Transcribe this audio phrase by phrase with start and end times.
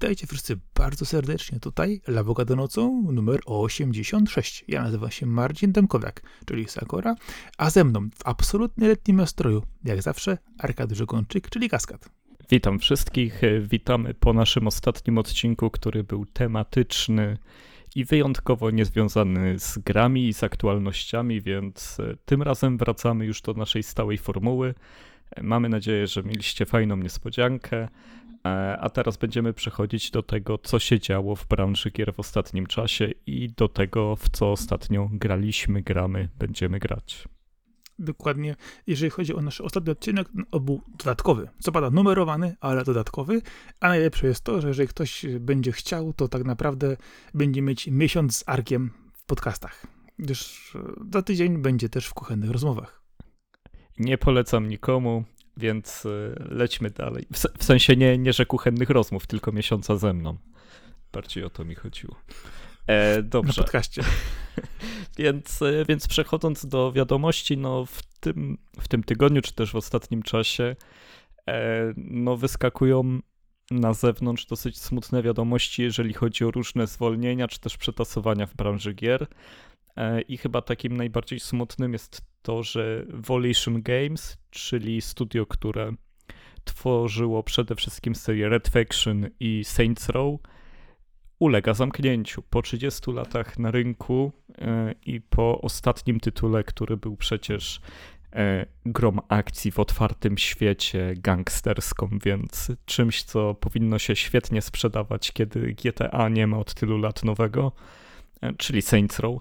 [0.00, 1.60] Witajcie wszyscy bardzo serdecznie.
[1.60, 4.64] Tutaj Lawoga do nocą numer 86.
[4.68, 7.14] Ja nazywam się Marcin Demkowiak, czyli Sakora,
[7.58, 12.10] a ze mną w absolutnie letnim nastroju, jak zawsze, Arkadiusz Żegonczyk, czyli Kaskad.
[12.50, 17.38] Witam wszystkich, witamy po naszym ostatnim odcinku, który był tematyczny
[17.94, 23.82] i wyjątkowo niezwiązany z grami i z aktualnościami, więc tym razem wracamy już do naszej
[23.82, 24.74] stałej formuły.
[25.42, 27.88] Mamy nadzieję, że mieliście fajną niespodziankę.
[28.46, 32.66] E, a teraz będziemy przechodzić do tego, co się działo w branży gier w ostatnim
[32.66, 37.28] czasie i do tego, w co ostatnio graliśmy, gramy, będziemy grać.
[37.98, 38.56] Dokładnie.
[38.86, 41.48] Jeżeli chodzi o nasz ostatni odcinek, on był dodatkowy.
[41.58, 43.42] Co pada numerowany, ale dodatkowy.
[43.80, 46.96] A najlepsze jest to, że jeżeli ktoś będzie chciał, to tak naprawdę
[47.34, 49.86] będzie mieć miesiąc z arkiem w podcastach.
[50.18, 50.72] Gdyż
[51.12, 52.99] za tydzień będzie też w kuchennych rozmowach.
[54.00, 55.24] Nie polecam nikomu.
[55.56, 57.26] Więc y, lećmy dalej.
[57.58, 60.36] W, sensie nie, nie, że kuchennych rozmów, tylko miesiąca ze mną.
[61.12, 62.16] Bardziej o to mi chodziło.
[62.86, 63.60] E, dobrze.
[63.60, 64.02] Na podcaście.
[65.18, 69.76] więc, y, więc przechodząc do wiadomości, no w tym, w tym tygodniu, czy też w
[69.76, 70.76] ostatnim czasie,
[71.48, 73.20] e, no wyskakują
[73.70, 78.94] na zewnątrz dosyć smutne wiadomości, jeżeli chodzi o różne zwolnienia, czy też przetasowania w branży
[78.94, 79.26] gier.
[79.96, 85.92] E, I chyba takim najbardziej smutnym jest to, że Volition Games, czyli studio, które
[86.64, 90.40] tworzyło przede wszystkim serię Red Faction i Saints Row,
[91.38, 92.42] ulega zamknięciu.
[92.42, 97.80] Po 30 latach na rynku e, i po ostatnim tytule, który był przecież
[98.32, 105.74] e, grom akcji w otwartym świecie gangsterską, więc czymś, co powinno się świetnie sprzedawać, kiedy
[105.84, 107.72] GTA nie ma od tylu lat nowego,
[108.58, 109.40] czyli Saints Row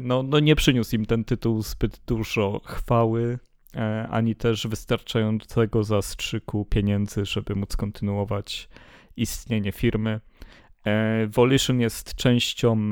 [0.00, 3.38] no, no nie przyniósł im ten tytuł zbyt dużo chwały,
[3.76, 8.68] e, ani też wystarczającego zastrzyku pieniędzy, żeby móc kontynuować
[9.16, 10.20] istnienie firmy.
[10.86, 12.90] E, Volition jest częścią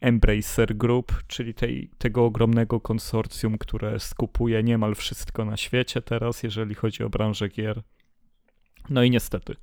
[0.00, 6.74] Embracer Group, czyli tej, tego ogromnego konsorcjum, które skupuje niemal wszystko na świecie teraz, jeżeli
[6.74, 7.82] chodzi o branżę gier.
[8.90, 9.56] No i niestety,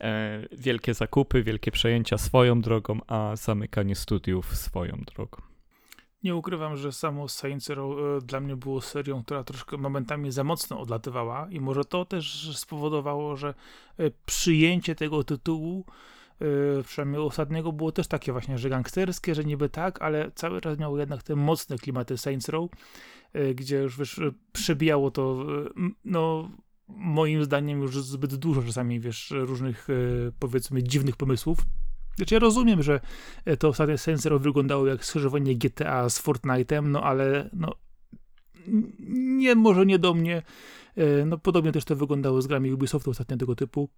[0.00, 5.47] e, wielkie zakupy, wielkie przejęcia swoją drogą, a zamykanie studiów swoją drogą.
[6.22, 10.44] Nie ukrywam, że samo Saints Row e, dla mnie było serią, która troszkę momentami za
[10.44, 13.54] mocno odlatywała i może to też spowodowało, że
[13.98, 15.84] e, przyjęcie tego tytułu
[16.40, 20.78] e, przynajmniej ostatniego było też takie właśnie, że gangsterskie, że niby tak, ale cały czas
[20.78, 22.70] miało jednak te mocne klimaty Saints Row,
[23.54, 24.20] gdzie już wiesz,
[24.52, 25.46] przebijało to
[26.04, 26.50] no
[26.88, 29.88] moim zdaniem już zbyt dużo czasami, wiesz, różnych
[30.38, 31.58] powiedzmy dziwnych pomysłów
[32.18, 33.00] znaczy ja rozumiem, że
[33.44, 37.74] e, to ostatnie Saints wyglądało jak skrzyżowanie GTA z Fortnite'em, no ale no
[39.38, 40.42] nie, może nie do mnie.
[40.96, 43.88] E, no podobnie też to wyglądało z grami Ubisoftu ostatnio tego typu.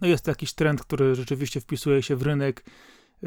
[0.00, 2.64] No jest to jakiś trend, który rzeczywiście wpisuje się w rynek.
[3.22, 3.26] E,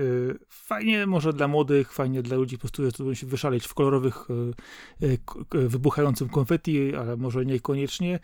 [0.50, 4.28] fajnie może dla młodych, fajnie dla ludzi po prostu, którzy się wyszaleć w kolorowych,
[5.52, 8.20] wybuchającym konfetti, ale może niekoniecznie.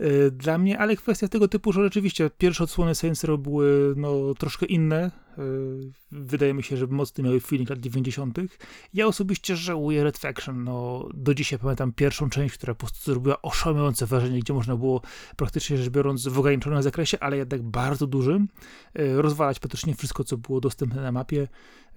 [0.00, 4.34] Y, dla mnie, ale kwestia tego typu, że rzeczywiście pierwsze odsłony Saints Row były no,
[4.34, 5.10] troszkę inne.
[5.38, 8.38] Y, wydaje mi się, że mocno miały feeling lat 90.
[8.94, 10.64] Ja osobiście żałuję Red Faction.
[10.64, 15.00] No, do dzisiaj pamiętam pierwszą część, która po prostu zrobiła oszałamiające wrażenie, gdzie można było
[15.36, 18.48] praktycznie rzecz biorąc w ograniczonym zakresie, ale jednak bardzo dużym,
[18.98, 21.48] y, rozwalać praktycznie wszystko, co było dostępne na mapie.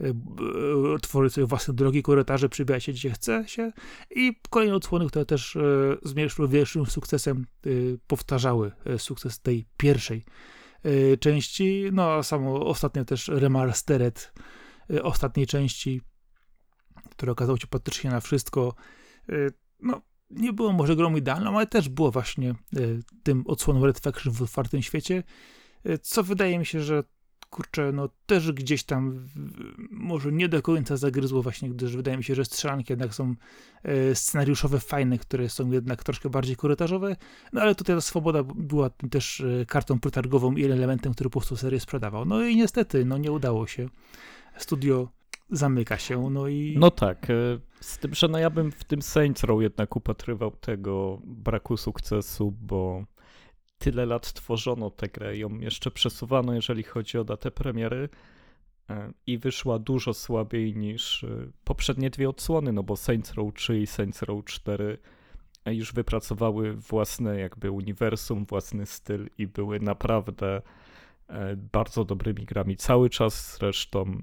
[0.01, 3.71] E, tworzyć sobie własne drogi, korytarze, przybijać się gdzie chce się
[4.15, 5.59] i kolejne odsłony, które też e,
[6.03, 7.45] z większym sukcesem
[8.07, 10.25] powtarzały sukces tej pierwszej
[11.19, 14.33] części, no a samo ostatnio też remastered
[15.03, 16.01] ostatniej części,
[17.11, 18.75] który okazał się praktycznie na wszystko,
[19.79, 22.55] no nie było może grą idealną, ale też było właśnie
[23.23, 25.23] tym odsłoną Red Faction w otwartym świecie,
[26.01, 27.03] co wydaje mi się, że
[27.49, 29.27] kurczę, no też gdzieś tam
[29.91, 33.35] może nie do końca zagryzło właśnie, gdyż wydaje mi się, że strzelanki jednak są
[33.83, 37.15] e, scenariuszowe, fajne, które są jednak troszkę bardziej korytarzowe,
[37.53, 41.57] no ale tutaj ta swoboda była też e, kartą przetargową i elementem, który po prostu
[41.57, 42.25] serię sprzedawał.
[42.25, 43.89] No i niestety, no nie udało się.
[44.57, 45.09] Studio
[45.49, 46.75] zamyka się, no i...
[46.79, 47.33] No tak, e,
[47.79, 52.53] z tym, że no ja bym w tym Saints Row jednak upatrywał tego braku sukcesu,
[52.61, 53.05] bo
[53.77, 58.09] tyle lat tworzono tę grę, ją jeszcze przesuwano, jeżeli chodzi o datę premiery
[58.89, 61.27] e, i wyszła dużo słabiej niż e,
[61.63, 64.97] poprzednie dwie odsłony, no bo Saints Row 3 i Saints Row 4
[65.65, 70.61] e, już wypracowały własne jakby uniwersum, własny styl i były naprawdę
[71.73, 72.77] bardzo dobrymi grami.
[72.77, 74.21] Cały czas zresztą,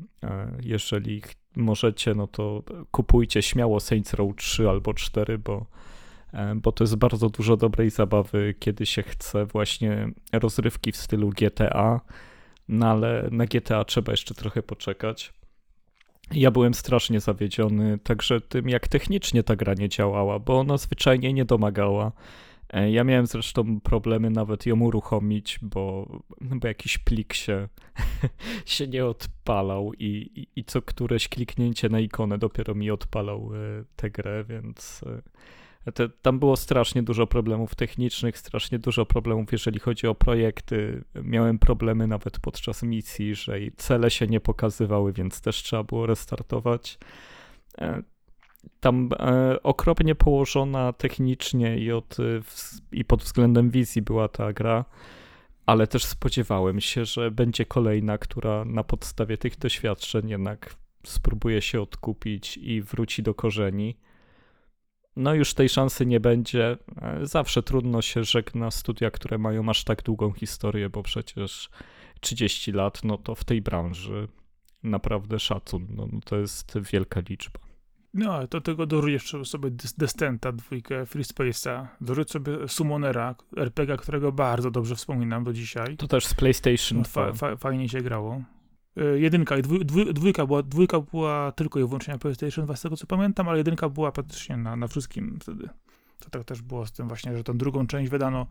[0.63, 1.23] jeżeli
[1.57, 5.67] możecie, no to kupujcie śmiało Saints Row 3 albo 4, bo
[6.57, 12.01] bo to jest bardzo dużo dobrej zabawy, kiedy się chce właśnie rozrywki w stylu GTA,
[12.69, 15.33] no ale na GTA trzeba jeszcze trochę poczekać.
[16.33, 21.33] Ja byłem strasznie zawiedziony także tym, jak technicznie ta gra nie działała, bo ona zwyczajnie
[21.33, 22.13] nie domagała.
[22.73, 26.07] E, ja miałem zresztą problemy nawet ją uruchomić, bo,
[26.41, 27.69] bo jakiś plik się,
[28.67, 33.85] się nie odpalał i, i, i, co któreś kliknięcie na ikonę dopiero mi odpalał e,
[33.97, 35.23] tę grę, więc e,
[35.93, 41.05] te, tam było strasznie dużo problemów technicznych, strasznie dużo problemów, jeżeli chodzi o projekty.
[41.23, 46.99] Miałem problemy nawet podczas misji, że cele się nie pokazywały, więc też trzeba było restartować
[48.81, 52.23] tam e, okropnie położona technicznie i, od, e,
[52.93, 54.85] i pod względem wizji była ta gra,
[55.67, 60.75] ale też spodziewałem się, że będzie kolejna, która na podstawie tych doświadczeń jednak
[61.07, 63.97] spróbuje się odkupić i wróci do korzeni.
[65.17, 66.77] No już tej szansy nie będzie.
[67.03, 71.71] E, zawsze trudno się żegna studia, które mają aż tak długą historię, bo przecież
[72.21, 74.29] 30 lat, no to w tej branży
[74.83, 75.87] naprawdę szacun.
[75.91, 77.61] No, no to jest wielka liczba.
[78.15, 84.71] No, do tego dorujesz sobie Destenta, dwójkę, Free Space'a, dorzuć sobie Summonera, RPG, którego bardzo
[84.71, 85.97] dobrze wspominam do dzisiaj.
[85.97, 88.43] To też z PlayStation no, fa, fa, Fajnie się grało.
[88.99, 92.83] Y, jedynka i dwój, dwójka, była, dwójka była tylko i wyłącznie na PlayStation 2, z
[92.83, 95.69] tego co pamiętam, ale jedynka była praktycznie na, na wszystkim wtedy.
[96.21, 98.47] To tak też było z tym właśnie, że tą drugą część wydano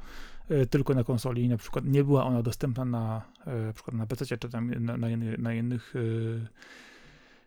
[0.51, 3.97] y, tylko na konsoli i na przykład nie była ona dostępna na, y, na przykład
[3.97, 5.07] na PC czy tam na, na,
[5.37, 5.93] na innych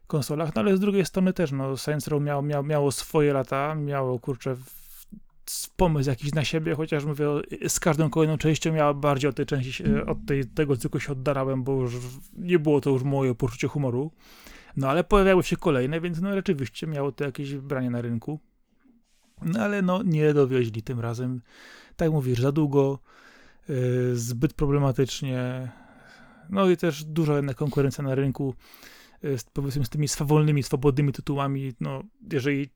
[0.07, 3.75] konsolach, no ale z drugiej strony też, no Saints Row miało, miało, miało swoje lata,
[3.75, 4.57] miało, kurczę,
[5.77, 7.27] pomysł jakiś na siebie, chociaż mówię,
[7.69, 11.65] z każdą kolejną częścią miała bardziej od tej części, od tej, tego cyklu się oddalałem,
[11.65, 11.95] bo już
[12.33, 14.11] nie było to już moje poczucie humoru.
[14.77, 18.41] No ale pojawiały się kolejne, więc no rzeczywiście miało to jakieś branie na rynku.
[19.43, 21.43] No ale no nie dowieźli tym razem.
[21.97, 22.99] Tak mówisz, za długo,
[23.69, 25.73] yy, zbyt problematycznie.
[26.51, 28.55] No i też duża jednak konkurencja na rynku.
[29.25, 32.03] Y, z, powiedzmy z tymi swawolnymi, swobodnymi tytułami, no
[32.33, 32.71] jeżeli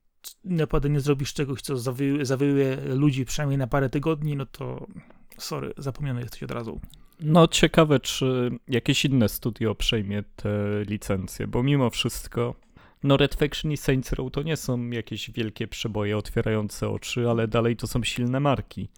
[0.44, 1.76] naprawdę nie zrobisz czegoś, co
[2.22, 4.86] zawyłuje ludzi przynajmniej na parę tygodni, no to
[5.38, 6.80] sorry, zapomniany jesteś od razu.
[7.20, 10.50] No ciekawe, czy jakieś inne studio przejmie te
[10.86, 12.54] licencje, bo mimo wszystko
[13.02, 17.48] no Red Faction i Saints Row to nie są jakieś wielkie przeboje otwierające oczy, ale
[17.48, 18.88] dalej to są silne marki.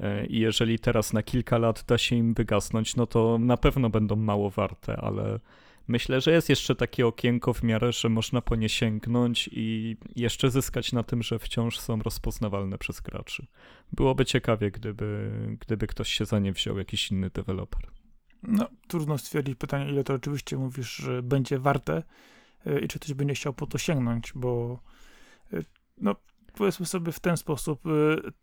[0.00, 3.90] E, I jeżeli teraz na kilka lat da się im wygasnąć, no to na pewno
[3.90, 5.40] będą mało warte, ale
[5.88, 10.50] Myślę, że jest jeszcze takie okienko w miarę, że można po nie sięgnąć i jeszcze
[10.50, 13.46] zyskać na tym, że wciąż są rozpoznawalne przez graczy.
[13.92, 15.30] Byłoby ciekawie, gdyby,
[15.60, 17.90] gdyby ktoś się za nie wziął, jakiś inny deweloper.
[18.42, 22.02] No, trudno stwierdzić pytanie, ile to oczywiście mówisz, że będzie warte
[22.66, 24.80] e, i czy ktoś będzie chciał po to sięgnąć, bo
[25.52, 25.62] e,
[25.98, 26.16] no,
[26.54, 27.90] powiedzmy sobie w ten sposób, e,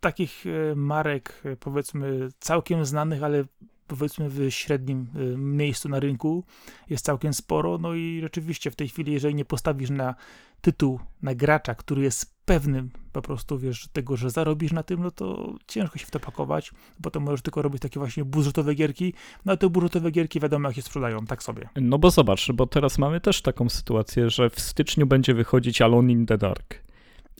[0.00, 0.44] takich
[0.76, 3.44] marek, powiedzmy, całkiem znanych, ale
[3.86, 6.44] powiedzmy w średnim y, miejscu na rynku
[6.90, 10.14] jest całkiem sporo, no i rzeczywiście w tej chwili, jeżeli nie postawisz na
[10.60, 15.10] tytuł, na gracza, który jest pewnym po prostu, wiesz, tego, że zarobisz na tym, no
[15.10, 19.14] to ciężko się w to pakować, bo to możesz tylko robić takie właśnie budżetowe gierki,
[19.44, 21.68] no a te budżetowe gierki wiadomo jak się sprzedają, tak sobie.
[21.76, 26.12] No bo zobacz, bo teraz mamy też taką sytuację, że w styczniu będzie wychodzić Alone
[26.12, 26.84] in the Dark.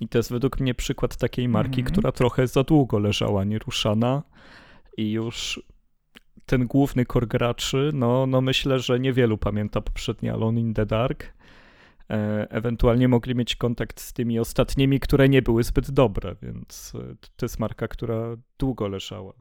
[0.00, 1.92] I to jest według mnie przykład takiej marki, mm -hmm.
[1.92, 4.22] która trochę za długo leżała nieruszana
[4.96, 5.62] i już
[6.46, 11.34] ten główny core graczy, no, no myślę, że niewielu pamięta poprzednie Alone in the Dark.
[12.10, 17.14] E, ewentualnie mogli mieć kontakt z tymi ostatnimi, które nie były zbyt dobre, więc e,
[17.36, 19.32] to jest marka, która długo leżała.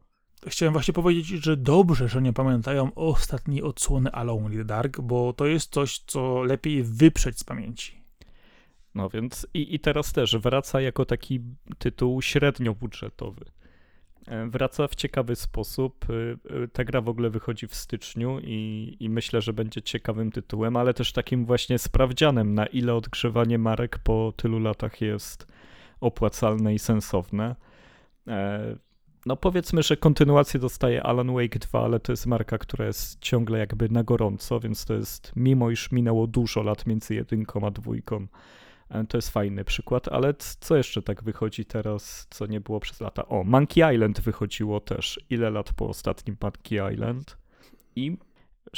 [0.47, 5.33] Chciałem właśnie powiedzieć, że dobrze, że nie pamiętają ostatniej odsłony Alone in the Dark, bo
[5.33, 8.03] to jest coś, co lepiej wyprzeć z pamięci.
[8.95, 11.39] No więc i, i teraz też wraca jako taki
[11.77, 13.45] tytuł średnio budżetowy.
[14.27, 16.05] E, wraca w ciekawy sposób.
[16.09, 20.31] E, e, ta gra w ogóle wychodzi w styczniu i, i, myślę, że będzie ciekawym
[20.31, 25.47] tytułem, ale też takim właśnie sprawdzianem, na ile odgrzewanie marek po tylu latach jest
[25.99, 27.55] opłacalne i sensowne.
[29.25, 33.59] No powiedzmy, że kontynuację dostaje Alan Wake 2, ale to jest marka, która jest ciągle
[33.59, 38.27] jakby na gorąco, więc to jest, mimo iż minęło dużo lat między jedynką a dwójką,
[39.09, 43.27] to jest fajny przykład, ale co jeszcze tak wychodzi teraz, co nie było przez lata?
[43.27, 45.19] O, Monkey Island wychodziło też.
[45.29, 47.37] Ile lat po ostatnim Monkey Island?
[47.95, 48.17] I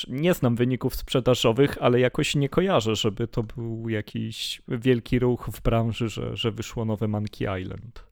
[0.08, 5.62] nie znam wyników sprzedażowych, ale jakoś nie kojarzę, żeby to był jakiś wielki ruch w
[5.62, 8.05] branży, że, że wyszło nowe Monkey Island.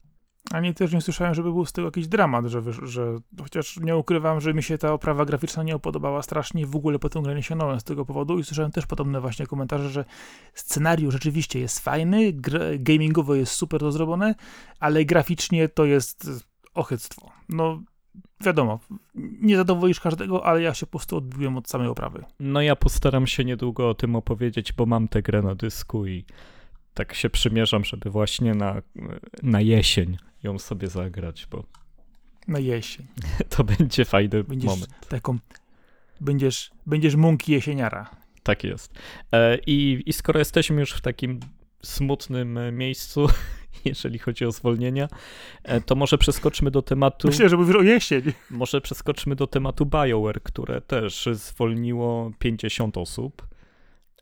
[0.52, 4.40] Ani też nie słyszałem, żeby był z tego jakiś dramat, że, że chociaż nie ukrywam,
[4.40, 7.42] że mi się ta oprawa graficzna nie opodobała strasznie, w ogóle po tym grę nie
[7.42, 10.04] sięgnąłem z tego powodu i słyszałem też podobne właśnie komentarze, że
[10.54, 12.32] scenariusz rzeczywiście jest fajny,
[12.78, 14.34] gamingowo jest super to zrobione,
[14.80, 16.30] ale graficznie to jest
[16.74, 17.32] ochyctwo.
[17.48, 17.82] No,
[18.40, 18.80] wiadomo,
[19.40, 22.24] nie zadowolisz każdego, ale ja się po prostu odbiłem od samej oprawy.
[22.40, 26.24] No ja postaram się niedługo o tym opowiedzieć, bo mam tę grę na dysku i
[26.94, 28.82] tak się przymierzam, żeby właśnie na,
[29.42, 31.64] na jesień ją sobie zagrać, bo
[32.48, 33.06] Na jesień.
[33.56, 35.08] to będzie fajny Będziesz moment.
[35.08, 35.38] taką,
[36.20, 38.10] będziesz, będziesz mąki jesieniara.
[38.42, 38.92] Tak jest.
[39.32, 41.40] E, I, I skoro jesteśmy już w takim
[41.82, 43.26] smutnym e, miejscu,
[43.84, 45.08] jeżeli chodzi o zwolnienia,
[45.62, 47.28] e, to może przeskoczmy do tematu.
[47.28, 48.22] Myślę, że mówisz o jesień.
[48.50, 53.53] Może przeskoczmy do tematu BioWare, które też zwolniło 50 osób.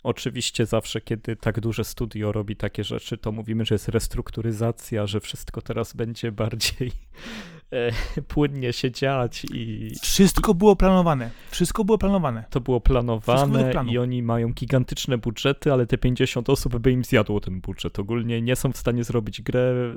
[0.03, 5.21] Oczywiście zawsze, kiedy tak duże studio robi takie rzeczy, to mówimy, że jest restrukturyzacja, że
[5.21, 6.93] wszystko teraz będzie bardziej
[7.71, 11.31] e, płynnie się dziać i Wszystko było planowane.
[11.51, 12.45] Wszystko było planowane.
[12.51, 17.41] to było planowane i oni mają gigantyczne budżety, ale te 50 osób by im zjadło
[17.41, 17.99] ten budżet.
[17.99, 19.95] Ogólnie nie są w stanie zrobić grę,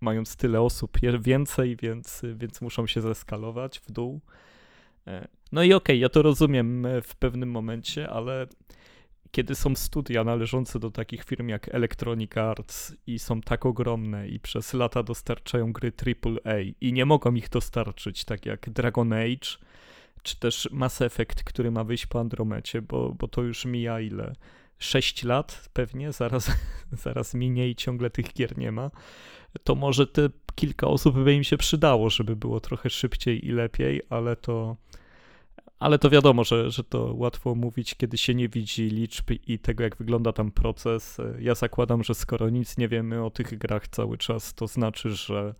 [0.00, 4.20] mając tyle osób więcej, więc, więc muszą się zeskalować w dół.
[5.06, 8.46] E, No i okej, ja to rozumiem e, w pewnym momencie, ale
[9.34, 14.40] kiedy są studia należące do takich firm jak Electronic Arts i są tak ogromne i
[14.40, 19.48] przez lata dostarczają gry AAA i nie mogą ich dostarczyć, tak jak Dragon Age,
[20.22, 24.32] czy też Mass Effect, który ma wyjść po Andromecie, bo, bo to już mija ile?
[24.78, 26.50] 6 lat pewnie, zaraz,
[27.04, 28.90] zaraz minie i ciągle tych gier nie ma,
[29.64, 34.02] to może te kilka osób by im się przydało, żeby było trochę szybciej i lepiej,
[34.10, 34.76] ale to,
[35.78, 39.82] ale to wiadomo, że, że to łatwo mówić, kiedy się nie widzi liczb i tego,
[39.82, 41.20] jak wygląda tam proces.
[41.38, 45.54] Ja zakładam, że skoro nic nie wiemy o tych grach cały czas, to znaczy, że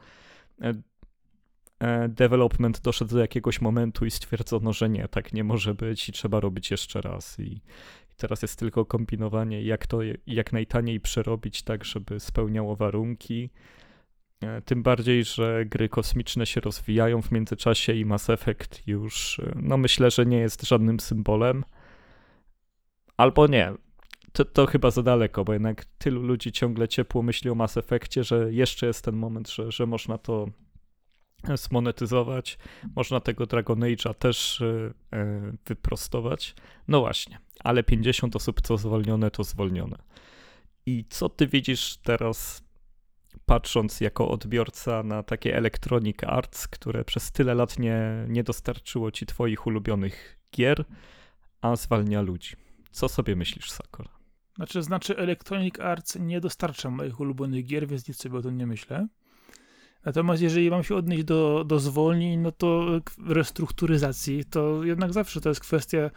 [0.63, 0.75] e,
[1.79, 6.13] e, development doszedł do jakiegoś momentu i stwierdzono, że nie, tak nie może być i
[6.13, 7.41] trzeba robić jeszcze raz.
[7.41, 7.61] I,
[8.17, 13.51] teraz jest tylko kombinowanie, jak to jak najtaniej przerobić tak, żeby spełniało warunki.
[14.45, 19.53] E, Tym bardziej, że gry kosmiczne się rozwijają w międzyczasie i Mass Effect już, e,
[19.63, 21.65] no myślę, że nie jest żadnym symbolem.
[23.17, 23.73] Albo nie.
[24.33, 28.25] To, to chyba za daleko, bo jednak tylu ludzi ciągle ciepło myśli o Mass Effectie,
[28.25, 30.47] że jeszcze jest ten moment, że, że można to
[31.55, 32.59] zmonetyzować.
[32.97, 36.55] Można tego Dragon Age'a też e, e, wyprostować.
[36.89, 39.97] No właśnie, ale 50 osób co zwolnione, to zwolnione.
[40.87, 42.64] I co ty widzisz teraz,
[43.47, 49.27] patrząc jako odbiorca na takie Electronic Arts, które przez tyle lat nie, nie dostarczyło ci
[49.27, 50.85] twoich ulubionych gier,
[51.61, 52.57] a zwalnia ludzi?
[52.91, 54.09] Co sobie myślisz, Sakura?
[54.57, 58.67] Znaczy, znaczy Electronic Arts nie dostarcza moich ulubionych gier, więc nic sobie o tym nie
[58.67, 59.07] myślę.
[60.05, 65.49] Natomiast jeżeli mam się odnieść do, do zwolnień, no to restrukturyzacji, to jednak zawsze to
[65.49, 66.11] jest kwestia e,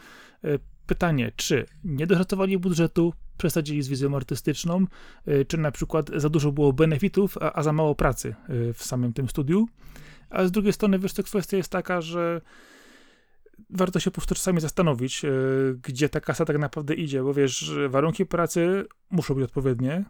[0.87, 4.85] pytanie, czy nie doszacowali budżetu, przesadzili z wizją artystyczną,
[5.25, 8.35] e, czy na przykład za dużo było benefitów, a, a za mało pracy
[8.69, 9.67] e, w samym tym studiu.
[10.29, 12.41] A z drugiej strony, wiesz, to kwestia jest taka, że
[13.69, 15.29] warto się po prostu czasami zastanowić, e,
[15.81, 20.05] gdzie ta kasa tak naprawdę idzie, bo wiesz, warunki pracy muszą być odpowiednie,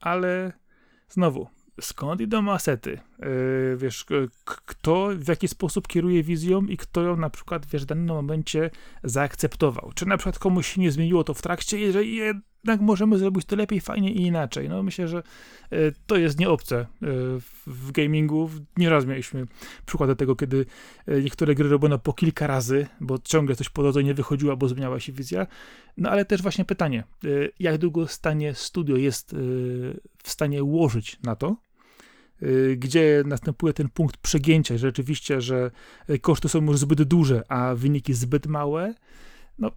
[0.00, 0.52] ale
[1.08, 1.48] znowu,
[1.80, 2.98] skąd idą asety?
[3.20, 4.06] E, Wiesz,
[4.44, 8.70] kto w jaki sposób kieruje wizją i kto ją na przykład, wiesz, w danym momencie
[9.04, 9.92] zaakceptował?
[9.94, 13.56] Czy na przykład komuś się nie zmieniło to w trakcie, jeżeli jednak możemy zrobić to
[13.56, 14.68] lepiej, fajnie i inaczej?
[14.68, 15.18] No myślę, że
[15.70, 16.86] e, to jest nieobce e,
[17.66, 18.50] w- gamingu.
[18.76, 19.46] Nieraz mieliśmy
[19.86, 20.66] przykłady tego, kiedy
[21.22, 25.00] niektóre gry robiono po kilka razy, bo ciągle coś po drodze nie wychodziło, bo zmieniała
[25.00, 25.46] się wizja.
[25.96, 27.04] No ale też właśnie pytanie,
[27.60, 29.34] jak długo stanie studio jest
[30.22, 31.56] w stanie łożyć na to,
[32.76, 35.70] gdzie następuje ten punkt przegięcia, rzeczywiście, że
[36.08, 38.94] e, koszty są już zbyt duże, a wyniki zbyt małe.
[39.58, 39.70] No,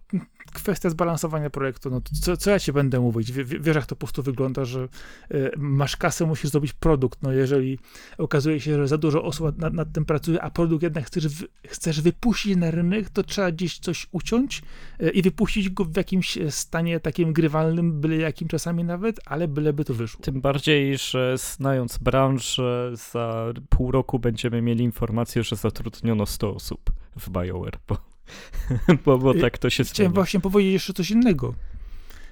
[0.52, 1.90] kwestia zbalansowania projektu.
[1.90, 3.32] No, co, co ja ci będę mówić?
[3.32, 4.88] Wie- Wiesz, jak to po prostu wygląda, że
[5.30, 7.22] e, masz kasę, musisz zrobić produkt.
[7.22, 7.78] No, jeżeli
[8.18, 11.46] okazuje się, że za dużo osób nad, nad tym pracuje, a produkt jednak chcesz, wy,
[11.66, 14.62] chcesz wypuścić na rynek, to trzeba gdzieś coś uciąć
[15.00, 19.48] e, i wypuścić go w jakimś e, stanie takim grywalnym, byle jakim czasami nawet, ale
[19.48, 20.20] byleby to wyszło.
[20.20, 26.90] Tym bardziej, że znając branżę, za pół roku będziemy mieli informację, że zatrudniono 100 osób
[27.16, 28.09] w BioWare, bo,
[29.04, 31.54] bo, bo tak to się Chciałem właśnie powiedzieć jeszcze coś innego.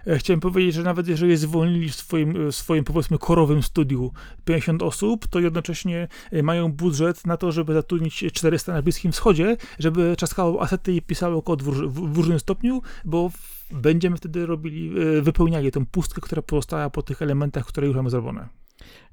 [0.07, 4.13] E, Chciałem powiedzieć, że nawet jeżeli zwolnili w swoim, w swoim powiedzmy korowym studiu
[4.45, 9.57] 50 osób, to jednocześnie e, mają budżet na to, żeby zatrudnić 400 na Bliskim Wschodzie,
[9.79, 13.31] żeby czaskało asety i pisało kod w, w, w różnym stopniu, bo
[13.71, 18.11] będziemy wtedy robili, e, wypełniali tą pustkę, która pozostała po tych elementach, które już mamy
[18.11, 18.49] zrobione.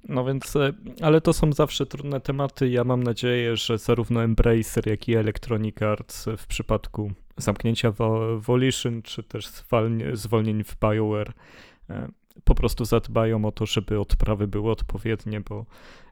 [0.10, 2.70] No więc, e, ale to są zawsze trudne tematy.
[2.70, 9.02] Ja mam nadzieję, że zarówno Embracer, jak i Electronic Arts w przypadku zamknięcia Vo- Volition,
[9.02, 9.48] czy też
[10.14, 11.34] zwolnień w BioWare,
[11.90, 12.08] e,
[12.44, 15.66] po prostu zadbają o to, żeby odprawy były odpowiednie, bo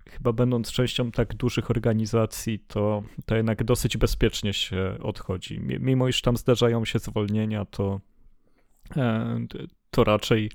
[0.09, 5.59] chyba będąc częścią tak dużych organizacji, to, to jednak dosyć bezpiecznie się odchodzi.
[5.59, 7.99] Mimo iż tam zdarzają się zwolnienia, to,
[8.97, 9.39] e,
[9.91, 10.51] to raczej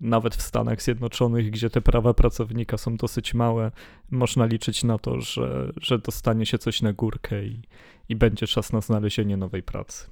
[0.00, 3.70] nawet w Stanach Zjednoczonych, gdzie te prawa pracownika są dosyć małe,
[4.10, 7.62] można liczyć na to, że, że dostanie się coś na górkę i,
[8.08, 10.06] i będzie czas na znalezienie nowej pracy.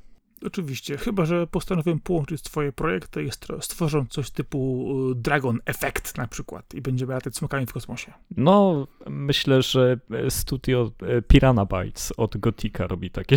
[0.45, 6.29] Oczywiście, chyba że postanowię połączyć swoje projekty i stworzą coś typu y, Dragon Effect na
[6.29, 8.13] przykład i będziemy latać smokami w kosmosie.
[8.37, 13.37] No, myślę, że studio e, Piranha Bytes od Gotika robi takie,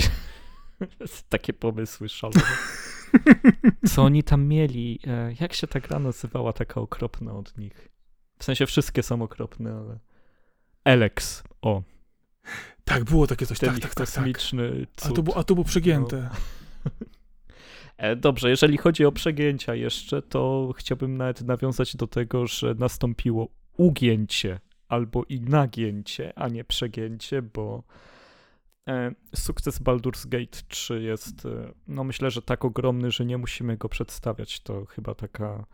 [1.29, 2.41] takie pomysły szalone.
[3.93, 4.99] Co oni tam mieli?
[5.07, 7.89] E, jak się ta gra nazywała, taka okropna od nich?
[8.39, 9.99] W sensie wszystkie są okropne, ale...
[10.83, 11.83] Alex, o.
[12.83, 14.07] Tak, było takie coś, Ten tak, tak, tak.
[14.07, 15.11] kosmiczny tak.
[15.11, 16.29] A, to, było, a to było przegięte.
[16.85, 16.91] No.
[18.15, 23.47] Dobrze, jeżeli chodzi o przegięcia jeszcze, to chciałbym nawet nawiązać do tego, że nastąpiło
[23.77, 27.83] ugięcie albo i nagięcie, a nie przegięcie, bo
[29.35, 33.89] sukces Baldur's Gate 3 jest, e, no myślę, że tak ogromny, że nie musimy go
[33.89, 34.59] przedstawiać.
[34.59, 35.65] To chyba taka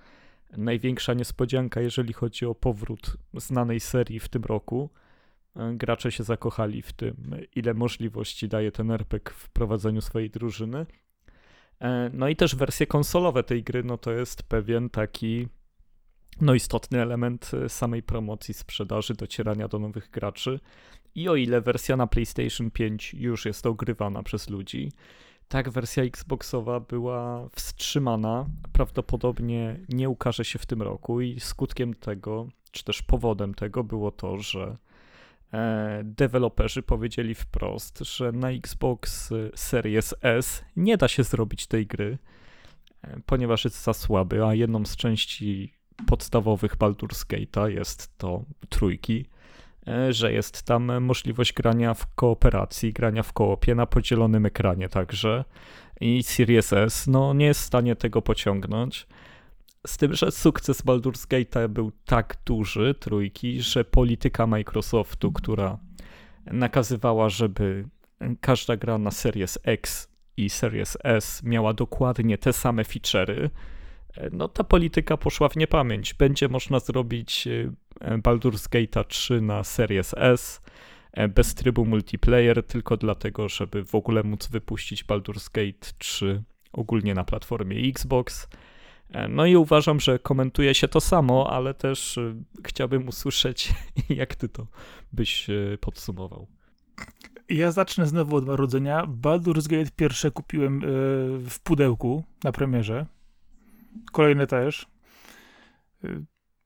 [0.58, 4.90] największa niespodzianka, jeżeli chodzi o powrót znanej serii w tym roku.
[5.74, 7.16] Gracze się zakochali w tym,
[7.56, 10.86] ile możliwości daje ten RPG w prowadzeniu swojej drużyny.
[11.80, 15.48] E, no i też wersje konsolowe tej gry, no to jest pewien taki
[16.42, 20.60] no istotny element e, samej promocji, sprzedaży, docierania do nowych graczy.
[21.16, 24.92] I o ile wersja na PlayStation 5 już jest ogrywana przez ludzi,
[25.48, 32.48] tak wersja Xboxowa była wstrzymana, prawdopodobnie nie ukaże się w tym roku i skutkiem tego,
[32.72, 34.78] czy też powodem tego było to, że
[35.56, 42.18] E, deweloperzy powiedzieli wprost, że na Xbox Series S nie da się zrobić tej gry,
[43.02, 45.74] e, ponieważ jest za słaby, a jedną z części
[46.08, 49.25] podstawowych Baldur's Gate'a jest to trójki,
[50.10, 55.44] że jest tam możliwość grania w kooperacji, grania w koopie na podzielonym ekranie także
[56.02, 59.08] i Series S no, nie jest w stanie tego pociągnąć.
[59.88, 65.78] Z tym, że sukces Baldur's Gate był tak duży, trójki, że polityka Microsoftu, która
[66.46, 67.88] nakazywała, żeby
[68.42, 73.50] każda gra na Series X i Series S miała dokładnie te same feature'y,
[74.32, 76.14] no ta polityka poszła w niepamięć.
[76.14, 77.48] Będzie można zrobić
[78.01, 80.62] e, Baldur's Gate 3 na Series S
[81.12, 87.14] e, bez trybu multiplayer, tylko dlatego, żeby w ogóle móc wypuścić Baldur's Gate 3 ogólnie
[87.14, 88.48] na platformie Xbox.
[89.12, 93.74] E, no i uważam, że komentuje się to samo, ale też e, chciałbym usłyszeć,
[94.10, 94.68] jak ty to
[95.14, 96.48] byś e, podsumował.
[97.50, 99.08] Ja zacznę znowu od narodzenia.
[99.08, 100.82] Baldur's Gate pierwsze kupiłem
[101.50, 103.06] w pudełku na premierze.
[104.12, 104.88] Kolejne też.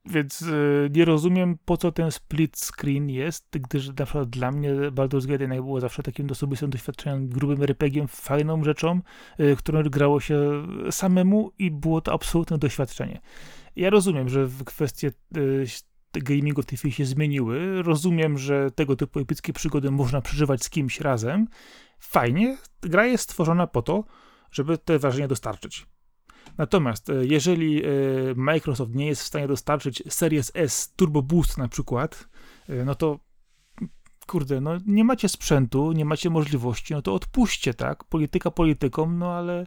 [0.06, 4.74] Więc y, nie rozumiem, po co ten split screen jest, gdyż na przykład dla mnie
[4.74, 9.02] Baldur's Gate jednak było zawsze takim osobistym doświadczeniem, grubym rpg fajną rzeczą,
[9.40, 13.22] y, którą grało się samemu i było to absolutne doświadczenie.
[13.76, 15.66] Ja rozumiem, że kwestie y,
[16.14, 17.84] gamingu w tej chwili się zmieniły.
[17.84, 21.48] Rozumiem, że tego typu epickie przygody można przeżywać z kimś razem.
[22.00, 24.04] Fajnie, gra jest stworzona po to,
[24.52, 25.86] żeby te wrażenie dostarczyć.
[26.58, 27.90] Natomiast e, jeżeli e,
[28.36, 32.30] Microsoft nie jest w stanie dostarczyć Series S Turbo Boost na przykład,
[32.70, 33.20] e, no to
[34.28, 38.04] kurde, no nie macie sprzętu, nie macie możliwości, no to odpuśćcie, tak?
[38.04, 39.66] Polityka polityką, no ale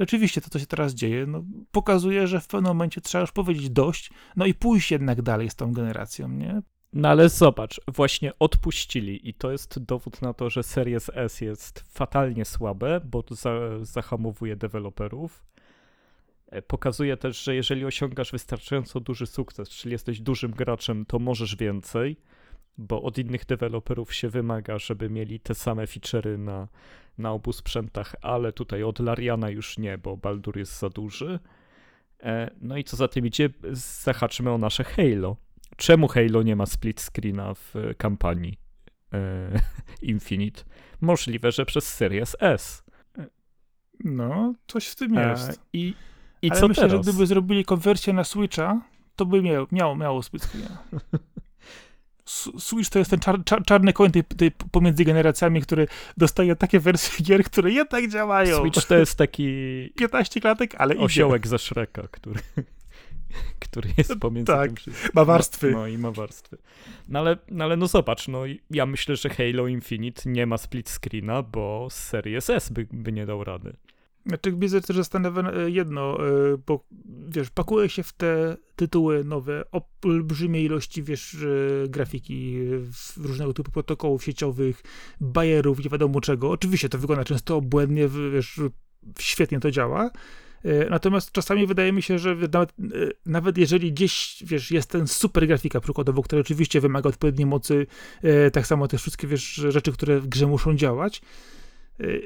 [0.00, 3.70] rzeczywiście to, co się teraz dzieje, no, pokazuje, że w pewnym momencie trzeba już powiedzieć
[3.70, 6.62] dość, no i pójść jednak dalej z tą generacją, nie?
[6.92, 11.84] No ale zobacz, właśnie odpuścili i to jest dowód na to, że Series S jest
[11.88, 13.50] fatalnie słabe, bo za,
[13.82, 15.44] zahamowuje deweloperów,
[16.66, 22.16] pokazuje też, że jeżeli osiągasz wystarczająco duży sukces, czyli jesteś dużym graczem, to możesz więcej,
[22.78, 26.68] bo od innych deweloperów się wymaga, żeby mieli te same feature'y na,
[27.18, 31.38] na obu sprzętach, ale tutaj od Lariana już nie, bo Baldur jest za duży.
[32.22, 35.36] E, no i co za tym idzie, zahaczymy o nasze Halo.
[35.76, 38.58] Czemu Halo nie ma split screena w kampanii
[39.12, 39.50] e,
[40.02, 40.62] Infinite?
[41.00, 42.84] Możliwe, że przez Series S.
[44.04, 45.60] No, coś w tym jest.
[45.72, 45.94] I
[46.42, 47.06] i Ale co myślę, teraz?
[47.06, 48.80] że gdyby zrobili konwersję na Switcha,
[49.16, 50.82] to by miało, miało, miało split screena.
[52.58, 56.80] Switch to jest ten czar, czar, czarny koń tej, tej, pomiędzy generacjami, który dostaje takie
[56.80, 58.60] wersje gier, które jednak działają.
[58.60, 59.46] Switch to jest taki
[59.98, 61.48] 15 klatek, ale osiołek idzie.
[61.48, 62.40] ze Shreka, który,
[63.64, 65.10] który jest pomiędzy tak, tym wszystkim.
[65.14, 65.70] ma warstwy.
[65.70, 66.58] No, no, i ma warstwy.
[67.08, 70.90] No ale, no ale no zobacz, no ja myślę, że Halo Infinite nie ma split
[70.90, 73.76] screena, bo Series S by, by nie dał rady.
[74.26, 76.84] Znaczy, mnie też zastanawia e, jedno, e, bo
[77.28, 79.64] wiesz, pakuje się w te tytuły nowe
[80.02, 82.58] olbrzymie ilości, wiesz, e, grafiki,
[83.16, 84.82] różnego typu protokołów sieciowych,
[85.20, 86.50] bajerów, nie wiadomo czego.
[86.50, 88.60] Oczywiście to wygląda często błędnie, wiesz,
[89.18, 90.10] świetnie to działa.
[90.90, 92.72] Natomiast czasami wydaje mi się, że nawet,
[93.26, 97.86] nawet jeżeli gdzieś, wiesz, jest ten super grafika przykładowo, która oczywiście wymaga odpowiedniej mocy,
[98.52, 101.22] tak samo te wszystkie, wiesz, rzeczy, które w grze muszą działać,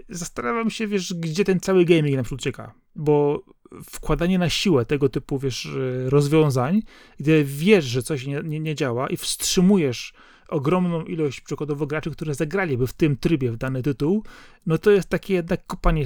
[0.09, 3.45] zastanawiam się, wiesz, gdzie ten cały gaming na przykład ucieka, bo
[3.85, 6.83] wkładanie na siłę tego typu, wiesz, y, rozwiązań,
[7.19, 10.13] gdy wiesz, że coś nie, nie, nie działa i wstrzymujesz
[10.49, 14.25] ogromną ilość przykładowo graczy, które zagraliby w tym trybie w dany tytuł,
[14.67, 16.05] no to jest takie jednak kopanie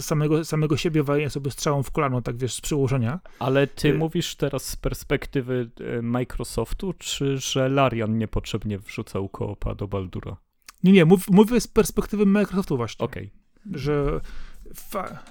[0.00, 3.20] samego, samego siebie, walenie sobie strzałą w kolano, tak wiesz, z przełożenia.
[3.38, 5.70] Ale ty y mówisz teraz z perspektywy
[6.02, 10.36] Microsoftu, czy że Larian niepotrzebnie wrzucał koopa do Baldura?
[10.84, 13.04] Nie, nie, mów, mówię z perspektywy Microsoftu właśnie.
[13.04, 13.30] Okej.
[13.70, 13.80] Okay.
[13.80, 14.20] Że,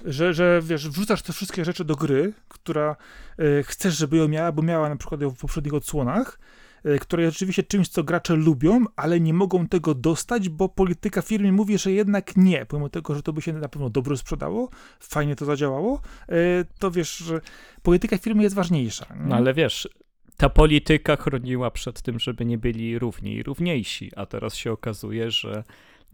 [0.04, 2.96] że, że wiesz, wrzucasz te wszystkie rzeczy do gry, która
[3.40, 6.38] y, chcesz, żeby ją miała, bo miała na przykład ją w poprzednich odsłonach,
[6.86, 11.22] y, która jest oczywiście czymś, co gracze lubią, ale nie mogą tego dostać, bo polityka
[11.22, 14.70] firmy mówi, że jednak nie, pomimo tego, że to by się na pewno dobrze sprzedało,
[15.00, 17.40] fajnie to zadziałało, y, to wiesz, że
[17.82, 19.06] polityka firmy jest ważniejsza.
[19.16, 19.88] No ale wiesz,
[20.36, 25.30] ta polityka chroniła przed tym, żeby nie byli równi i równiejsi, a teraz się okazuje,
[25.30, 25.64] że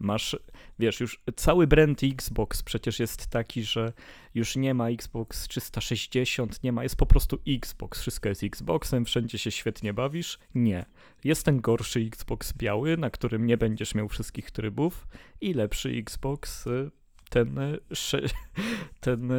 [0.00, 0.37] masz,
[0.78, 3.92] wiesz, już cały brand Xbox przecież jest taki, że
[4.35, 9.38] już nie ma Xbox 360, nie ma, jest po prostu Xbox, wszystko jest Xboxem, wszędzie
[9.38, 10.38] się świetnie bawisz.
[10.54, 10.85] Nie.
[11.24, 15.06] Jest ten gorszy Xbox biały, na którym nie będziesz miał wszystkich trybów
[15.40, 16.90] i lepszy Xbox y,
[17.30, 17.78] ten, e,
[19.00, 19.36] ten e,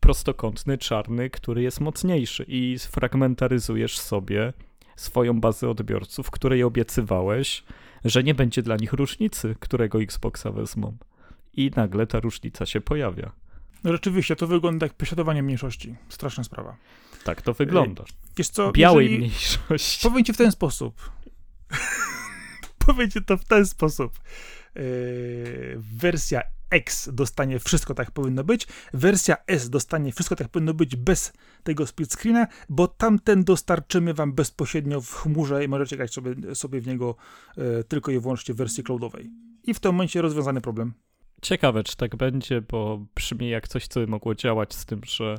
[0.00, 4.52] prostokątny, czarny, który jest mocniejszy i fragmentaryzujesz sobie
[4.96, 7.64] swoją bazę odbiorców, której obiecywałeś,
[8.04, 10.96] że nie będzie dla nich różnicy, którego Xboxa wezmą.
[11.56, 13.32] I nagle ta różnica się pojawia.
[13.84, 15.94] No rzeczywiście, to wygląda jak prześladowanie mniejszości.
[16.08, 16.76] Straszna sprawa.
[17.24, 18.04] Tak to wygląda.
[18.36, 18.72] Wiesz co?
[18.72, 19.18] Białej jeżeli...
[19.18, 20.08] mniejszości.
[20.08, 21.10] Powiem ci w ten sposób.
[22.86, 24.18] powiem ci to w ten sposób.
[24.74, 30.96] Yy, wersja X dostanie wszystko tak powinno być, wersja S dostanie wszystko tak powinno być
[30.96, 31.32] bez
[31.62, 36.80] tego split screena, bo tamten dostarczymy wam bezpośrednio w chmurze i możecie grać sobie, sobie
[36.80, 37.16] w niego
[37.56, 39.30] e, tylko i wyłącznie w wersji cloudowej.
[39.64, 40.92] I w tym momencie rozwiązany problem.
[41.42, 45.38] Ciekawe, czy tak będzie, bo brzmi jak coś, co by mogło działać z tym, że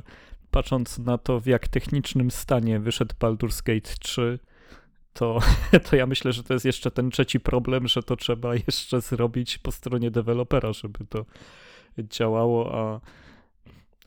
[0.50, 4.38] patrząc na to, w jak technicznym stanie wyszedł Baldur's Gate 3,
[5.16, 5.38] to,
[5.90, 9.58] to ja myślę, że to jest jeszcze ten trzeci problem, że to trzeba jeszcze zrobić
[9.58, 11.24] po stronie dewelopera, żeby to
[11.98, 12.74] działało,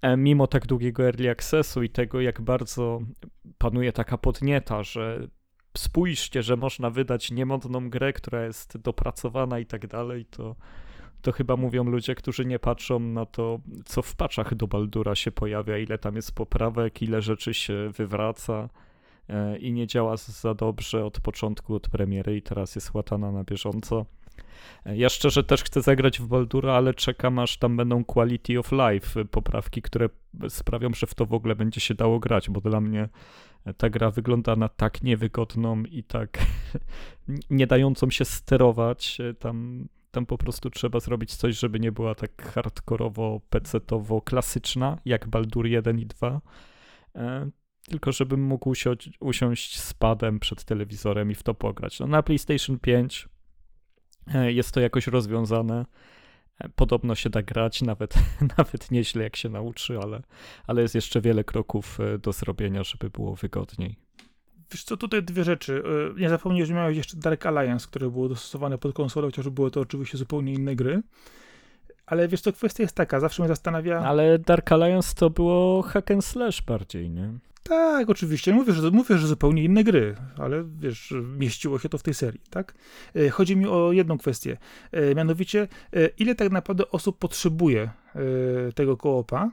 [0.02, 3.02] a mimo tak długiego early accessu i tego, jak bardzo
[3.58, 5.28] panuje taka podnieta, że
[5.78, 10.56] spójrzcie, że można wydać niemodną grę, która jest dopracowana i tak dalej, to,
[11.22, 15.32] to chyba mówią ludzie, którzy nie patrzą na to, co w paczach do Baldura się
[15.32, 18.70] pojawia, ile tam jest poprawek, ile rzeczy się wywraca.
[19.30, 23.44] E, i nie działa za dobrze od początku, od premiery i teraz jest łatana na
[23.44, 24.06] bieżąco.
[24.86, 28.72] E, ja szczerze też chcę zagrać w Baldura, ale czekam aż tam będą quality of
[28.72, 30.10] life, poprawki, które
[30.50, 33.10] sprawią, że w to w ogóle będzie się dało grać, bo dla mnie
[33.78, 36.38] ta gra wygląda na tak niewygodną i tak
[37.50, 39.18] nie dającą się sterować.
[39.20, 44.98] E, tam, tam po prostu trzeba zrobić coś, żeby nie była tak hardkorowo, pecetowo klasyczna,
[45.06, 46.42] jak Baldur 1 i 2
[47.84, 52.00] tylko żebym mógł usiąść, usiąść z padem przed telewizorem i w to pograć.
[52.00, 53.30] No, na PlayStation 5
[54.34, 55.86] e, jest to jakoś rozwiązane.
[56.60, 58.14] E, podobno się da grać, nawet,
[58.58, 60.22] nawet nieźle jak się nauczy, ale,
[60.68, 63.96] ale jest jeszcze wiele kroków e, do zrobienia, żeby było wygodniej.
[64.72, 65.84] Wiesz co, tutaj dwie rzeczy.
[66.18, 69.82] Nie zapomnij, że miałeś jeszcze Dark Alliance, które było dostosowane pod konsolę, chociaż były to
[69.82, 71.02] oczywiście zupełnie inne gry.
[72.06, 74.00] Ale wiesz co, kwestia jest taka, zawsze mnie zastanawia...
[74.00, 77.34] Ale Dark Alliance to było hack and slash bardziej, nie?
[77.64, 78.54] Tak, oczywiście.
[78.54, 82.42] Mówię że, mówię, że zupełnie inne gry, ale wiesz, mieściło się to w tej serii,
[82.50, 82.74] tak?
[83.16, 84.58] E, chodzi mi o jedną kwestię.
[84.92, 87.90] E, mianowicie, e, ile tak naprawdę osób potrzebuje
[88.76, 89.52] tego koopa,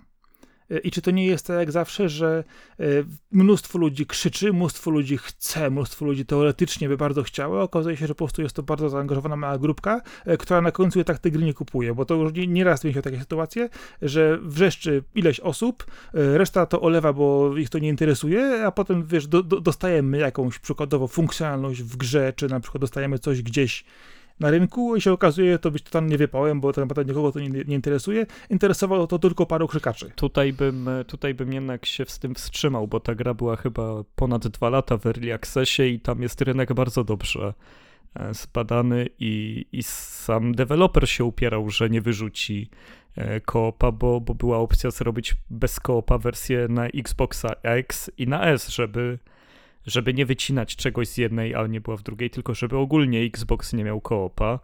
[0.84, 2.44] i czy to nie jest tak jak zawsze, że
[2.80, 2.84] e,
[3.32, 8.14] mnóstwo ludzi krzyczy, mnóstwo ludzi chce, mnóstwo ludzi teoretycznie by bardzo chciało, okazuje się, że
[8.14, 11.44] po prostu jest to bardzo zaangażowana mała grupka, e, która na końcu tak te gry
[11.44, 13.68] nie kupuje, bo to już nieraz nie mieliśmy takie sytuacje,
[14.02, 19.06] że wrzeszczy ileś osób, e, reszta to olewa, bo ich to nie interesuje, a potem,
[19.06, 23.84] wiesz, do, do, dostajemy jakąś przykładowo funkcjonalność w grze, czy na przykład dostajemy coś gdzieś
[24.40, 27.48] na rynku i się okazuje to być totalnie wypałem, bo tak naprawdę nikogo to nie,
[27.48, 28.26] nie interesuje.
[28.50, 30.10] Interesowało to tylko paru krzykaczy.
[30.14, 34.48] Tutaj bym, tutaj bym jednak się z tym wstrzymał, bo ta gra była chyba ponad
[34.48, 37.54] dwa lata w Early Accessie i tam jest rynek bardzo dobrze
[38.14, 42.70] e, zbadany i, i sam deweloper się upierał, że nie wyrzuci
[43.16, 48.46] e, koopa, bo, bo była opcja zrobić bez koopa wersję na Xboxa X i na
[48.46, 49.18] S, żeby,
[49.86, 53.72] żeby nie wycinać czegoś z jednej, a nie była w drugiej, tylko żeby ogólnie Xbox
[53.72, 54.60] nie miał koopa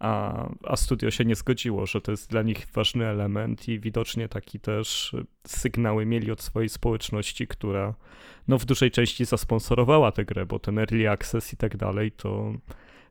[0.00, 4.28] a, a studio się nie zgodziło, że to jest dla nich ważny element i widocznie
[4.28, 7.94] taki też sygnały mieli od swojej społeczności, która
[8.48, 12.52] no w dużej części zasponsorowała tę grę, bo ten early access i tak dalej to,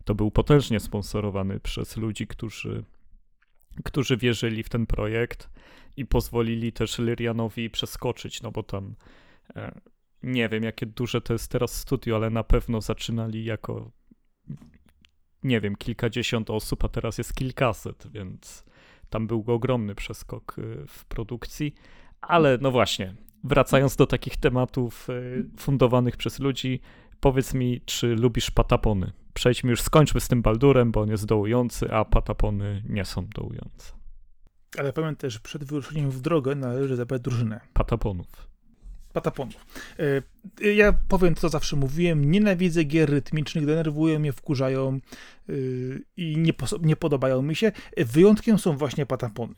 [0.03, 2.83] to był potężnie sponsorowany przez ludzi, którzy,
[3.83, 5.49] którzy wierzyli w ten projekt
[5.97, 8.95] i pozwolili też Lyrianowi przeskoczyć, no bo tam
[9.55, 9.81] e,
[10.23, 13.91] nie wiem, jakie duże to jest teraz studio, ale na pewno zaczynali jako
[15.43, 18.65] nie wiem, kilkadziesiąt osób, a teraz jest kilkaset, więc
[19.09, 21.75] tam był ogromny przeskok y, w produkcji.
[22.21, 26.81] Ale no właśnie, wracając do takich tematów y, fundowanych przez ludzi,
[27.19, 29.11] powiedz mi, czy lubisz patapony?
[29.33, 33.93] Przejdźmy już, skończmy z tym Baldurem, bo on jest dołujący, a patapony nie są dołujące.
[34.77, 37.59] Ale pamiętaj, że przed wyruszeniem w drogę należy zabrać drużynę.
[37.73, 38.49] Pataponów
[39.13, 39.65] pataponów.
[40.61, 44.99] E, ja powiem, co zawsze mówiłem, nienawidzę gier rytmicznych, denerwują mnie, wkurzają
[45.49, 45.53] e,
[46.17, 47.71] i nie, nie podobają mi się.
[47.97, 49.55] Wyjątkiem są właśnie patapony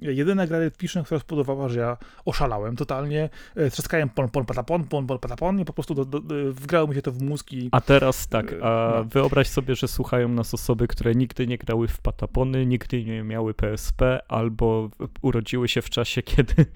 [0.00, 5.06] jedyna gra rytmiczna, która spodobała, że ja oszalałem totalnie, e, trzaskałem pon, pon, patapon, pon,
[5.06, 6.20] pon, patapon i po prostu do, do,
[6.52, 7.68] wgrało mi się to w mózg i...
[7.72, 9.04] A teraz tak, e, a no.
[9.04, 13.54] wyobraź sobie, że słuchają nas osoby, które nigdy nie grały w patapony, nigdy nie miały
[13.54, 14.90] PSP, albo
[15.22, 16.66] urodziły się w czasie, kiedy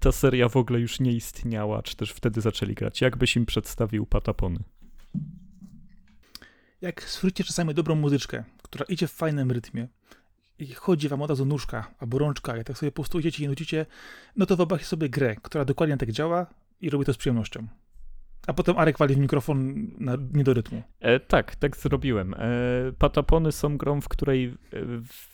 [0.00, 3.00] ta seria w ogóle już nie istniała, czy też wtedy zaczęli grać.
[3.00, 4.58] Jak byś im przedstawił patapony?
[6.80, 9.88] Jak słyszycie czasami dobrą muzyczkę, która idzie w fajnym rytmie,
[10.62, 13.48] i chodzi wam od razu nóżka albo rączka, i tak sobie po prostu idziecie i
[13.48, 13.86] nucicie,
[14.36, 16.46] no to wyobraźcie sobie grę, która dokładnie tak działa
[16.80, 17.66] i robi to z przyjemnością.
[18.46, 20.82] A potem Arek wali w mikrofon na, nie do rytmu.
[21.00, 22.34] E, tak, tak zrobiłem.
[22.34, 22.38] E,
[22.98, 24.54] patapony są grą, w której e,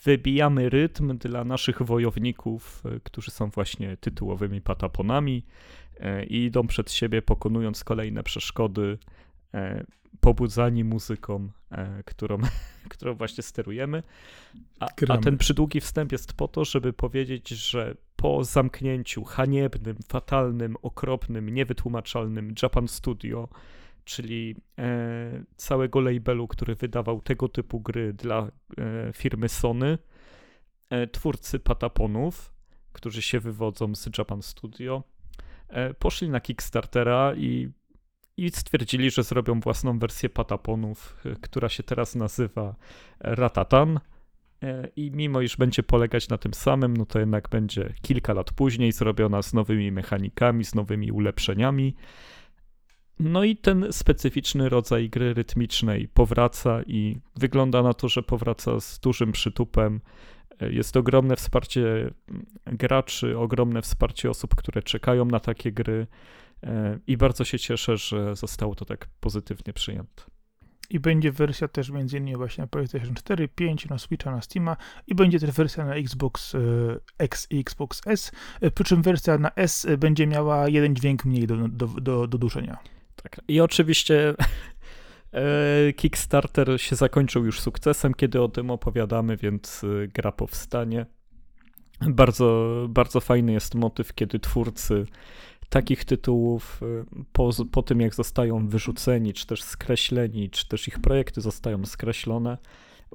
[0.03, 5.45] wybijamy rytm dla naszych wojowników, e, którzy są właśnie tytułowymi pataponami
[5.99, 8.97] e, i idą przed siebie, pokonując kolejne przeszkody,
[10.19, 11.49] pobudzani muzyką,
[12.05, 12.37] którą,
[12.89, 14.03] którą właśnie sterujemy.
[14.79, 20.75] A, a, ten przydługi wstęp jest po to, żeby powiedzieć, że po zamknięciu haniebnym, fatalnym,
[20.81, 23.49] okropnym, niewytłumaczalnym Japan Studio,
[24.05, 29.97] czyli e, całego labelu, który wydawał tego typu gry dla e, firmy Sony,
[30.89, 32.53] e, twórcy Pataponów,
[32.93, 35.03] którzy się wywodzą z Japan Studio,
[35.67, 37.69] e, poszli na Kickstartera i
[38.45, 42.75] i stwierdzili, że zrobią własną wersję Pataponów, e, która się teraz nazywa
[43.19, 43.99] Ratatan.
[44.63, 48.51] E, I mimo iż będzie polegać na tym samym, no to jednak będzie kilka lat
[48.51, 51.95] później zrobiona z nowymi mechanikami, z nowymi ulepszeniami.
[53.19, 58.99] No i ten specyficzny rodzaj gry rytmicznej powraca i wygląda na to, że powraca z
[58.99, 60.01] dużym przytupem.
[60.61, 62.13] E, jest ogromne wsparcie
[62.65, 66.07] graczy, ogromne wsparcie osób, które czekają na takie gry.
[66.63, 70.23] E, I bardzo się cieszę, że zostało to tak pozytywnie przyjęte.
[70.89, 74.77] I będzie wersja też między innymi właśnie na PlayStation 4, 5, na Switcha, na Steama
[75.07, 76.59] i będzie też wersja na Xbox e,
[77.17, 81.47] X i Xbox S, e, przy czym wersja na S będzie miała jeden dźwięk mniej
[81.47, 82.77] do, do, do, do duszenia.
[83.15, 83.41] Tak.
[83.47, 84.33] I oczywiście
[85.97, 91.05] Kickstarter się zakończył już sukcesem, kiedy o tym opowiadamy, więc gra powstanie.
[92.01, 95.05] Bardzo, bardzo fajny jest motyw, kiedy twórcy
[95.69, 100.99] takich tytułów y, po, po tym, jak zostają wyrzuceni, czy też skreśleni, czy też ich
[100.99, 102.57] projekty zostają skreślone,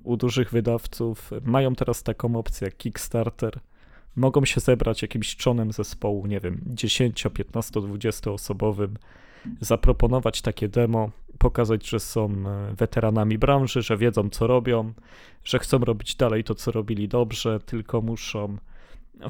[0.03, 3.61] u dużych wydawców mają teraz taką opcję jak Kickstarter.
[4.17, 8.97] Mogą się zebrać jakimś czonem zespołu, nie wiem, 10, 15, 20 osobowym,
[9.61, 14.93] zaproponować takie demo, pokazać, że są e, weteranami branży, że wiedzą co robią,
[15.45, 18.57] że chcą robić dalej to, co robili dobrze, tylko muszą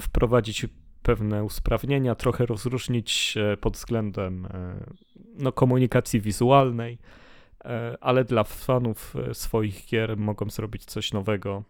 [0.00, 0.66] wprowadzić
[1.04, 4.84] pewne usprawnienia, trochę rozróżnić się pod względem e,
[5.34, 6.98] no, komunikacji wizualnej,
[7.64, 11.62] e, ale dla fanów e, swoich gier mogą zrobić coś nowego.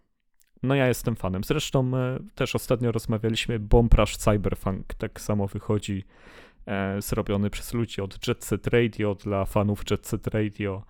[0.62, 1.44] No ja jestem fanem.
[1.44, 1.92] Zresztą
[2.34, 6.04] też ostatnio rozmawialiśmy, Bomb Rush Cyberpunk tak samo wychodzi,
[6.98, 10.82] zrobiony przez ludzi od Jet Set Radio, dla fanów Jet Set Radio.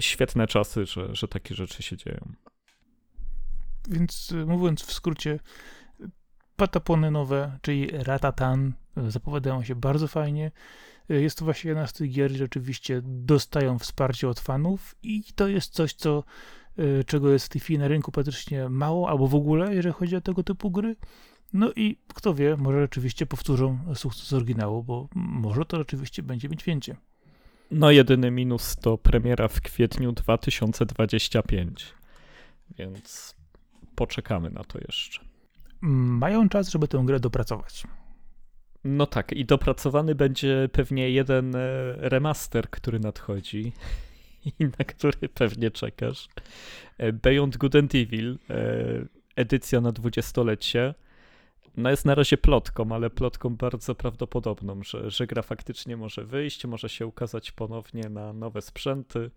[0.00, 2.32] Świetne czasy, że, że takie rzeczy się dzieją.
[3.88, 5.38] Więc mówiąc w skrócie,
[6.58, 8.72] patapony nowe, czyli Ratatan,
[9.08, 10.50] zapowiadają się bardzo fajnie.
[11.08, 15.48] Jest to właśnie jedna z tych gier, że rzeczywiście dostają wsparcie od fanów i to
[15.48, 16.24] jest coś, co,
[16.78, 20.16] e, czego jest w tej chwili na rynku praktycznie mało, albo w ogóle, jeżeli chodzi
[20.16, 20.96] o tego typu gry.
[21.52, 26.64] No i kto wie, może rzeczywiście powtórzą sukces oryginału, bo może to rzeczywiście będzie mieć
[26.64, 26.94] więcej.
[27.70, 31.94] No jedyny minus to premiera w kwietniu 2025,
[32.78, 33.34] więc
[33.94, 35.27] poczekamy na to jeszcze.
[35.80, 37.84] Mają czas, żeby tę grę dopracować.
[38.84, 41.58] No tak, i dopracowany będzie pewnie jeden e,
[41.96, 43.72] remaster, który nadchodzi
[44.60, 46.28] i na który pewnie czekasz.
[46.98, 48.56] E, Beyond Good and Evil, e,
[49.36, 50.94] edycja na dwudziestolecie.
[51.76, 56.66] No jest na razie plotką, ale plotką bardzo prawdopodobną, że, że gra faktycznie może wyjść,
[56.66, 59.30] może się ukazać ponownie na nowe sprzęty,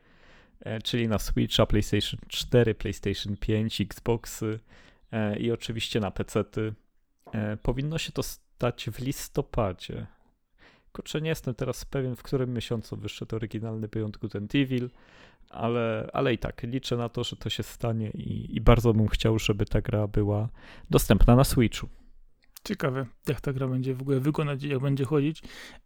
[0.83, 4.59] czyli na Switcha, PlayStation 4, PlayStation 5, Xboxy
[5.39, 6.73] i oczywiście na PC-ty.
[7.61, 10.07] Powinno się to stać w listopadzie.
[10.93, 14.89] Kurczę, nie jestem teraz pewien, w którym miesiącu wyszedł oryginalny Beyond Good and Evil,
[15.49, 19.07] ale, ale i tak, liczę na to, że to się stanie i, i bardzo bym
[19.07, 20.49] chciał, żeby ta gra była
[20.89, 21.87] dostępna na Switchu.
[22.63, 25.41] Ciekawe, jak ta gra będzie w ogóle wyglądać, jak będzie chodzić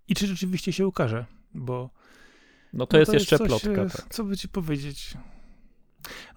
[0.07, 1.89] i czy rzeczywiście się ukaże, bo...
[2.73, 3.85] No to, no jest, to jest jeszcze coś, plotka.
[3.85, 4.13] Tak.
[4.13, 5.17] Co by ci powiedzieć?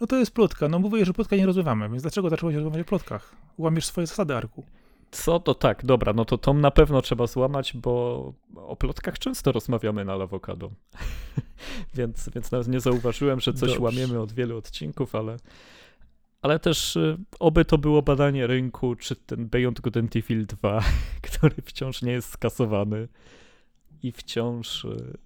[0.01, 0.69] No to jest plotka.
[0.69, 3.35] No mówię, że plotka nie rozmawiamy, więc dlaczego zacząłeś rozmawiać o plotkach?
[3.59, 4.65] Łamiesz swoje zasady, Arku.
[5.11, 9.53] Co to tak, dobra, no to Tom na pewno trzeba złamać, bo o plotkach często
[9.53, 10.71] rozmawiamy na Lawokado.
[11.95, 13.85] więc, więc nawet nie zauważyłem, że coś Dobrze.
[13.85, 15.37] łamiemy od wielu odcinków, ale,
[16.43, 20.83] ale też y, oby to było badanie rynku, czy ten Beyond Good and Evil 2,
[21.31, 23.09] który wciąż nie jest skasowany
[24.03, 25.19] i wciąż y,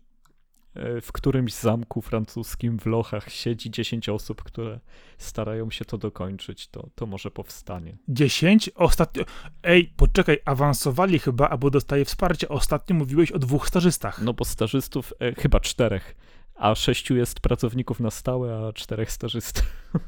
[0.75, 4.81] w którymś zamku francuskim w Lochach siedzi 10 osób, które
[5.19, 7.97] starają się to dokończyć, to, to może powstanie.
[8.09, 8.71] 10?
[8.75, 9.25] Ostatnio.
[9.63, 12.49] Ej, poczekaj, awansowali chyba, albo dostaje wsparcie.
[12.49, 14.23] Ostatnio mówiłeś o dwóch stażystach.
[14.23, 16.17] No bo stażystów e, chyba czterech,
[16.55, 19.65] a sześciu jest pracowników na stałe, a czterech stażystów.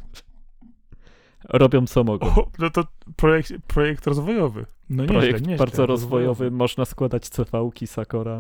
[1.49, 2.27] Robią co mogą.
[2.27, 2.85] O, no to
[3.17, 4.67] projekt, projekt rozwojowy.
[4.91, 6.27] No projekt nieźle, nieźle, bardzo rozwojowy.
[6.27, 6.57] rozwojowy.
[6.57, 8.39] Można składać CV-ki Sakora.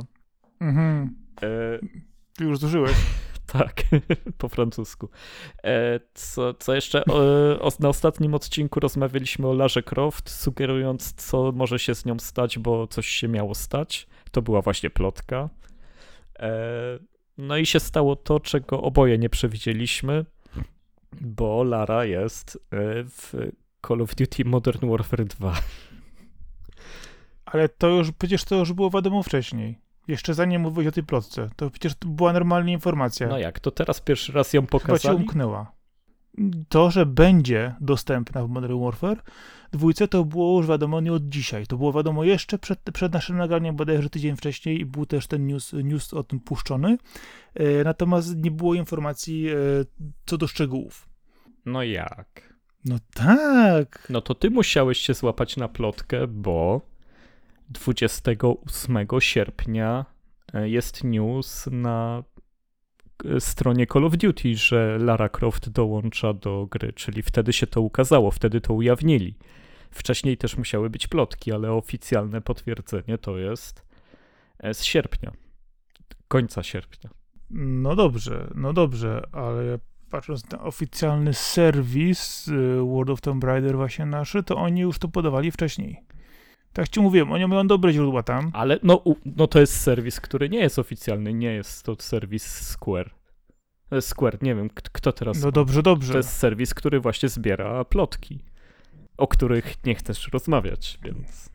[0.60, 1.16] Mhm.
[1.42, 1.78] E,
[2.36, 2.96] ty już zużyłeś.
[3.46, 3.82] tak,
[4.38, 5.08] po francusku.
[5.64, 7.04] E, co, co jeszcze?
[7.60, 12.58] O, na ostatnim odcinku rozmawialiśmy o Larze Croft, sugerując, co może się z nią stać,
[12.58, 14.06] bo coś się miało stać.
[14.30, 15.48] To była właśnie plotka.
[16.38, 16.98] E,
[17.38, 20.24] no i się stało to, czego oboje nie przewidzieliśmy,
[21.20, 23.50] bo Lara jest w
[23.88, 25.54] Call of Duty Modern Warfare 2.
[27.46, 29.83] Ale to już, przecież to już było wiadomo wcześniej.
[30.08, 33.28] Jeszcze zanim mówiłeś o tej plotce, to przecież to była normalna informacja.
[33.28, 35.00] No jak, to teraz pierwszy raz ją pokazali?
[35.00, 35.72] Chyba cię umknęła.
[36.68, 39.22] To, że będzie dostępna w Modern Warfare
[39.72, 41.66] dwójce, to było już wiadomo nie od dzisiaj.
[41.66, 45.46] To było wiadomo jeszcze przed, przed naszym nagraniem, bodajże tydzień wcześniej i był też ten
[45.46, 46.98] news, news o tym puszczony.
[47.54, 49.54] E, natomiast nie było informacji e,
[50.26, 51.08] co do szczegółów.
[51.66, 52.54] No jak?
[52.84, 54.06] No tak.
[54.10, 56.80] No to ty musiałeś się złapać na plotkę, bo
[57.74, 60.04] 28 sierpnia
[60.54, 62.22] e, jest news na
[63.24, 67.80] e, stronie Call of Duty, że Lara Croft dołącza do gry, czyli wtedy się to
[67.80, 69.34] ukazało, wtedy to ujawnili.
[69.90, 73.84] Wcześniej też musiały być plotki, ale oficjalne potwierdzenie to jest
[74.58, 75.32] e, z sierpnia,
[76.28, 77.10] końca sierpnia.
[77.50, 79.78] No dobrze, no dobrze, ale
[80.10, 85.50] patrząc na oficjalny serwis World of Tomb Raider właśnie naszy, to oni już to podawali
[85.50, 86.13] wcześniej.
[86.74, 88.50] Tak ci mówiłem, oni mają dobre źródła tam.
[88.52, 89.02] Ale no,
[89.36, 93.10] no to jest serwis, który nie jest oficjalny, nie jest to serwis Square.
[93.90, 95.42] E, Square, nie wiem, kto teraz...
[95.42, 96.12] No dobrze, dobrze.
[96.12, 98.44] To jest serwis, który właśnie zbiera plotki,
[99.16, 101.50] o których nie chcesz rozmawiać, więc...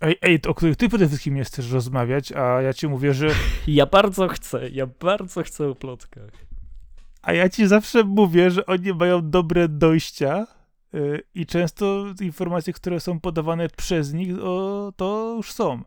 [0.00, 3.28] Ej, ej, o których ty przede wszystkim nie chcesz rozmawiać, a ja ci mówię, że...
[3.66, 6.30] ja bardzo chcę, ja bardzo chcę o plotkach.
[7.22, 10.46] A ja ci zawsze mówię, że oni mają dobre dojścia
[11.34, 15.82] I często informacje, które są podawane przez nich, o, to już są.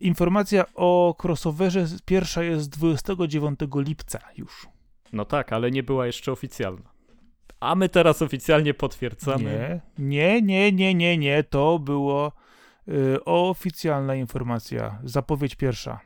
[0.00, 4.68] Informacja o crossoverze pierwsza jest 29 lipca już.
[5.12, 6.90] No tak, ale nie była jeszcze oficjalna.
[7.60, 9.80] A my teraz oficjalnie potwierdzamy.
[9.98, 11.44] Nie, nie, nie, nie, nie, nie.
[11.44, 12.32] To było
[12.88, 14.98] y, oficjalna informacja.
[15.04, 16.00] Zapowiedź pierwsza.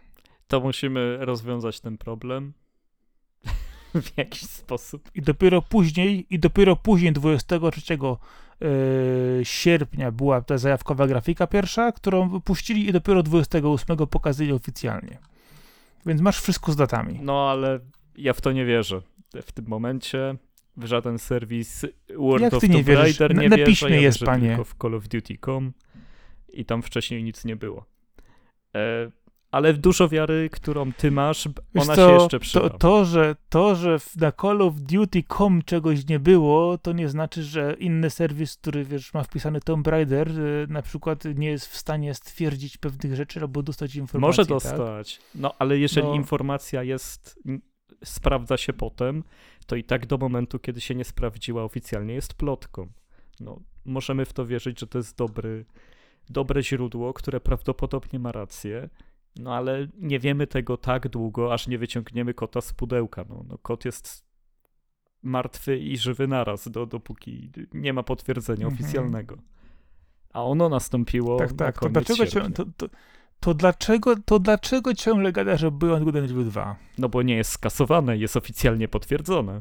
[0.47, 2.53] To musimy rozwiązać ten problem.
[4.03, 5.11] w jakiś sposób.
[5.15, 7.99] I dopiero później, i dopiero później 23
[8.61, 15.19] yy, sierpnia była ta zajawkowa grafika pierwsza, którą wypuścili i dopiero 28 pokazali oficjalnie.
[16.07, 17.19] Więc masz wszystko z datami.
[17.23, 17.81] No ale
[18.17, 19.03] ja w to nie wierzę.
[19.43, 20.37] W tym momencie
[20.77, 21.87] w żaden serwis
[22.17, 23.91] World Jak of Tomb Raider nie na, wierzę.
[23.91, 24.49] Ja jest, panie.
[24.49, 25.73] tylko w Call of Duty.com
[26.53, 27.87] i tam wcześniej nic nie było.
[28.75, 29.11] E,
[29.53, 32.69] ale dużo wiary, którą ty masz, Wiesz ona co, się jeszcze przyda.
[32.71, 37.09] To, to, że, to, że w- na Call of Duty.com czegoś nie było, to nie
[37.09, 41.67] znaczy, że inny serwis, który wiesz, ma wpisany Tomb Raider, y, na przykład nie jest
[41.67, 44.29] w stanie stwierdzić pewnych rzeczy albo dostać informacji.
[44.29, 44.49] Może Tak?
[44.49, 45.21] dostać.
[45.35, 46.15] No, ale jeżeli No.
[46.15, 47.39] informacja jest,
[48.05, 49.25] sprawdza się potem,
[49.67, 52.87] to i tak do momentu, kiedy się nie sprawdziła oficjalnie, jest plotką.
[53.41, 55.65] No, możemy w to wierzyć, że to jest dobry,
[56.31, 58.89] dobre źródło, które prawdopodobnie ma rację,
[59.37, 63.25] no ale nie wiemy tego tak długo, aż nie wyciągniemy kota z pudełka.
[63.29, 64.25] No, no kot jest
[65.23, 68.75] martwy i żywy naraz, do, dopóki nie ma potwierdzenia Mhm.
[68.75, 69.37] oficjalnego.
[70.33, 71.81] A ono nastąpiło Tak, tak.
[71.81, 72.87] To dlaczego, cię, to, to,
[73.41, 76.77] to, dlaczego, to dlaczego ciągle gada, że Beyond Good and Evil 2?
[76.99, 79.61] No bo nie jest skasowane, jest oficjalnie potwierdzone.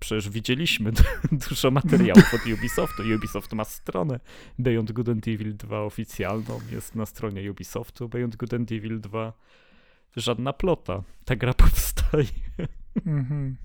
[0.00, 0.92] Przecież widzieliśmy
[1.48, 3.02] dużo materiałów od Ubisoftu.
[3.16, 4.20] Ubisoft ma stronę
[4.58, 9.32] Beyond Good and Evil 2 oficjalną, jest na stronie Ubisoftu Beyond Good and Evil 2.
[10.16, 11.02] Żadna plota.
[11.24, 12.26] Ta gra powstaje.
[13.06, 13.56] Mhm.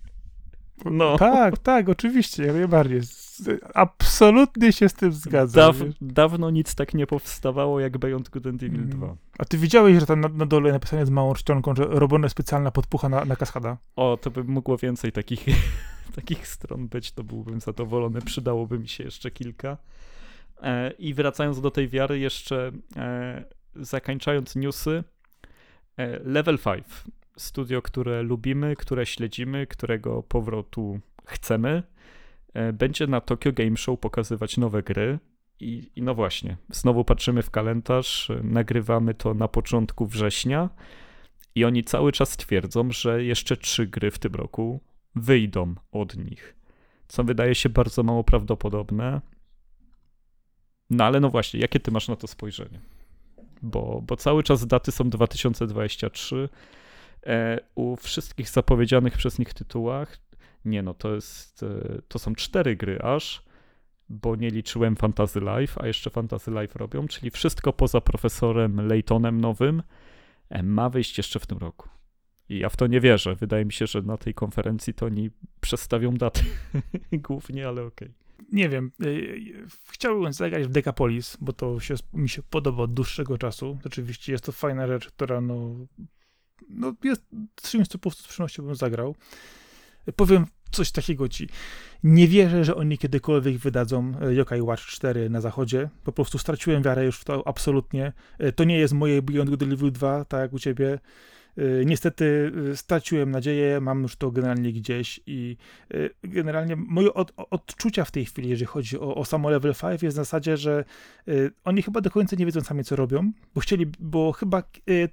[0.86, 1.18] No.
[1.18, 3.02] Tak, tak, oczywiście, jak najbardziej.
[3.74, 5.74] Absolutnie się z tym zgadzam.
[5.74, 9.00] Daw, dawno nic tak nie powstawało jak Beyond Good and Evil Mhm.
[9.00, 9.16] 2.
[9.40, 12.72] A ty widziałeś, że tam na, na dole napisane z małą czcionką, że robiona specjalna
[12.72, 13.78] podpucha na, na kaskada?
[13.96, 15.46] O, to by mogło więcej takich,
[16.16, 19.78] takich stron być, to byłbym zadowolony, przydałoby mi się jeszcze kilka.
[20.62, 23.44] E, I wracając do tej wiary, jeszcze e,
[23.76, 25.04] zakończając newsy,
[25.98, 26.84] e, Level 5,
[27.42, 31.84] studio, które lubimy, które śledzimy, którego powrotu chcemy,
[32.54, 35.20] e, będzie na Tokyo Game Show pokazywać nowe gry.
[35.60, 40.70] I, I no właśnie, znowu patrzymy w kalendarz, e, nagrywamy to na początku września.
[41.56, 44.80] I oni cały czas twierdzą, że jeszcze trzy gry w tym roku
[45.16, 46.56] wyjdą od nich.
[47.08, 49.22] Co wydaje się bardzo mało prawdopodobne.
[50.90, 52.80] No ale no właśnie, jakie ty masz na to spojrzenie?
[53.62, 56.50] Bo, bo cały czas daty są 2023.
[57.26, 60.18] E, u wszystkich zapowiedzianych przez nich tytułach,
[60.66, 63.44] nie no, to jest, e, to są cztery gry aż,
[64.10, 69.42] bo nie liczyłem Fantasy Life, a jeszcze Fantasy Life robią, czyli wszystko poza profesorem Laytonem
[69.42, 69.84] nowym,
[70.50, 71.90] e, ma wyjść jeszcze w tym roku.
[72.50, 73.36] I ja w to nie wierzę.
[73.36, 75.30] Wydaje mi się, że na tej konferencji to oni
[75.62, 76.42] przestawią daty
[77.28, 78.14] głównie, ale okej.
[78.52, 78.92] Nie wiem,
[79.92, 83.78] chciałbym zagrać w Decapolis, bo to się, mi się podoba od dłuższego czasu.
[83.84, 85.76] Rzeczywiście jest to fajna rzecz, która no,
[86.70, 89.16] no jest czymś, co po prostu z przyjemnością bym zagrał.
[90.16, 91.50] Powiem coś takiego ci.
[92.04, 95.90] Nie wierzę, że oni kiedykolwiek wydadzą e, Yokai Watch 4 na zachodzie.
[96.04, 98.14] Po prostu straciłem wiarę już w to absolutnie.
[98.40, 101.00] E, To nie jest moje Beyond Good Evil 2, tak jak u ciebie.
[101.58, 105.58] E, Niestety e, straciłem nadzieję, mam już to generalnie gdzieś i
[105.94, 110.04] e, generalnie moje od, odczucia w tej chwili, jeżeli chodzi o, o samo Level 5
[110.04, 110.86] jest w zasadzie, że
[111.64, 114.64] oni chyba do końca nie wiedzą sami co robią, bo chcieli, bo chyba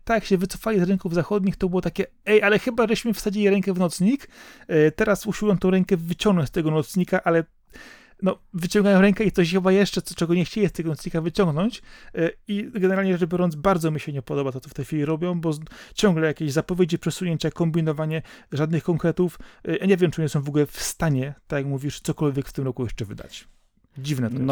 [0.05, 3.73] tak się wycofali z rynków zachodnich, to było takie, ej, ale chyba żeśmy wsadzili rękę
[3.73, 4.29] w nocnik,
[4.97, 7.45] teraz usiłują tą rękę wyciągnąć z tego nocnika, ale
[8.23, 11.83] no, wyciągają rękę i coś chyba jeszcze, co, czego nie chcieli z tego nocnika wyciągnąć
[12.15, 15.05] e, i generalnie rzecz biorąc bardzo mi się nie podoba to, co w tej chwili
[15.05, 15.51] robią, bo
[15.95, 19.39] ciągle jakieś zapowiedzi, przesunięcia, kombinowanie, żadnych konkretów.
[19.69, 22.49] E, Ja nie wiem, czy oni są w ogóle w stanie, tak jak mówisz, cokolwiek
[22.49, 23.49] w tym roku jeszcze wydać.
[23.99, 24.47] Dziwne to jest.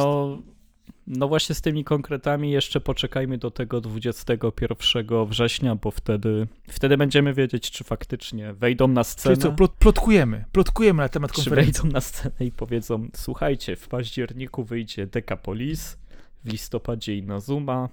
[1.07, 7.35] No, właśnie z tymi konkretami jeszcze poczekajmy do tego 21 września, bo wtedy, wtedy będziemy
[7.35, 9.37] wiedzieć, czy faktycznie wejdą na scenę.
[9.37, 11.83] Czyli co, plot, plotkujemy, plotkujemy na temat czy konferencji.
[11.83, 15.99] wejdą na scenę i powiedzą, słuchajcie, w październiku wyjdzie Decapolis,
[16.45, 17.89] w listopadzie Inazuma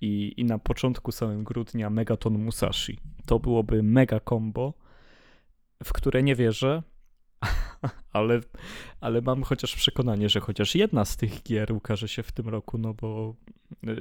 [0.00, 2.98] i, i na początku samym grudnia Megaton Musashi.
[3.26, 4.74] To byłoby mega combo,
[5.84, 6.82] w które nie wierzę,
[8.12, 8.40] ale,
[9.00, 12.78] ale mam chociaż przekonanie, że chociaż jedna z tych gier ukaże się w tym roku,
[12.78, 13.34] no bo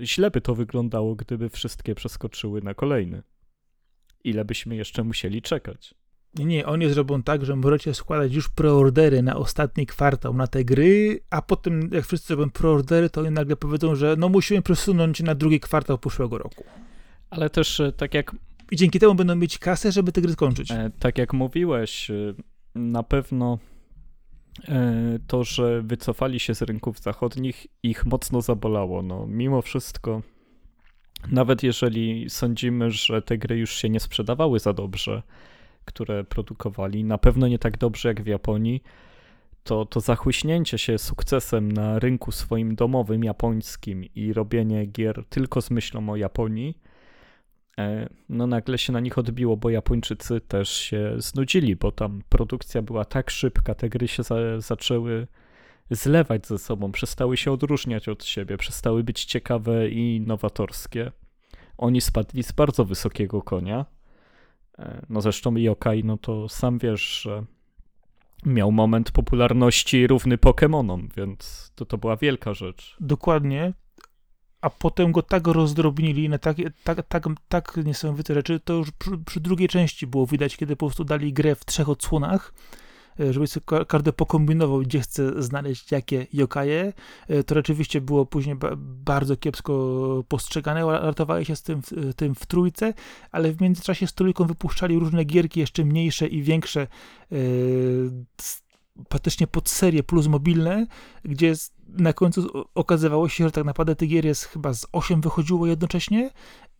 [0.01, 3.23] źle by to wyglądało, gdyby wszystkie przeskoczyły na kolejny.
[4.23, 5.93] Ile byśmy jeszcze musieli czekać?
[6.35, 10.65] Nie, nie, oni zrobią tak, że możecie składać już preordery na ostatni kwartał na te
[10.65, 15.19] gry, a potem jak wszyscy zrobią preordery, to oni nagle powiedzą, że no musimy przesunąć
[15.19, 16.63] na drugi kwartał przyszłego roku.
[17.29, 18.35] Ale też e, tak jak
[18.71, 20.71] I dzięki temu będą mieć kasę, żeby te gry skończyć.
[20.71, 22.33] E, Tak jak mówiłeś, e,
[22.77, 23.57] na pewno
[24.67, 29.01] e, to, że wycofali się z rynków zachodnich, ich mocno zabolało.
[29.01, 30.21] No, mimo wszystko,
[31.31, 35.23] nawet jeżeli sądzimy, że te gry już się nie sprzedawały za dobrze,
[35.85, 38.83] które produkowali, na pewno nie tak dobrze jak w Japonii,
[39.63, 45.71] to, to zachłyśnięcie się sukcesem na rynku swoim domowym japońskim i robienie gier tylko z
[45.71, 46.77] myślą o Japonii,
[48.29, 53.05] no nagle się na nich odbiło, bo Japończycy też się znudzili, bo tam produkcja była
[53.05, 55.27] tak szybka, te gry się za, zaczęły
[55.91, 61.11] zlewać ze sobą, przestały się odróżniać od siebie, przestały być ciekawe i nowatorskie.
[61.77, 63.85] oni spadli z bardzo wysokiego konia.
[64.79, 67.43] E, no zresztą Yokai, no to sam wiesz, że
[68.45, 72.97] miał moment popularności równy Pokémonom, więc to, to była wielka rzecz.
[72.99, 73.73] Dokładnie.
[74.67, 79.17] A potem go tak rozdrobnili na tak, tak, tak, tak niesamowite rzeczy, to już przy,
[79.17, 82.53] przy drugiej części było widać, kiedy po prostu dali grę w trzech odsłonach,
[83.19, 86.93] e, żeby sobie każdy pokombinował, gdzie chce znaleźć jakie yokaje.
[87.27, 89.73] E, to rzeczywiście było później bardzo kiepsko
[90.27, 90.85] postrzegane.
[90.85, 91.81] Ratowali się z tym,
[92.15, 92.93] tym w trójce,
[93.31, 97.37] ale w międzyczasie z trójką wypuszczali różne gierki jeszcze mniejsze i większe e,
[99.09, 100.87] praktycznie pod serię plus mobilne,
[101.23, 101.53] gdzie
[101.89, 106.29] na końcu okazywało się, że tak naprawdę tych gier jest chyba z 8 wychodziło jednocześnie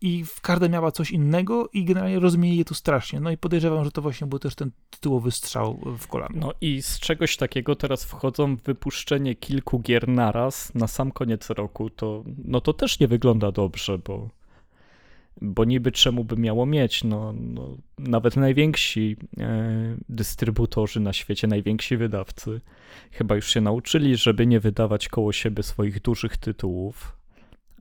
[0.01, 3.19] i w każda miała coś innego i generalnie rozmienili je tu strasznie.
[3.19, 6.35] No i podejrzewam, że to właśnie był też ten tytułowy strzał w kolano.
[6.35, 11.89] No i z czegoś takiego teraz wchodzą wypuszczenie kilku gier naraz na sam koniec roku,
[11.89, 14.29] to no to też nie wygląda dobrze, bo
[15.41, 17.03] bo niby czemu by miało mieć?
[17.03, 22.61] No, no nawet najwięksi e, dystrybutorzy na świecie, najwięksi wydawcy
[23.11, 27.17] chyba już się nauczyli, żeby nie wydawać koło siebie swoich dużych tytułów,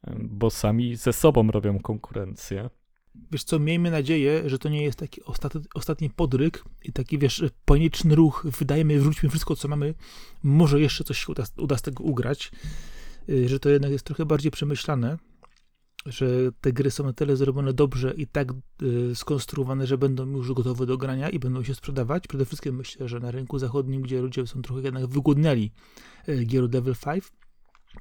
[0.06, 2.70] e, bo sami ze sobą robią konkurencję.
[3.32, 7.44] Wiesz co, miejmy nadzieję, że to nie jest taki ostatni, ostatni podryk i taki, wiesz,
[7.64, 9.94] paniczny ruch, wydajemy, wróćmy wszystko, co mamy,
[10.42, 12.50] może jeszcze coś się uda, uda z tego ugrać,
[13.28, 15.18] e, że to jednak jest trochę bardziej przemyślane
[16.06, 16.26] że
[16.60, 18.48] te gry są na tyle zrobione dobrze i tak
[18.82, 22.28] y, skonstruowane, że będą już gotowe do grania i będą się sprzedawać.
[22.28, 25.72] Przede wszystkim myślę, że na rynku zachodnim, gdzie ludzie są trochę jednak wygłodniali
[26.28, 27.24] y, Devil 5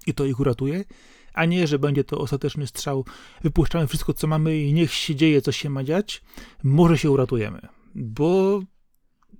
[0.08, 0.86] i to ich uratuje,
[1.34, 3.06] a nie, że będzie to ostateczny strzał,
[3.43, 6.24] wypuszczamy wszystko, co mamy i niech się dzieje, co się ma dziać,
[6.64, 7.62] może się uratujemy,
[7.95, 8.62] bo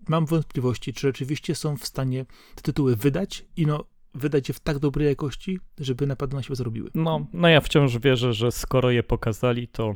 [0.08, 3.86] mam wątpliwości, czy rzeczywiście są w stanie te tytuły wydać i no
[4.16, 6.90] wydać je w tak dobrej jakości, żeby na pewno się zrobiły.
[6.96, 9.96] No, no ja wciąż wierzę, że skoro je pokazali, to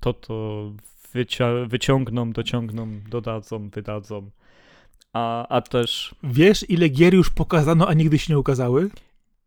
[0.00, 0.72] to, to
[1.68, 4.30] wyciągną, dociągną, dodadzą, wydadzą.
[5.12, 6.14] A, a też.
[6.22, 8.90] Wiesz, ile gier już pokazano, a nigdy się nie ukazały?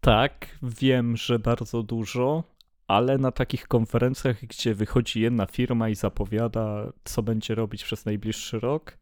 [0.02, 2.44] Tak, wiem, że bardzo dużo,
[2.88, 8.60] ale na takich konferencjach, gdzie wychodzi jedna firma i zapowiada, co będzie robić przez najbliższy
[8.60, 8.98] rok,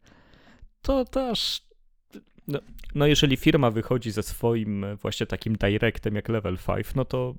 [0.82, 1.62] to też
[2.48, 2.58] no,
[2.94, 7.34] no jeżeli firma wychodzi ze swoim e, właśnie takim directem jak Level 5, no to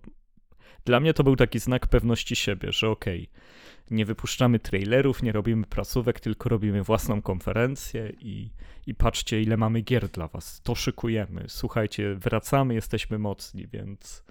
[0.85, 3.43] dla mnie to był taki znak pewności siebie, że okej, okay,
[3.91, 8.49] nie wypuszczamy trailerów, nie robimy prasówek, tylko robimy własną konferencję i,
[8.87, 10.61] i patrzcie, ile mamy gier dla was.
[10.61, 11.45] To szykujemy.
[11.47, 14.23] Słuchajcie, wracamy, jesteśmy mocni, więc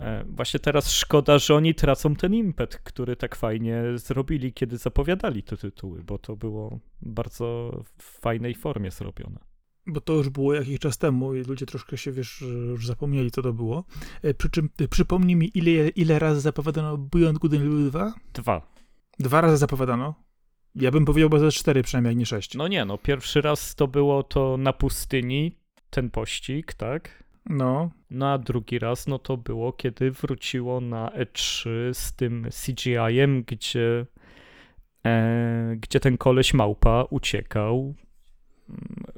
[0.00, 5.42] e, właśnie teraz szkoda, że oni tracą ten impet, który tak fajnie zrobili, kiedy zapowiadali
[5.42, 9.47] te tytuły, bo to było bardzo w fajnej formie zrobione
[9.88, 13.42] bo to już było jakiś czas temu i ludzie troszkę się, wiesz, już zapomnieli, co
[13.42, 13.84] to było.
[14.22, 18.14] E, przy czym e, przypomnij mi, ile, ile razy zapowiadano Beyond Good and Evil 2?
[18.34, 18.62] Dwa.
[19.18, 20.14] Dwa razy zapowiadano?
[20.74, 22.54] Ja bym powiedział, bo ze cztery przynajmniej, nie sześć.
[22.54, 25.56] No nie, no pierwszy raz to było to na pustyni,
[25.90, 27.24] ten pościg, tak?
[27.46, 27.90] No.
[28.10, 34.06] No a drugi raz, no to było, kiedy wróciło na E3 z tym CGI-em, gdzie,
[35.06, 37.94] e, gdzie ten koleś małpa uciekał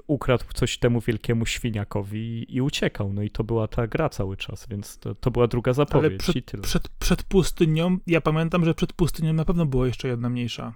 [0.07, 3.13] ukradł coś temu wielkiemu świniakowi i uciekał.
[3.13, 6.19] No i to była ta gra cały czas, więc to, to była druga zapowiedź Ale
[6.19, 6.63] przed, i tyle.
[6.63, 10.75] Przed, przed pustynią, ja pamiętam, że przed pustynią na pewno była jeszcze jedna mniejsza.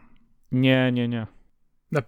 [0.52, 1.26] Nie, nie, nie.
[1.92, 2.02] Na,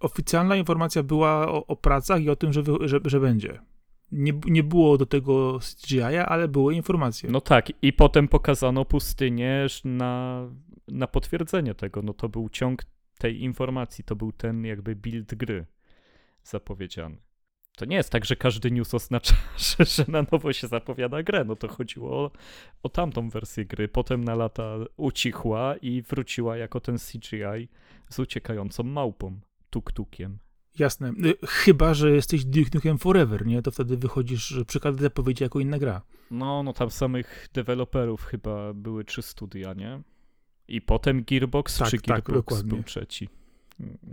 [0.00, 3.58] oficjalna informacja była o, o, pracach i o tym, że, że, że będzie.
[4.12, 7.30] Nie, nie było do tego CGI, ale były informacje.
[7.30, 10.44] No tak, i potem pokazano pustynię na,
[10.88, 12.02] na potwierdzenie tego.
[12.02, 12.84] No to był ciąg
[13.22, 14.04] tej informacji.
[14.04, 15.66] To był ten jakby build gry
[16.44, 17.16] zapowiedziany.
[17.76, 19.34] To nie jest tak, że każdy news oznacza,
[19.78, 21.44] że, że na nowo się zapowiada grę.
[21.44, 22.30] No to chodziło o,
[22.82, 23.88] o tamtą wersję gry.
[23.88, 27.68] Potem na lata ucichła i wróciła jako ten CGI
[28.08, 30.36] z uciekającą małpą, tuk-tukiem.
[30.78, 31.12] Jasne.
[31.24, 33.62] Y, chyba, że jesteś Duke Nukem Forever, nie?
[33.62, 36.02] To wtedy wychodzisz przy każdej zapowiedzi jako inna gra.
[36.30, 40.02] No, no tam samych deweloperów chyba były trzy studia, nie?
[40.72, 43.28] I potem Gearbox, tak, czy tak, Gearbox tak, był trzeci.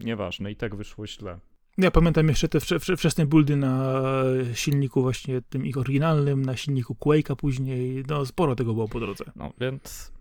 [0.03, 1.39] Nieważne, i tak wyszło źle.
[1.78, 2.60] Ja pamiętam jeszcze te
[2.97, 4.03] wczesne buildy na
[4.53, 9.26] silniku właśnie tym ich oryginalnym, na silniku Quake'a później, no sporo tego było po drodze.
[9.36, 10.12] No więc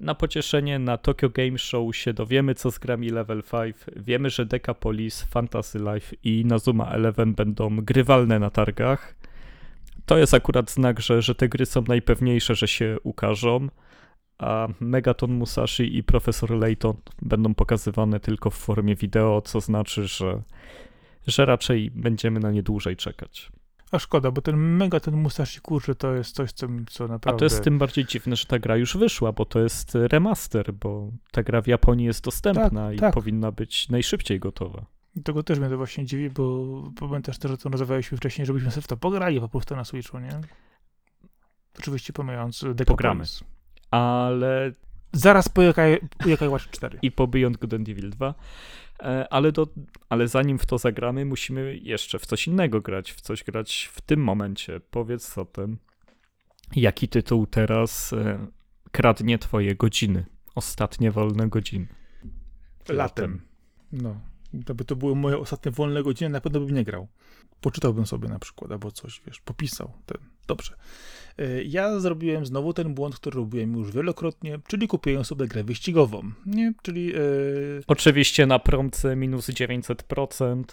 [0.00, 3.76] na pocieszenie na Tokyo Game Show się dowiemy, co z grami Level 5.
[3.96, 9.14] Wiemy, że Decapolis, Fantasy Life i Nazuma Eleven będą grywalne na targach.
[10.06, 13.68] To jest akurat znak, że, że te gry są najpewniejsze, że się ukażą
[14.38, 20.42] a Megaton Musashi i Profesor Layton będą pokazywane tylko w formie wideo, co znaczy, że,
[21.26, 23.52] że raczej będziemy na nie dłużej czekać.
[23.90, 27.38] A szkoda, bo ten mega, ten Musashi kurczę, to jest coś, co, co A naprawdę...
[27.38, 31.10] to jest tym bardziej dziwne, że ta gra już wyszła, bo to jest remaster, bo
[31.30, 33.14] ta gra w Japonii jest dostępna Tak, i tak.
[33.14, 34.86] powinna być najszybciej gotowa.
[35.24, 36.68] Tego też mnie to właśnie dziwi, bo
[37.00, 40.18] pamiętasz też, że to rozmawialiśmy wcześniej, żebyśmy sobie w to pograli po prostu na Switchu,
[40.18, 40.40] nie?
[41.78, 43.24] Oczywiście pomijając Pogramy.
[43.90, 44.72] Ale
[45.12, 45.98] Zaraz po Yokai,
[46.48, 46.98] Watch 4.
[47.02, 48.34] i po Beyond Good and Evil 2.
[49.00, 49.66] E, Ale, do,
[50.08, 54.00] ale zanim w to zagramy, musimy jeszcze w coś innego grać, w coś grać w
[54.00, 54.80] tym momencie.
[54.90, 55.78] Powiedz zatem,
[56.76, 58.46] jaki tytuł teraz e,
[58.92, 61.86] kradnie twoje godziny, ostatnie wolne godziny?
[62.88, 63.40] Latem.
[63.92, 64.20] No.
[64.54, 67.08] Gdyby to były moje ostatnie wolne godziny, na pewno bym nie grał.
[67.60, 69.92] Poczytałbym sobie na przykład, albo coś, wiesz, popisał.
[70.06, 70.18] Ten.
[70.46, 70.74] Dobrze.
[71.40, 76.22] Y, Ja zrobiłem znowu ten błąd, który robiłem już wielokrotnie, czyli kupiłem sobie grę wyścigową.
[76.46, 76.72] Nie?
[76.82, 80.64] Czyli yy, Oczywiście na promce minus 900%,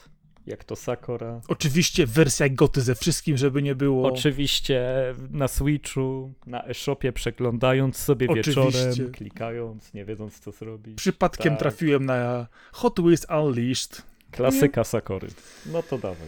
[0.47, 1.41] jak to Sakura.
[1.47, 4.07] oczywiście wersja goty ze wszystkim, żeby nie było.
[4.07, 4.83] Oczywiście
[5.31, 8.51] na Switchu, na e-shopie przeglądając sobie Oczywiście.
[8.61, 10.97] wieczorem, klikając, nie wiedząc co zrobić.
[10.97, 11.59] Przypadkiem Tak.
[11.59, 14.01] trafiłem na Hot Wheels Unleashed.
[14.31, 15.27] Klasyka Sakory.
[15.65, 16.27] No to dawaj.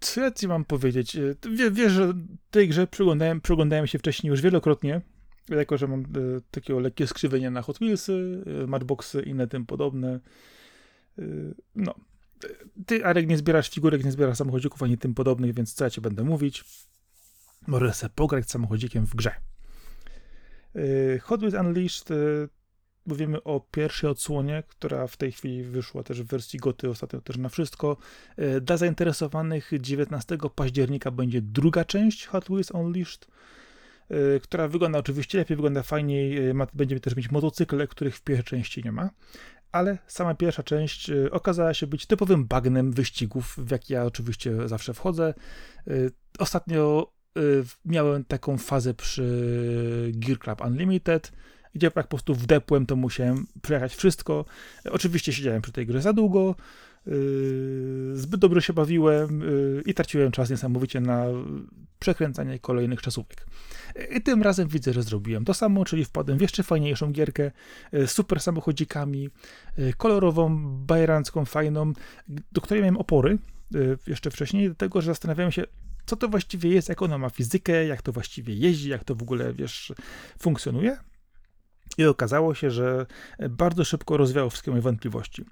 [0.00, 1.16] Co ja ci mam powiedzieć?
[1.16, 2.12] Y, ty Wie, wiesz, że
[2.50, 5.00] tej grze przyglądałem, przyglądałem się wcześniej już wielokrotnie,
[5.48, 6.06] jako że mam y,
[6.50, 10.20] takiego lekkie skrzywienie na Hot Wheelsy, y, Matchboxy i inne tym podobne.
[11.18, 11.94] Y, no.
[12.44, 15.90] Y, Ty, Arek, nie zbierasz figurek, nie zbierasz samochodzików ani tym podobnych, więc co ja
[15.90, 16.64] ci będę mówić?
[17.66, 19.32] Możesz sobie pograć samochodzikiem w grze.
[20.76, 22.48] Y, Hot Wheels Unleashed y,
[23.06, 27.36] mówimy o pierwszej odsłonie, która w tej chwili wyszła też w wersji goty, ostatnio też
[27.36, 27.96] na wszystko.
[28.36, 33.26] E, Dla zainteresowanych 19 października będzie druga część Hot Wheels Unleashed,
[34.42, 38.44] która wygląda oczywiście lepiej, wygląda fajniej, e, ma, będzie też mieć motocykle, których w pierwszej
[38.44, 39.10] części nie ma.
[39.72, 44.68] Ale sama pierwsza część e, okazała się być typowym bagnem wyścigów, w jaki ja oczywiście
[44.68, 45.34] zawsze wchodzę.
[45.86, 45.92] E,
[46.38, 47.40] Ostatnio e,
[47.84, 51.32] miałem taką fazę przy Gear Club Unlimited,
[51.74, 54.44] gdzie po prostu wdepłem, to musiałem przejechać wszystko.
[54.90, 56.54] Oczywiście siedziałem przy tej grze za długo,
[58.14, 61.26] zbyt dobrze się bawiłem yy, i traciłem czas niesamowicie na
[61.98, 63.46] przekręcanie kolejnych czasówek.
[64.16, 67.50] I tym razem widzę, że zrobiłem to samo, czyli wpadłem w jeszcze fajniejszą gierkę,
[67.92, 69.28] yy, z super samochodzikami,
[69.78, 71.92] yy, kolorową, bajerancką, fajną,
[72.52, 73.38] do której miałem opory
[73.70, 75.64] yy, jeszcze wcześniej, do tego, że zastanawiałem się,
[76.06, 79.22] co to właściwie jest, jak ona ma fizykę, jak to właściwie jeździ, jak to w
[79.22, 79.92] ogóle, wiesz,
[80.38, 80.96] funkcjonuje.
[81.98, 83.06] I okazało się, że
[83.50, 85.44] bardzo szybko rozwiało wszystkie moje wątpliwości.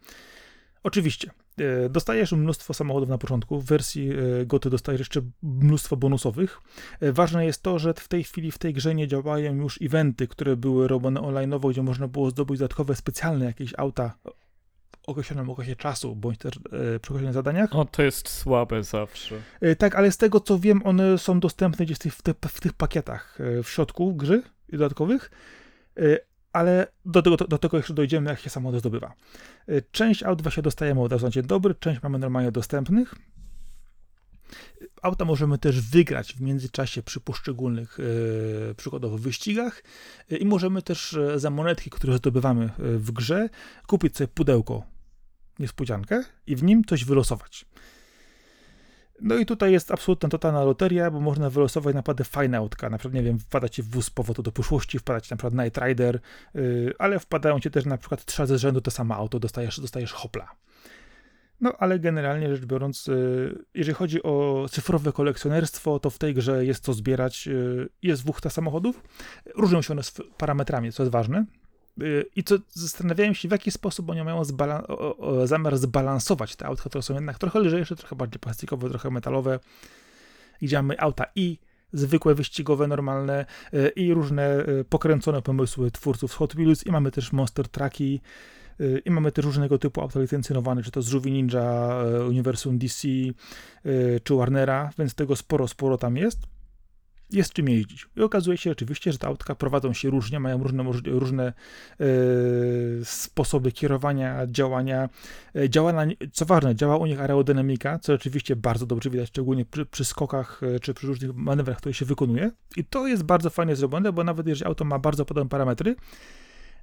[0.83, 3.61] Oczywiście, e, dostajesz mnóstwo samochodów na początku.
[3.61, 6.61] W wersji e, Goty dostajesz jeszcze mnóstwo bonusowych.
[7.01, 10.29] E, Ważne jest to, że w tej chwili w tej grze nie działają już eventy,
[10.29, 14.33] które były robione online'owo, gdzie można było zdobyć dodatkowe specjalne jakieś auta o
[15.13, 16.61] określonym okresie czasu, bądź też e,
[17.01, 17.77] przy określonych zadaniach.
[17.77, 19.37] O, to jest słabe zawsze.
[19.61, 22.35] E, Tak, ale z tego co wiem, one są dostępne gdzieś w tych, w tych,
[22.49, 25.31] w tych pakietach e, w środku gry dodatkowych,
[26.59, 29.13] ale do tego, do tego jeszcze dojdziemy, jak się samochód zdobywa.
[29.69, 33.15] E, Część aut właśnie dostajemy od razu na dzień dobry, część mamy normalnie dostępnych.
[35.03, 39.83] Auta możemy też wygrać w międzyczasie przy poszczególnych e, przykładowo wyścigach
[40.31, 43.49] e, i możemy też za monetki, które zdobywamy w grze,
[43.87, 44.83] kupić sobie pudełko
[45.59, 47.65] niespodziankę i w nim coś wylosować.
[49.21, 52.91] No i tutaj jest absolutna totalna loteria, bo można wylosować naprawdę fajne autka.
[52.91, 55.37] Na przykład, nie wiem, wpada ci w wóz z powodu do przyszłości, wpada ci na
[55.37, 56.21] przykład Night Rider,
[56.55, 59.81] yy, ale wpadają ci też na przykład trzy razy z rzędu to samo auto, dostajesz,
[59.81, 60.49] dostajesz hopla.
[61.61, 66.65] No, ale generalnie rzecz biorąc, yy, jeżeli chodzi o cyfrowe kolekcjonerstwo, to w tej grze
[66.65, 67.47] jest co zbierać.
[67.47, 69.03] Yy, jest dwóch samochodów.
[69.55, 70.03] Różnią się one
[70.39, 71.45] parametrami, co jest ważne.
[71.99, 76.57] Yy, I co zastanawiałem się, w jaki sposób oni mają zbala- o, o, zamiar zbalansować
[76.57, 79.61] te autka, które są jednak trochę lżejsze, trochę bardziej plastikowe, trochę metalowe.
[80.63, 81.59] Gdzie mamy auta i
[81.93, 87.33] zwykłe wyścigowe, normalne yy, i różne yy, pokręcone pomysły twórców Hot Wheels i mamy też
[87.33, 88.21] Monster Trucki
[89.05, 91.97] i mamy też różnego typu auta licencjonowane, czy to z Żółwi Ninja,
[92.29, 93.09] Uniwersum DC,
[94.25, 96.39] czy Warnera, więc tego sporo, sporo tam jest
[97.31, 98.09] jest czym jeździć.
[98.17, 102.05] I okazuje się oczywiście, że te autka prowadzą się różnie, mają różne, różne e,
[103.05, 105.09] sposoby kierowania, działania.
[105.57, 109.65] E, działa na, co ważne, działa u nich aerodynamika, co oczywiście bardzo dobrze widać, szczególnie
[109.65, 112.51] przy, przy skokach e, czy przy różnych manewrach, które się wykonuje.
[112.77, 115.97] I to jest bardzo fajnie zrobione, bo nawet jeżeli auto ma bardzo podobne parametry,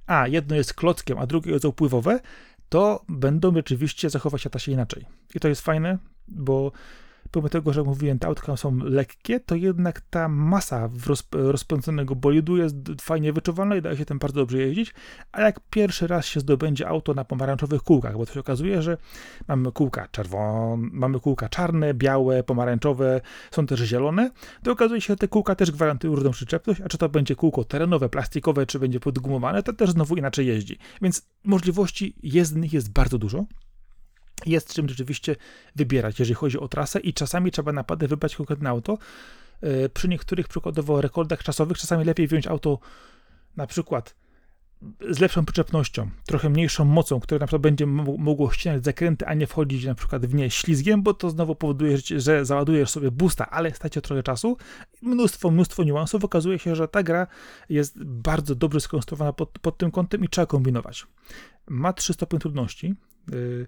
[0.06, 2.20] a jedno jest klockiem, a drugie jest upływowe,
[2.68, 5.04] to będą rzeczywiście zachować się inaczej.
[5.34, 6.72] I to jest fajne, bo
[7.30, 12.56] pomimo tego, że mówiłem, te autka są lekkie, to jednak ta masa rozp rozpędzonego bolidu
[12.56, 14.94] jest fajnie wyczuwalna i daje się tym bardzo dobrze jeździć,
[15.32, 18.96] a jak pierwszy raz się zdobędzie auto na pomarańczowych kółkach, bo to się okazuje, że
[19.48, 23.20] mamy kółka czerwone, mamy kółka czarne, białe, pomarańczowe,
[23.50, 24.30] są też zielone,
[24.62, 27.64] to okazuje się, że te kółka też gwarantują różną przyczepność, a czy to będzie kółko
[27.64, 30.78] terenowe, plastikowe, czy będzie podgumowane, to też znowu inaczej jeździ.
[31.02, 33.44] Więc możliwości jezdnych jest bardzo dużo
[34.46, 35.36] jest czym rzeczywiście
[35.76, 38.98] wybierać, jeżeli chodzi o trasę i czasami trzeba naprawdę wybrać konkretne auto.
[39.60, 42.78] E, przy niektórych przykładowo rekordach czasowych czasami lepiej wziąć auto
[43.56, 44.14] na przykład
[45.10, 49.46] z lepszą przyczepnością, trochę mniejszą mocą, które na przykład będzie mogło ścinać zakręty, a nie
[49.46, 53.74] wchodzić na przykład w nie ślizgiem, bo to znowu powoduje, że załadujesz sobie busta, ale
[53.74, 54.56] stacie trochę czasu.
[55.02, 56.24] Mnóstwo, mnóstwo niuansów.
[56.24, 57.26] Okazuje się, że ta gra
[57.68, 61.06] jest bardzo dobrze skonstruowana pod, pod tym kątem i trzeba kombinować.
[61.68, 62.94] Ma trzy stopnie trudności.
[63.32, 63.66] Yy,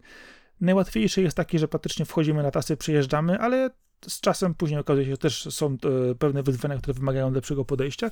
[0.60, 3.70] Najłatwiejszy jest taki, że praktycznie wchodzimy na tasy, przejeżdżamy, ale
[4.08, 5.76] z czasem później okazuje się, że też są
[6.10, 8.10] e, pewne wyzwania, które wymagają lepszego podejścia.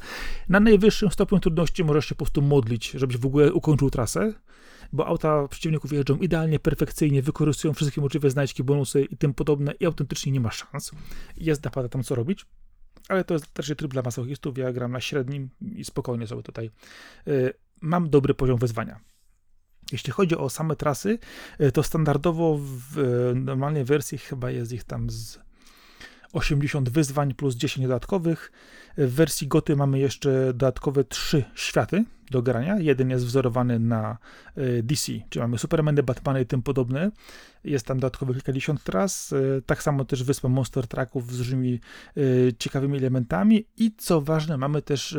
[0.49, 4.32] Na najwyższym stopniu trudności możesz się po prostu modlić, żebyś w ogóle ukończył trasę,
[4.92, 9.86] bo auta przeciwników jeżdżą idealnie, perfekcyjnie, wykorzystują wszystkie możliwe znajdźki, bonusy i tym podobne i
[9.86, 10.92] autentycznie nie ma szans.
[11.36, 12.47] Jest naprawdę tam co robić.
[13.09, 14.59] Ale to jest też tryb dla masochistów.
[14.59, 16.70] Ja gram na średnim i spokojnie sobie tutaj.
[17.26, 19.01] Yy, mam dobry poziom wyzwania.
[19.93, 21.18] Jeśli chodzi o same trasy,
[21.59, 25.45] e, to standardowo w e, normalnej wersji chyba jest ich tam z
[26.33, 28.53] 80 wyzwań plus 10 dodatkowych.
[28.99, 32.79] W wersji Goty mamy jeszcze dodatkowe 3 światy do grania.
[32.81, 34.18] Jeden jest wzorowany na
[34.57, 37.11] e, DC, czyli mamy Supermany, Batmany i tym podobne.
[37.64, 39.33] Jest tam dodatkowo kilkadziesiąt tras.
[39.33, 41.81] E, tak samo też wyspa Monster Trucków z różnymi
[42.16, 42.20] e,
[42.59, 43.64] ciekawymi elementami.
[43.77, 45.16] I co ważne, mamy też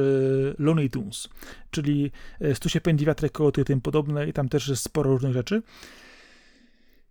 [0.59, 1.29] Looney Tunes,
[1.71, 2.11] czyli
[2.53, 4.27] stu się pędzi wiatrek, kołoty i tym podobne.
[4.27, 5.61] I tam też jest sporo różnych rzeczy.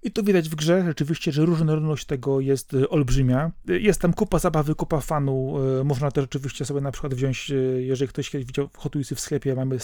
[0.07, 3.53] I to widać w grze rzeczywiście, że różnorodność tego jest e, olbrzymia.
[3.69, 5.55] E, jest tam kupa zabawy, kupa fanu.
[5.81, 9.55] E, można też rzeczywiście sobie na przykład wziąć, jeżeli ktoś widział Hot Wheelsy w sklepie,
[9.55, 9.79] mamy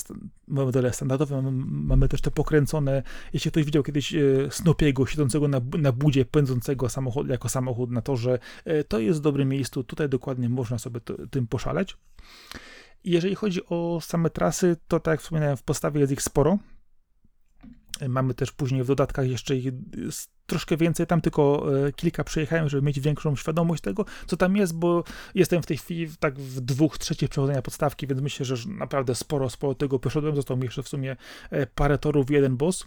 [0.49, 3.03] modele standardowe, mamy, też te pokręcone.
[3.33, 4.15] Jeśli ktoś widział kiedyś
[4.51, 8.39] Snopiego siedzącego na, na budzie, pędzącego samochód, jako samochód na torze,
[8.89, 9.85] to jest w dobrym miejscu.
[9.85, 11.97] Tutaj dokładnie można sobie to, tym poszaleć.
[13.05, 16.59] Jeżeli chodzi o same trasy, to tak jak wspominałem, w postawie jest ich sporo.
[18.09, 19.73] Mamy też później w dodatkach jeszcze ich
[20.47, 24.75] troszkę więcej, tam tylko e, kilka przejechałem, żeby mieć większą świadomość tego, co tam jest,
[24.75, 29.15] bo jestem w tej chwili tak w dwóch trzecich przechodzenia podstawki, więc myślę, że naprawdę
[29.15, 30.37] sporo, sporo tego przeszedłem.
[30.37, 31.17] Został mi jeszcze w sumie
[31.51, 32.87] e, parę torów, jeden boss.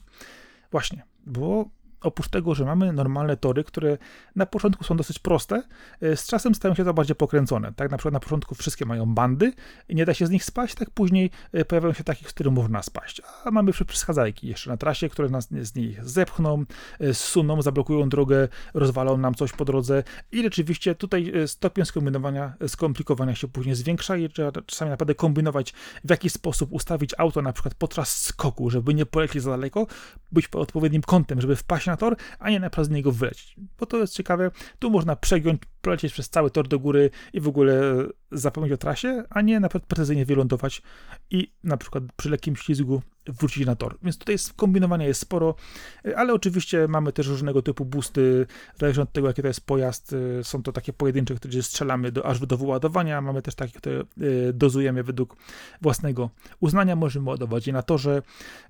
[0.72, 1.70] Właśnie, bo
[2.06, 3.97] oprócz tego, że mamy normalne tory, które
[4.36, 5.64] na początku są dosyć proste,
[6.01, 7.74] e, z czasem stają się to bardziej pokręcone.
[7.74, 9.53] Tak na przykład na początku wszystkie mają bandy
[9.89, 12.53] i nie da się z nich spaść, tak później e, pojawiają się takich, z których
[12.53, 13.22] można spaść.
[13.45, 16.66] A mamy przeszkadzajki jeszcze na trasie, które nas z nich zepchną,
[16.99, 23.36] e, zsuną, zablokują drogę, rozwalą nam coś po drodze i rzeczywiście tutaj stopień skombinowania, skomplikowania
[23.36, 27.74] się później zwiększa i trzeba czasami naprawdę kombinować, w jaki sposób ustawić auto na przykład
[27.74, 29.88] podczas skoku, żeby nie polecieć za daleko,
[30.32, 33.55] być pod odpowiednim kątem, żeby wpaść na tor, a nie na z niego wylecieć.
[33.79, 37.47] Bo to jest ciekawe, tu można przegiąć, polecieć przez cały tor do góry i w
[37.47, 38.05] ogóle
[38.36, 40.81] zapomnieć o trasie, a nie na przykład precyzyjnie wylądować
[41.31, 43.97] i na przykład przy lekkim ślizgu wrócić na tor.
[44.03, 45.55] Więc tutaj kombinowania jest sporo,
[46.15, 48.45] ale oczywiście mamy też różnego typu boosty,
[48.79, 50.15] zależnie od tego, jaki to jest pojazd.
[50.43, 53.21] Są to takie pojedyncze, które strzelamy do, aż do wyładowania.
[53.21, 55.36] Mamy też takie, które y, dozujemy według
[55.81, 56.29] własnego
[56.59, 56.95] uznania.
[56.95, 58.21] Możemy ładować je na torze.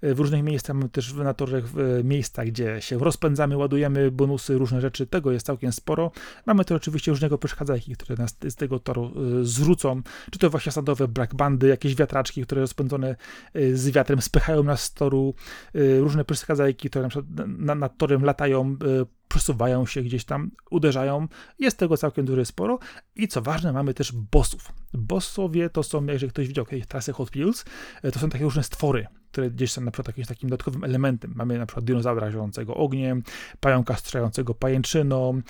[0.01, 1.61] W różnych miejscach mamy też na torze
[2.03, 5.07] miejsca, gdzie się rozpędzamy, ładujemy bonusy, różne rzeczy.
[5.07, 6.11] Tego jest całkiem sporo.
[6.45, 9.11] Mamy też oczywiście różnego przeszkadzajki, które nas z tego toru
[9.56, 10.01] zwrócą.
[10.32, 13.16] Czy to właśnie sadowe black bandy, jakieś wiatraczki, które rozpędzone
[13.56, 15.34] y, z wiatrem spychają nas z toru,
[15.76, 17.10] y, różne przeskazajki, które
[17.47, 21.28] na nad torem latają, y, przesuwają się gdzieś tam, uderzają.
[21.60, 22.80] Jest tego całkiem duże sporo.
[23.16, 24.72] I co ważne, mamy też bossów.
[24.93, 27.66] Bossowie to są, jeżeli ktoś widział jakieś trasy Hot Wheels,
[28.14, 31.34] to są takie różne stwory, które gdzieś są na przykład jakimś takim dodatkowym elementem.
[31.36, 33.24] Mamy na przykład dinozaura żyjącego ogniem,
[33.60, 35.42] pająka strzelającego pajęczyną,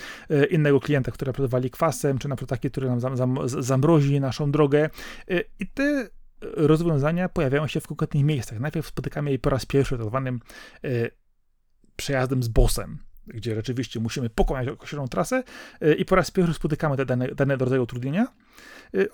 [0.50, 4.52] innego klienta, który wali kwasem, czy na przykład taki, który nam zam, zam, zamrozi naszą
[4.52, 4.90] drogę.
[5.60, 6.10] I te
[6.42, 8.60] rozwiązania pojawiają się w konkretnych miejscach.
[8.60, 10.40] Najpierw spotykamy je po raz pierwszy tak zwanym
[10.84, 10.90] e,
[11.96, 15.44] przejazdem z bossem, gdzie rzeczywiście musimy pokonać określoną trasę
[15.98, 18.28] i po raz pierwszy spotykamy te dane, dane rodzaju utrudnienia.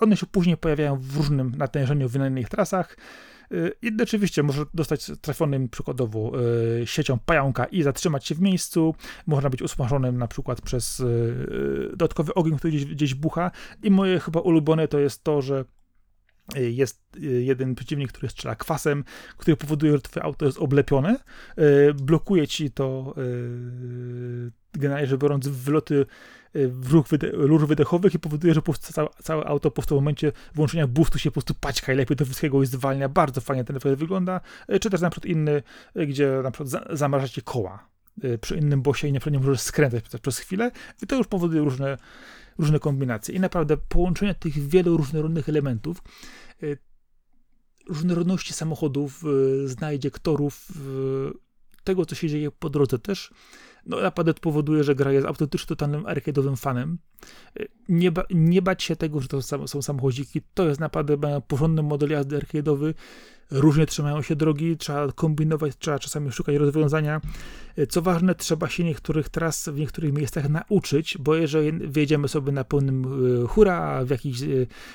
[0.00, 2.96] One się później pojawiają w różnym natężeniu w innych trasach.
[3.82, 6.32] I oczywiście może dostać trafionym przykładowo
[6.84, 8.94] siecią pająka i zatrzymać się w miejscu.
[9.26, 11.02] Można być usmażonym na przykład przez
[11.90, 13.50] dodatkowy ogień, który gdzieś, gdzieś bucha.
[13.82, 15.64] I moje chyba ulubione to jest to, że
[16.56, 17.02] jest
[17.40, 19.04] jeden przeciwnik, który strzela kwasem,
[19.36, 21.16] który powoduje, że twoje auto jest oblepione,
[21.94, 23.14] blokuje ci to
[24.72, 26.06] generalnie rzecz biorąc wyloty
[26.90, 30.86] ruch wyde rur wydechowych i powoduje, że po całe, całe auto po w momencie włączenia
[30.86, 33.08] boostu się po prostu paćka i lepiej do wszystkiego i zwalnia.
[33.08, 34.40] Bardzo fajnie ten efekt wygląda.
[34.80, 35.62] Czy też na przykład inny,
[36.08, 37.88] gdzie na przykład za zamarzacie koła
[38.40, 40.70] przy innym bosie i na przykład nie możesz skręcać przez, chwilę
[41.02, 41.98] i to już powoduje różne,
[42.58, 43.34] różne kombinacje.
[43.34, 46.02] I naprawdę połączenie tych wielu różnorodnych elementów
[47.88, 49.24] różnorodności samochodów,
[49.64, 50.68] znajdzie ktorów,
[51.84, 53.32] tego, co się dzieje po drodze też,
[53.86, 56.98] no naprawdę powoduje, że gra jest autentycznie totalnym arcade'owym fanem.
[57.88, 61.82] Nie, ba, nie bać się tego, że to są samochodziki, to jest naprawdę mają porządny
[61.82, 62.94] model jazdy arcade'owy,
[63.52, 67.20] różnie trzymają się drogi, trzeba kombinować, trzeba czasami szukać rozwiązania.
[67.88, 72.64] Co ważne, trzeba się niektórych tras w niektórych miejscach nauczyć, bo jeżeli wjedziemy sobie na
[72.64, 73.04] pełnym
[73.44, 74.38] e, hura w jakieś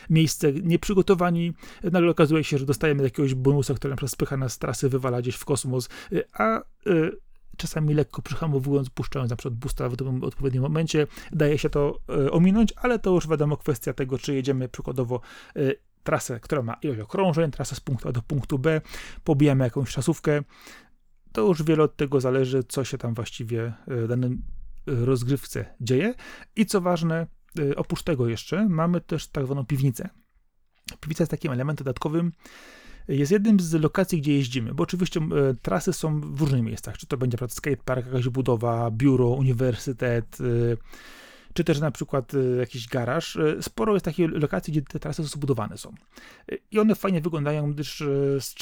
[0.09, 4.57] miejsce nieprzygotowani, nagle okazuje się, że dostajemy jakiegoś bonusa, który na przykład spycha nas z
[4.57, 5.89] trasy, wywala gdzieś w kosmos,
[6.33, 6.61] a
[7.57, 11.99] czasami lekko przyhamowując, puszczając na przykład boosta w odpowiednim momencie, daje się to
[12.31, 15.21] ominąć, ale to już wiadomo kwestia tego, czy jedziemy przykładowo
[16.03, 18.81] trasę, która ma ilość okrążeń, trasę z punktu A do punktu B,
[19.23, 20.41] pobijamy jakąś czasówkę,
[21.31, 24.41] to już wiele od tego zależy, co się tam właściwie e, w danym
[24.87, 26.13] e, rozgrywce dzieje.
[26.55, 27.27] I co ważne,
[27.59, 30.09] e, oprócz tego jeszcze mamy też tak zwaną piwnicę.
[30.99, 32.31] Piwnica jest takim elementem dodatkowym,
[33.07, 35.19] jest jednym z lokacji, gdzie jeździmy, bo oczywiście
[35.61, 40.37] trasy są w różnych miejscach, czy to będzie skatepark, jakaś budowa, biuro, uniwersytet,
[41.57, 43.37] czy też na przykład y, jakiś garaż.
[43.61, 45.93] Sporo jest takich lokacji, gdzie te trasy zbudowane są.
[46.71, 48.03] I one fajnie wyglądają, gdyż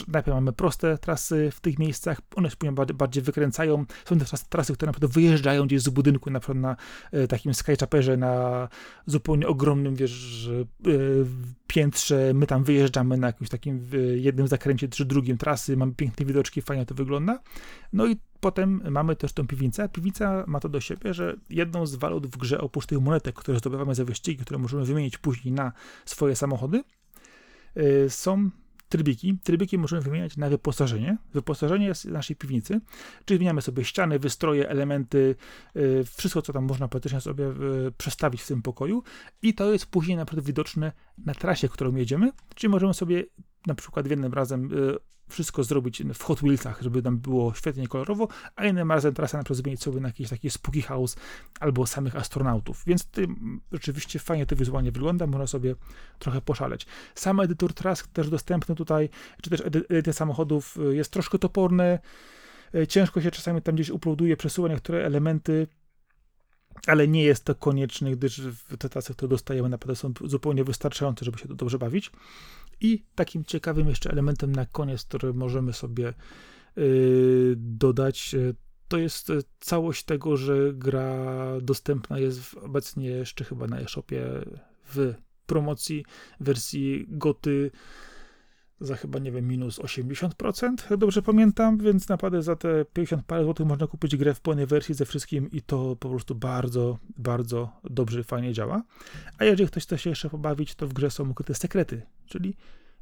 [0.08, 3.86] najpierw mamy proste trasy w tych miejscach, one się później bardziej wykręcają.
[4.06, 6.76] Są te trasy, które naprawdę wyjeżdżają gdzieś z budynku, na przykład na
[7.30, 8.68] takim skychaperze, na
[9.06, 10.50] zupełnie ogromnym, wiesz,
[11.76, 16.62] piętrze, my tam wyjeżdżamy na jakimś takim jednym zakręcie czy drugim trasy, mamy piękne widoczki,
[16.62, 17.40] fajnie to wygląda.
[17.94, 19.90] No i potem mamy też tą piwnicę.
[19.90, 23.60] Piwnica ma to do siebie, że jedną z walut w grze, oprócz tych monetek, które
[23.60, 25.72] zdobywamy za wyścigi, które możemy wymienić później na
[26.06, 26.84] swoje samochody,
[27.76, 28.50] yy, są
[28.90, 29.40] trybiki.
[29.44, 31.18] Trybiki możemy wymieniać na wyposażenie.
[31.34, 32.82] Wyposażenie jest naszej piwnicy,
[33.26, 35.36] czyli wymieniamy sobie ściany, wystroje, elementy,
[35.76, 39.04] yy, wszystko, co tam można praktycznie sobie yy, przestawić w tym pokoju
[39.42, 43.24] i to jest później naprawdę widoczne na trasie, którą jedziemy, czyli możemy sobie
[43.68, 44.70] na przykład w jednym razem
[45.30, 49.56] wszystko zrobić w Hot Wheelsach, żeby tam było świetnie kolorowo, a innym razem trasę na
[49.56, 51.16] zmienić sobie na jakiś taki spooky house
[51.60, 52.84] albo samych astronautów.
[52.88, 55.76] Więc tym rzeczywiście fajnie to wizualnie wygląda, można sobie
[56.20, 56.86] trochę poszaleć.
[57.16, 59.10] Sam edytor tras też dostępny tutaj,
[59.42, 62.00] czy też edycja samochodów y, jest troszkę toporny,
[62.76, 65.68] y, ciężko się czasami tam gdzieś uploaduje, przesuwa niektóre elementy,
[66.88, 68.42] ale nie jest to konieczne, gdyż
[68.80, 72.12] te trasy, które dostajemy, naprawdę są zupełnie wystarczające, żeby się dobrze bawić.
[72.82, 76.14] I takim ciekawym jeszcze elementem na koniec, który możemy sobie
[76.76, 78.56] yy, dodać, yy,
[78.88, 81.26] to jest yy, całość tego, że gra
[81.62, 84.26] dostępna jest obecnie jeszcze chyba na eShopie
[84.94, 85.14] w
[85.46, 86.06] promocji
[86.40, 87.72] wersji goty
[88.80, 93.44] za chyba, nie wiem, minus 80%, jak dobrze pamiętam, więc naprawdę za te 50 parę
[93.44, 97.70] złotych można kupić grę w pełnej wersji ze wszystkim i to po prostu bardzo, bardzo
[97.84, 98.84] dobrze, fajnie działa.
[99.38, 102.56] A jeżeli ktoś chce się jeszcze pobawić, to w grze są ukryte sekrety, czyli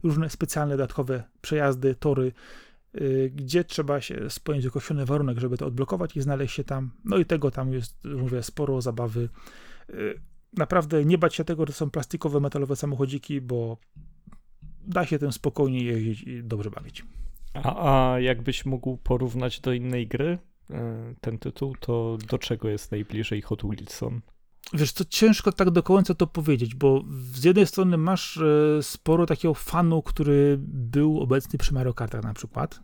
[0.03, 2.31] różne specjalne, dodatkowe przejazdy, tory,
[2.93, 6.91] yy, gdzie trzeba się spełnić określony warunek, żeby to odblokować i znaleźć się tam.
[7.05, 9.29] No i tego tam jest, mówię, sporo zabawy.
[9.89, 10.21] Yy,
[10.57, 13.77] naprawdę nie bać się tego, że są plastikowe, metalowe samochodziki, bo
[14.87, 17.05] da się tym spokojnie jeździć i dobrze bawić.
[17.53, 20.37] A, a jakbyś mógł porównać do innej gry
[20.69, 24.21] e, ten tytuł, to do czego jest najbliżej Hot Wilson?
[24.73, 27.03] Wiesz, to ciężko tak do końca to powiedzieć, bo
[27.33, 32.33] z jednej strony masz e, sporo takiego fanu, który był obecny przy Mario Kartach na
[32.33, 32.79] przykład.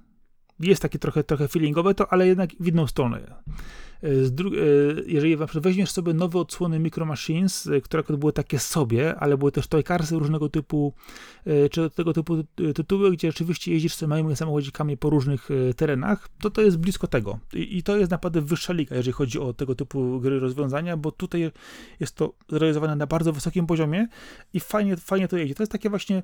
[0.60, 3.36] Jest takie trochę, trochę feelingowe to, ale jednak w inną stronę.
[4.04, 4.12] E, e,
[5.06, 9.68] jeżeli weźmiesz sobie nowe odsłony Micro Machines, e, które były takie sobie, ale były też
[9.68, 10.94] toycarsy różnego typu,
[11.72, 12.44] czy tego typu
[12.76, 17.40] tytuły, gdzie rzeczywiście jeździsz sobie małymi samochodzikami po różnych terenach, to to jest blisko tego.
[17.54, 21.12] I, I, to jest naprawdę wyższa liga, jeżeli chodzi o tego typu gry, rozwiązania, bo
[21.12, 21.52] tutaj
[22.00, 24.08] jest to zrealizowane na bardzo wysokim poziomie
[24.54, 25.56] i fajnie, fajnie to jedzie.
[25.56, 26.24] To jest takie właśnie,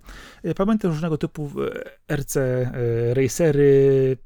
[0.56, 1.52] pamiętam różnego typu
[2.12, 2.36] RC
[3.14, 4.18] racery,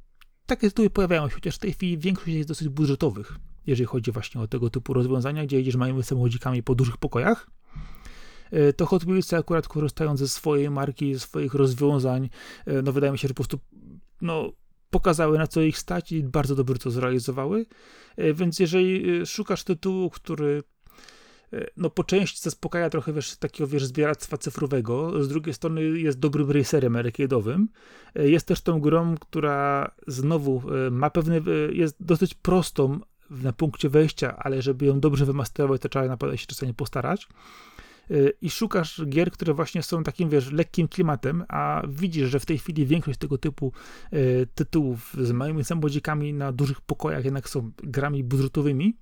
[0.50, 3.36] takie tytuły pojawiają się, chociaż w tej chwili większość jest dosyć budżetowych,
[3.68, 7.50] jeżeli chodzi właśnie o tego typu rozwiązania, gdzie jedziesz małymi samochodzikami po dużych pokojach.
[8.52, 12.30] E, to Hot Wheels akurat korzystają ze swojej marki, ze swoich rozwiązań,
[12.66, 13.60] e, no wydaje mi się, że po prostu
[14.22, 14.52] no,
[14.90, 17.66] pokazały na co ich stać i bardzo dobrze to zrealizowały.
[18.18, 20.64] E, więc jeżeli szukasz tytułu, który
[21.78, 26.52] no po części zaspokaja trochę, wiesz, takiego, wiesz, zbieractwa cyfrowego, z drugiej strony jest dobrym
[26.52, 27.66] racerem arcade'owym.
[28.16, 31.42] Jest też tą grą, która znowu e, ma pewne, e,
[31.72, 36.48] jest dosyć prostą na punkcie wejścia, ale żeby ją dobrze wymasterować, to trzeba naprawdę się
[36.48, 37.28] czasami postarać.
[38.42, 42.58] I szukasz gier, które właśnie są takim, wiesz, lekkim klimatem, a widzisz, że w tej
[42.58, 43.74] chwili większość tego typu
[44.56, 48.98] tytułów z małymi samochodzikami na dużych pokojach jednak są grami budżetowymi,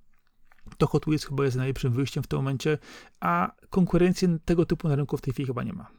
[0.78, 2.78] to Hot Wheels chyba jest najlepszym wyjściem w tym momencie,
[3.20, 5.92] a konkurencji tego typu na rynku w tej chwili chyba nie ma.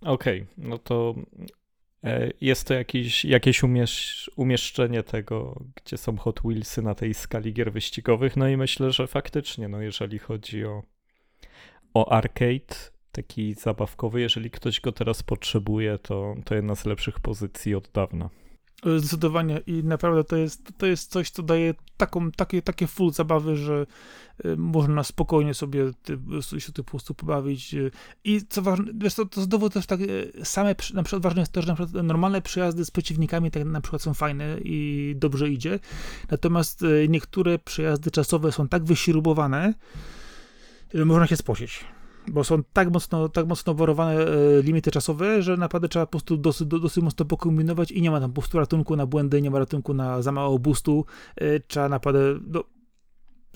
[0.00, 1.14] Okej, okay, no to
[2.04, 7.52] e, jest to jakiś, jakieś umiesz, umieszczenie tego, gdzie są Hot Wheelsy na tej skali
[7.52, 10.82] gier wyścigowych, no i myślę, że faktycznie, no jeżeli chodzi o,
[11.94, 12.74] o arcade,
[13.12, 18.30] taki zabawkowy, jeżeli ktoś go teraz potrzebuje, to, to jedna z lepszych pozycji od dawna.
[18.96, 23.56] Zdecydowanie i naprawdę to jest, to jest coś, co daje taką, takie, takie full zabawy,
[23.56, 23.86] że
[24.44, 26.18] y, można spokojnie sobie ty,
[26.60, 27.74] się ty po prostu pobawić.
[27.74, 27.90] Y,
[28.24, 31.52] I co ważne, wiesz, to, to znowu też tak y, same, na przykład ważne jest
[31.52, 35.50] to, że na przykład normalne przejazdy z przeciwnikami tak na przykład są fajne i dobrze
[35.50, 35.78] idzie,
[36.30, 39.74] natomiast niektóre przejazdy czasowe są tak wyśrubowane,
[40.94, 41.84] że można się spocić
[42.28, 46.36] bo są tak mocno, tak mocno warowane e, limity czasowe, że naprawdę trzeba po prostu
[46.36, 49.58] dosyć, dosyć mocno pokombinować i nie ma tam po prostu ratunku na błędy, nie ma
[49.58, 51.04] ratunku na za mało boostu,
[51.36, 52.64] e, trzeba naprawdę, no,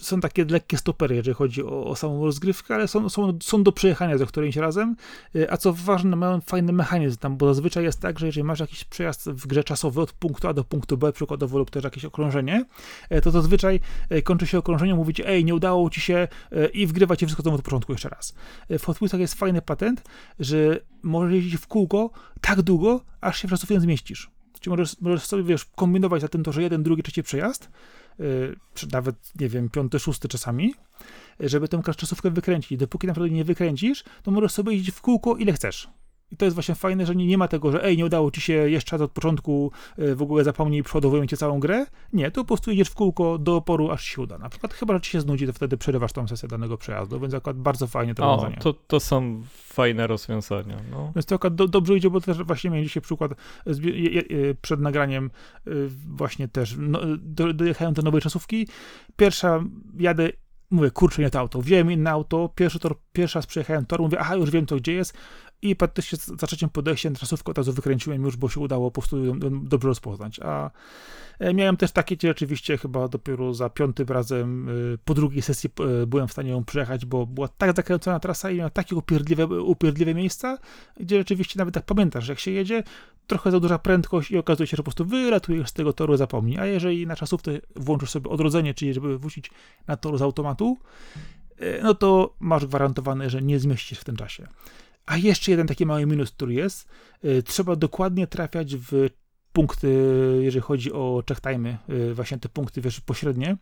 [0.00, 3.72] są takie lekkie stopery, jeżeli chodzi o, o, samą rozgrywkę, ale są, są, są do
[3.72, 4.96] przejechania za którymś razem.
[5.36, 8.60] Y, a co ważne, mają fajny mechanizm tam, bo zazwyczaj jest tak, że jeżeli masz
[8.60, 12.04] jakiś przejazd w grze czasowy od punktu A do punktu B, przykładowo, lub też jakieś
[12.04, 12.64] okrążenie,
[13.12, 13.80] y, to zazwyczaj
[14.12, 16.28] y, kończy się okrążenie, mówicie, ej, nie udało ci się
[16.72, 18.34] i wgrywa ci wszystko od początku jeszcze raz.
[18.70, 20.02] W Hot Wheelsach jest fajny patent,
[20.40, 24.30] że możesz jeździć w kółko tak długo, aż się w czasów zmieścisz.
[24.60, 27.70] Czyli możesz, możesz sobie, wiesz, kombinować na tym to, że jeden, drugi, trzeci przejazd,
[28.74, 30.74] czy nawet, nie wiem, piąty, szósty czasami,
[31.40, 32.78] żeby tę czasówkę wykręcić.
[32.78, 35.88] Dopóki naprawdę nie wykręcisz, to możesz sobie iść w kółko ile chcesz.
[36.30, 38.40] I to jest właśnie fajne, że nie, nie ma tego, że ej, nie udało ci
[38.40, 41.86] się jeszcze raz od początku, y, w ogóle zapomnij, przodowują cię całą grę.
[42.12, 44.38] Nie, to po prostu idziesz w kółko do oporu, aż się uda.
[44.38, 47.34] Na przykład chyba, że ci się znudzi, to wtedy przerywasz tą sesję danego przejazdu, więc
[47.34, 48.56] akurat bardzo fajnie to rozwiązanie.
[48.56, 50.76] To, to są fajne rozwiązania.
[50.90, 51.12] No.
[51.14, 53.32] Więc to akurat do, dobrze idzie, bo też właśnie miałem dzisiaj przykład
[54.62, 55.30] przed nagraniem
[55.66, 58.68] y, właśnie też no, do, dojechałem do nowej czasówki.
[59.16, 59.64] Pierwsza
[59.98, 60.30] jadę
[60.70, 61.62] mówię, kurczę, nie to auto.
[61.62, 64.92] Wziąłem inne auto, pierwszy tor, pierwszy raz przejechałem tor, mówię, aha, już wiem to, gdzie
[64.92, 65.18] jest
[65.62, 69.16] i praktycznie za trzecim podejściem trasówkę od razu wykręciłem już, bo się udało po prostu
[69.62, 70.40] dobrze rozpoznać.
[70.40, 70.70] A
[71.38, 74.72] e, miałem też takie, gdzie rzeczywiście chyba dopiero za piątym razem e,
[75.04, 75.70] po drugiej sesji
[76.02, 79.46] e, byłem w stanie ją przejechać, bo była tak zakręcona trasa i miała takie upierdliwe,
[79.46, 80.58] upierdliwe miejsca,
[81.00, 82.82] gdzie rzeczywiście nawet tak pamiętasz, że jak się jedzie,
[83.26, 86.58] trochę za duża prędkość i okazuje się, że po prostu wylatujesz z tego toru, zapomnij.
[86.58, 89.50] A jeżeli na czasówce włączysz sobie odrodzenie, czyli żeby wrócić
[89.86, 90.78] na tor z automatu,
[91.82, 94.48] no to masz gwarantowane, że nie zmieścisz w tym czasie.
[95.06, 96.88] A jeszcze jeden taki mały minus, który jest,
[97.24, 99.08] y, trzeba dokładnie trafiać w
[99.52, 99.88] punkty,
[100.40, 103.56] jeżeli chodzi o check time, y, właśnie te punkty wiesz, pośrednie,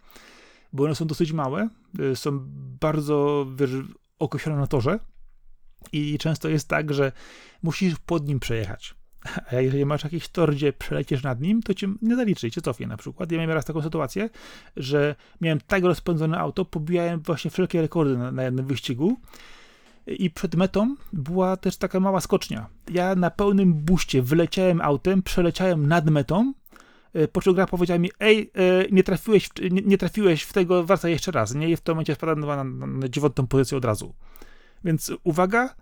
[0.72, 1.68] bo one są dosyć małe,
[2.00, 2.38] y, są
[2.80, 3.70] bardzo wiesz,
[4.18, 4.98] określone na torze
[5.92, 7.12] i często jest tak, że
[7.62, 8.94] musisz pod nim przejechać.
[9.52, 12.86] A jeżeli masz jakiś tor, gdzie przelecisz nad nim, to cię nie zaliczy, cię cofnie
[12.86, 13.32] na przykład.
[13.32, 14.30] Ja miałem raz taką sytuację,
[14.76, 19.16] że miałem tak rozpędzone auto, pobijałem właśnie wszelkie rekordy na, na jednym wyścigu,
[20.08, 22.66] i przed metą była też taka mała skocznia.
[22.90, 26.52] Ja na pełnym buście wyleciałem autem, przeleciałem nad metą,
[27.12, 30.52] e, po czym gra powiedziała mi, ej, e, nie trafiłeś, w, nie, nie, trafiłeś w
[30.52, 31.70] tego, wracaj jeszcze raz, nie?
[31.70, 34.14] I w tym momencie spadam na, na, na dziewiątą pozycję od razu.
[34.84, 35.74] Więc uwaga,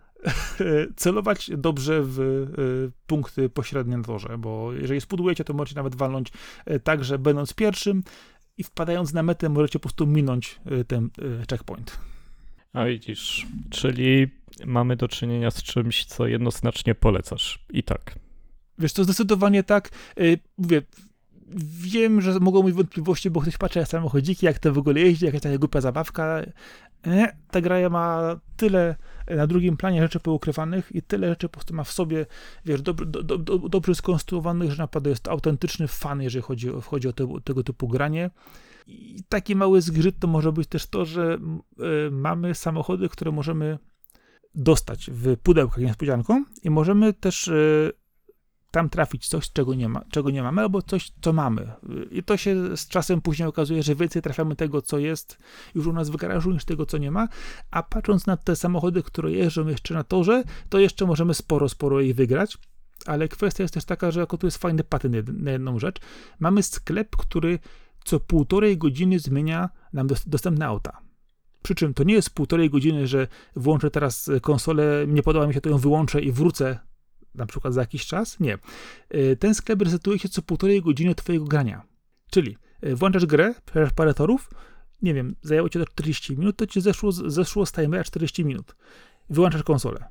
[0.96, 6.32] celować dobrze w e, punkty pośrednie na torze, bo jeżeli spudujecie, to możecie nawet walnąć
[6.84, 8.02] tak, że będąc pierwszym
[8.58, 11.10] i wpadając na metę, możecie po prostu minąć ten
[11.50, 11.98] checkpoint.
[12.76, 14.28] A widzisz, czyli
[14.66, 17.58] mamy do czynienia z czymś, co jednoznacznie polecasz.
[17.70, 18.18] I tak.
[18.78, 19.90] Wiesz, to zdecydowanie tak.
[20.16, 20.82] Yy, mówię,
[21.80, 25.24] wiem, że mogą mieć wątpliwości, bo ktoś patrzy na samochodziki, jak to w ogóle jeździ,
[25.24, 26.42] jakaś taka głupia zabawka.
[27.06, 28.96] Nie, ta gra ma tyle
[29.36, 32.26] na drugim planie rzeczy poukrywanych i tyle rzeczy po prostu ma w sobie,
[32.64, 37.12] wiesz, do, do, do, dobrze skonstruowanych, że naprawdę jest autentyczny fan, jeżeli chodzi, chodzi o
[37.12, 38.30] te, tego typu granie.
[38.86, 41.38] I taki mały zgrzyt to może być też to, że
[42.06, 43.78] y, mamy samochody, które możemy
[44.54, 47.92] dostać w pudełkach niespodzianką i możemy też y,
[48.70, 51.72] tam trafić coś, czego nie, ma, czego nie mamy, albo coś, co mamy.
[52.10, 55.38] I to się z czasem później okazuje, że więcej trafiamy tego, co jest
[55.74, 57.28] już u nas w garażu, niż tego, co nie ma.
[57.70, 62.00] A patrząc na te samochody, które jeżdżą jeszcze na torze, to jeszcze możemy sporo, sporo
[62.00, 62.58] ich wygrać.
[63.06, 66.00] Ale kwestia jest też taka, że jako tu jest fajny patent na jedną rzecz,
[66.38, 67.58] mamy sklep, który
[68.06, 71.00] co półtorej godziny zmienia nam dostępne auta.
[71.62, 75.60] Przy czym to nie jest półtorej godziny, że włączę teraz konsolę, nie podoba mi się,
[75.60, 76.78] to ją wyłączę i wrócę
[77.34, 78.40] na przykład za jakiś czas.
[78.40, 78.58] Nie.
[79.14, 81.82] Y, ten sklep resetuje się co półtorej godziny twojego grania.
[82.30, 84.50] Czyli włączasz grę, przerasz parę torów,
[85.02, 88.76] nie wiem, zajęło cię to 40 minut, to ci zeszło, zeszło z timera 40 minut.
[89.30, 90.04] Wyłączasz konsolę.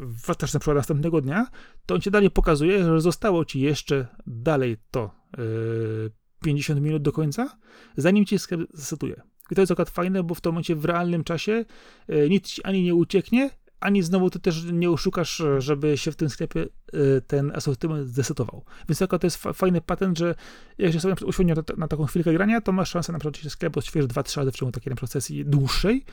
[0.00, 1.46] Wracasz na przykład następnego dnia,
[1.86, 6.10] to on ci dalej pokazuje, że zostało ci jeszcze dalej to yy,
[6.44, 7.58] 50 minut do końca,
[7.96, 9.22] zanim ci sklep zasetuje.
[9.50, 11.64] I to jest akurat fajne, bo w tym momencie w realnym czasie
[12.08, 13.50] yy, nic ci ani nie ucieknie,
[13.84, 18.64] ani znowu ty też nie oszukasz, żeby się w tym sklepie y, ten asortyment zdesetował.
[18.88, 20.34] Więc to jest fajny patent, że
[20.78, 23.76] jak się sobie uświadamisz na, taką chwilkę grania, to masz szansę na przykład, że sklep
[23.76, 26.04] odświeżysz 2-3 razy w ciągu takiej na przykład sesji dłuższej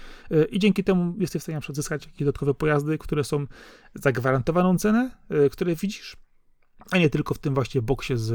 [0.50, 3.48] i dzięki temu jesteś w stanie na przykład zyskać jakieś dodatkowe pojazdy, które są
[3.96, 5.12] za gwarantowaną cenę,
[5.52, 6.18] które widzisz,
[6.92, 8.32] a nie tylko w tym właśnie boksie z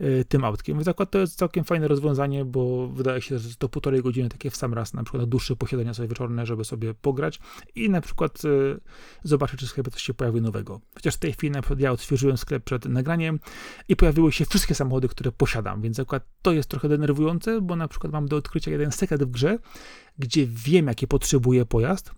[0.00, 0.76] y, tym autkiem.
[0.76, 4.50] Więc akurat to jest całkiem fajne rozwiązanie, bo wydaje się, że to półtorej godziny takie
[4.50, 7.40] w sam raz, na przykład dłuższe posiadania sobie wieczorne, żeby sobie pograć
[7.74, 8.80] i na przykład y,
[9.24, 10.80] zobaczyć, czy w sklepie coś się pojawi nowego.
[10.94, 13.40] Chociaż w tej chwili na przykład ja odświeżyłem sklep przed nagraniem
[13.88, 17.88] i pojawiły się wszystkie samochody, które posiadam, więc akurat to jest trochę denerwujące, bo na
[17.88, 19.58] przykład mam do odkrycia jeden sekret w grze,
[20.18, 22.12] gdzie wiem, jakie potrzebuje pojazd,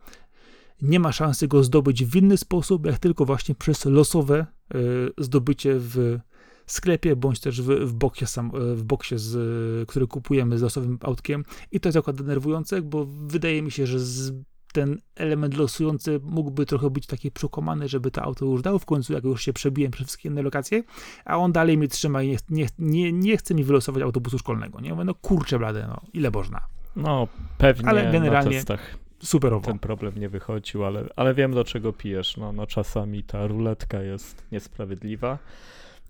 [0.82, 4.78] nie ma szansy go zdobyć w inny sposób, jak tylko właśnie przez losowe y,
[5.18, 6.18] zdobycie w
[6.66, 10.98] sklepie, bądź też w, w boksie, sam, e, w boksie z, który kupujemy z losowym
[11.02, 11.44] autkiem.
[11.72, 14.32] I to jest akurat denerwujące, bo wydaje mi się, że z,
[14.72, 19.12] ten element losujący mógłby trochę być taki przekomany, żeby to auto już dało w końcu,
[19.12, 20.82] jak już się przebiłem przez wszystkie inne lokacje,
[21.24, 24.80] a on dalej mnie trzyma i nie, nie, nie, nie chce mi wylosować autobusu szkolnego.
[24.80, 26.60] Nie mówię, no kurczę blade, no ile można.
[26.96, 27.28] No,
[27.58, 29.66] pewnie Ale generalnie, na testach superowo.
[29.66, 32.36] Ten problem nie wychodził, ale, ale wiem do czego pijesz.
[32.36, 35.38] No, no czasami ta ruletka jest niesprawiedliwa.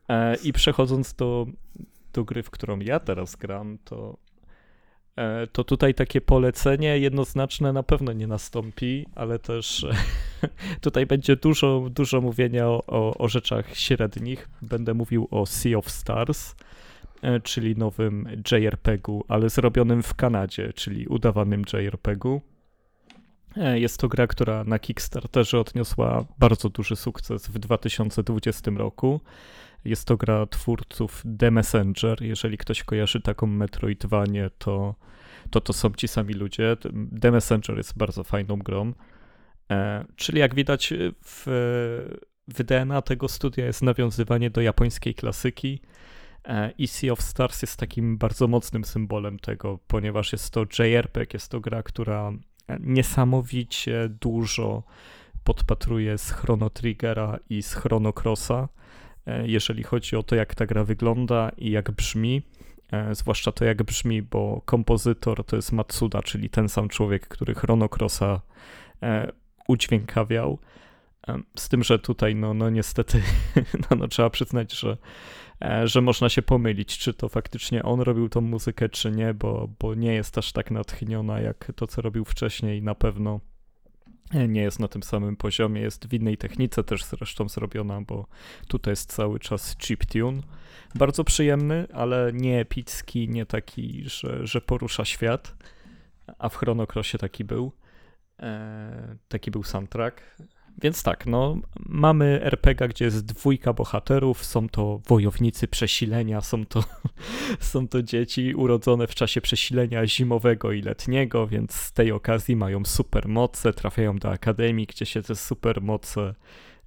[0.09, 1.47] E, I przechodząc do,
[2.13, 4.17] do gry, w którą ja teraz gram, to,
[5.17, 9.87] e, to tutaj takie polecenie jednoznaczne na pewno nie nastąpi, ale też
[10.81, 14.49] tutaj będzie dużo, dużo mówienia o, o, o rzeczach średnich.
[14.63, 16.55] Będę mówił o Sea of Stars
[17.23, 22.50] e, czyli nowym JRPG-u, ale zrobionym w Kanadzie, czyli udawanym JRPG-u.
[23.57, 29.21] E, jest to gra, która na Kickstarterze odniosła bardzo duży sukces w 2020 roku.
[29.85, 32.23] Jest to gra twórców The Messenger.
[32.23, 34.95] Jeżeli ktoś kojarzy taką Metroidvanię, to
[35.51, 36.77] to, to są ci sami ludzie.
[37.21, 38.93] The Messenger jest bardzo fajną grą.
[39.71, 40.93] E, czyli jak widać
[41.25, 41.43] w,
[42.49, 45.81] w DNA tego studia jest nawiązywanie do japońskiej klasyki.
[46.45, 51.35] E, I Sea of Stars jest takim bardzo mocnym symbolem tego, ponieważ jest to JRPG,
[51.35, 52.33] jest to gra, która
[52.81, 54.83] niesamowicie dużo
[55.45, 58.69] podpatruję z Chrono Triggera i z Chrono Crossa,
[59.27, 62.43] e, jeżeli chodzi o to, jak ta gra wygląda i jak brzmi.
[62.93, 67.55] E, zwłaszcza to, jak brzmi, bo kompozytor to jest Matsuda, czyli ten sam człowiek, który
[67.55, 68.41] Chrono Crossa
[69.03, 69.33] e,
[69.69, 70.59] udźwiękawiał.
[71.57, 73.23] Z tym, że tutaj, no, no niestety,
[73.91, 74.97] no, no, trzeba przyznać, że
[75.85, 79.95] że można się pomylić, czy to faktycznie on robił tą muzykę, czy nie, bo, bo
[79.95, 82.83] nie jest aż tak natchniona jak to, co robił wcześniej.
[82.83, 83.41] Na pewno
[84.49, 88.27] nie jest na tym samym poziomie, jest w innej technice też zresztą zrobiona, bo
[88.69, 90.43] tutaj jest cały czas chiptune.
[90.95, 95.57] Bardzo przyjemny, ale nie epicki, nie taki, że, że porusza świat,
[96.39, 97.73] a w Chronocrossie taki był.
[98.39, 100.37] E, taki był soundtrack.
[100.83, 101.57] Więc tak, no,
[101.87, 106.85] mamy RPG, gdzie jest dwójka bohaterów, są to wojownicy przesilenia, są to,
[107.61, 112.85] są to dzieci urodzone w czasie przesilenia zimowego i letniego, więc z tej okazji mają
[112.85, 116.35] supermoce, trafiają do akademii, gdzie się te supermoce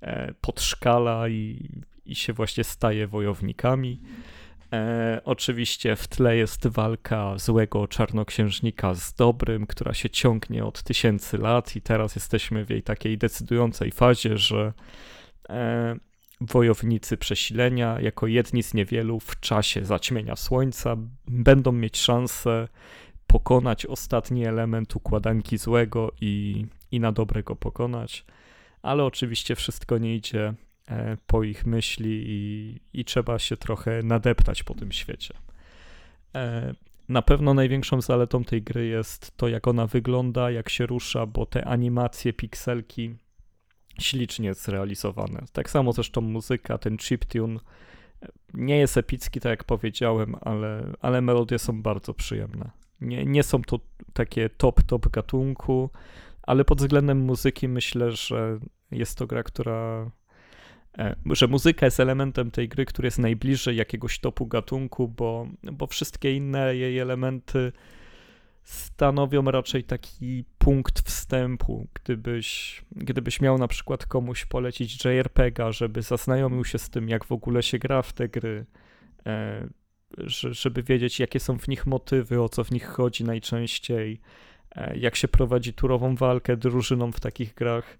[0.02, 1.70] e, podszkala i,
[2.06, 4.00] i się właśnie staje wojownikami.
[4.74, 11.38] E, oczywiście w tle jest walka złego czarnoksiężnika z dobrym, która się ciągnie od tysięcy
[11.38, 14.74] lat, i teraz jesteśmy w jej takiej decydującej fazie, że
[15.50, 15.96] e,
[16.42, 20.96] wojownicy przesilenia, jako jedni z niewielu w czasie zaćmienia słońca,
[21.28, 22.68] będą mieć szansę
[23.28, 28.26] pokonać ostatni element układanki złego i, i na dobrego pokonać.
[28.82, 30.54] Ale oczywiście wszystko nie idzie
[31.28, 35.34] po ich myśli i, i trzeba się trochę nadeptać po tym świecie.
[36.36, 36.74] E,
[37.10, 41.46] na pewno największą zaletą tej gry jest to, jak ona wygląda, jak się rusza, bo
[41.46, 43.16] te animacje, pikselki
[44.00, 45.44] ślicznie zrealizowane.
[45.54, 47.60] Tak samo zresztą muzyka, ten chiptune
[48.22, 52.72] e, nie jest epicki, tak jak powiedziałem, ale, ale melodie są bardzo przyjemne.
[53.02, 53.80] Nie, nie są to
[54.14, 55.90] takie top, top gatunku,
[56.42, 58.60] ale pod względem muzyki myślę, że
[58.92, 60.23] jest to gra, która E,
[61.26, 66.36] że muzyka jest elementem tej gry, który jest najbliżej jakiegoś topu gatunku, bo, bo wszystkie
[66.36, 67.72] inne jej elementy
[68.64, 71.88] stanowią raczej taki punkt wstępu.
[71.94, 77.32] Gdybyś, gdybyś miał na przykład komuś polecić JRPG'a, żeby zaznajomił się z tym, jak w
[77.32, 78.66] ogóle się gra w te gry,
[79.26, 79.68] e,
[80.52, 84.53] żeby wiedzieć, jakie są w nich motywy, o co w nich chodzi najczęściej, e,
[84.96, 87.98] jak się prowadzi turową walkę drużyną w takich grach,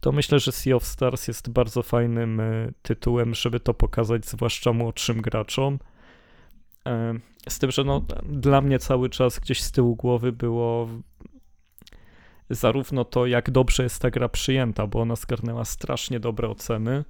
[0.00, 4.72] to myślę, że Sea of Stars jest bardzo fajnym e, tytułem, żeby to pokazać, zwłaszcza
[4.72, 5.78] młodszym graczom.
[6.86, 7.14] E,
[7.48, 10.88] z tym, że no, dla mnie cały czas gdzieś z tyłu głowy było
[12.50, 17.04] zarówno to, jak dobrze jest ta gra przyjęta, bo ona zgarnęła strasznie dobre oceny,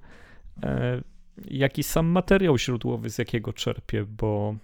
[1.45, 4.55] jak i sam materiał źródłowy, z jakiego czerpię, bo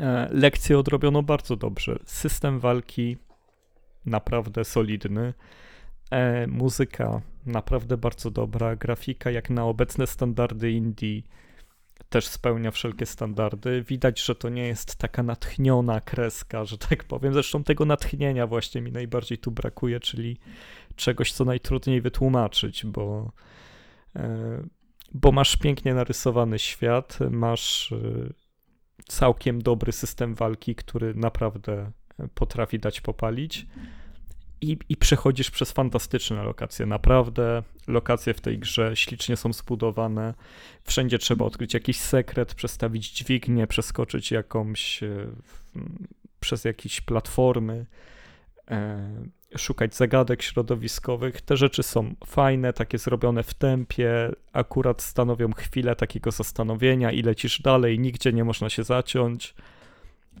[0.00, 1.98] e, lekcje odrobiono bardzo dobrze.
[2.04, 3.16] System walki
[4.08, 5.34] naprawdę solidny,
[6.10, 11.22] e, muzyka naprawdę bardzo dobra, grafika jak na obecne standardy indie
[12.08, 13.82] też spełnia wszelkie standardy.
[13.82, 17.32] Widać, że to nie jest taka natchniona kreska, że tak powiem.
[17.32, 20.38] Zresztą tego natchnienia właśnie mi najbardziej tu brakuje, czyli
[20.96, 23.32] czegoś, co najtrudniej wytłumaczyć, bo
[24.16, 24.62] e,
[25.12, 28.32] bo masz pięknie narysowany świat, masz y,
[29.08, 31.92] całkiem dobry system walki, który naprawdę
[32.34, 33.66] potrafi dać popalić.
[34.60, 36.86] I, I przechodzisz przez fantastyczne lokacje.
[36.86, 40.34] Naprawdę lokacje w tej grze ślicznie są zbudowane.
[40.84, 45.28] Wszędzie trzeba odkryć jakiś sekret, przestawić dźwignię, przeskoczyć jakąś y,
[46.40, 47.86] przez jakieś platformy.
[48.70, 49.08] E,
[49.56, 51.40] szukać zagadek środowiskowych.
[51.40, 57.62] Te rzeczy są fajne, takie zrobione w tempie, akurat stanowią chwilę takiego zastanowienia i lecisz
[57.62, 59.54] dalej, nigdzie nie można się zaciąć,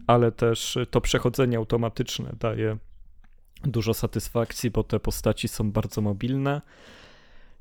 [0.06, 2.76] ale też to przechodzenie automatyczne daje
[3.62, 6.62] dużo satysfakcji, bo te postaci są bardzo mobilne.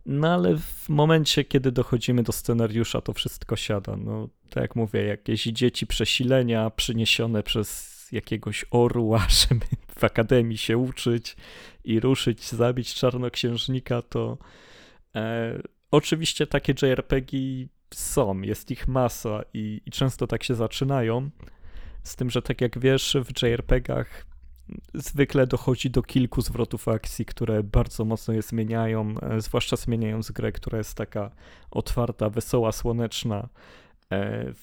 [0.05, 3.95] No ale w momencie, kiedy dochodzimy do scenariusza, to wszystko siada.
[3.95, 9.65] No, tak jak mówię, jakieś dzieci przesilenia przyniesione przez jakiegoś orła, żeby
[9.99, 11.35] w akademii się uczyć
[11.83, 14.37] i ruszyć, zabić czarnoksiężnika, to
[15.15, 15.61] e,
[15.91, 17.37] oczywiście takie JRPG
[17.93, 21.29] są, jest ich masa i, i często tak się zaczynają.
[22.07, 24.25] Z tym, że tak jak wiesz, w JRPGach
[24.93, 30.51] zwykle dochodzi do kilku zwrotów akcji, które bardzo mocno je zmieniają, e, zwłaszcza zmieniając grę,
[30.51, 31.31] która jest taka
[31.71, 33.49] otwarta, wesoła, słoneczna.
[34.11, 34.53] E,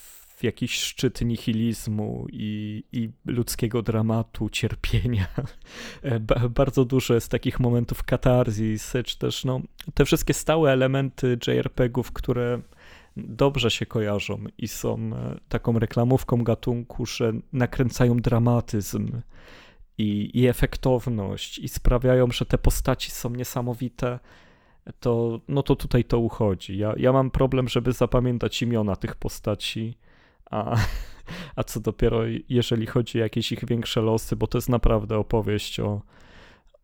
[0.42, 5.26] jakiś szczyt nihilizmu i, i ludzkiego dramatu, cierpienia.
[6.02, 9.60] E, bardzo dużo jest takich momentów katarzis, czy też no,
[9.94, 12.60] te wszystkie stałe elementy JRPG-ów, które
[13.16, 19.20] dobrze się kojarzą i są e, taką reklamówką gatunku, że nakręcają dramatyzm
[19.98, 24.18] i, i efektowność i sprawiają, że te postaci są niesamowite
[25.00, 26.78] to, no to tutaj to uchodzi.
[26.78, 29.98] Ja, ja mam problem, żeby zapamiętać imiona tych postaci
[30.50, 30.76] a,
[31.56, 35.80] a co dopiero jeżeli chodzi o jakieś ich większe losy, bo to jest naprawdę opowieść
[35.80, 36.02] o,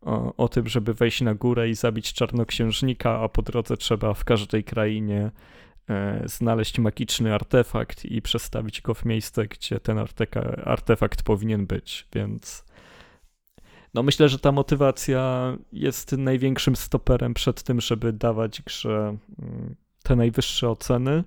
[0.01, 4.23] o, o tym, żeby wejść na górę i zabić czarnoksiężnika, a po drodze trzeba w
[4.23, 5.31] każdej krainie
[6.25, 12.65] znaleźć magiczny artefakt i przestawić go w miejsce, gdzie ten arteka, artefakt powinien być, więc
[13.93, 20.15] no myślę, że ta motywacja jest największym stoperem przed tym, żeby dawać grze mm, te
[20.15, 21.23] najwyższe oceny.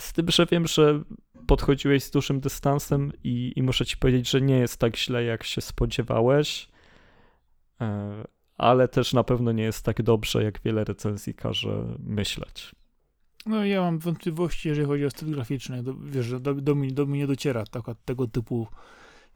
[0.00, 1.02] Z tym, że wiem, że
[1.46, 5.44] podchodziłeś z dużym dystansem i, i muszę ci powiedzieć, że nie jest tak źle, jak
[5.44, 6.68] się spodziewałeś,
[7.80, 8.24] e,
[8.58, 12.74] ale też na pewno nie jest tak dobrze, jak wiele recenzji każe myśleć.
[13.46, 15.82] No ja mam wątpliwości, jeżeli chodzi o styl graficzny.
[15.82, 18.66] Do, wiesz, do, do, mnie, do mnie nie dociera taka, tego typu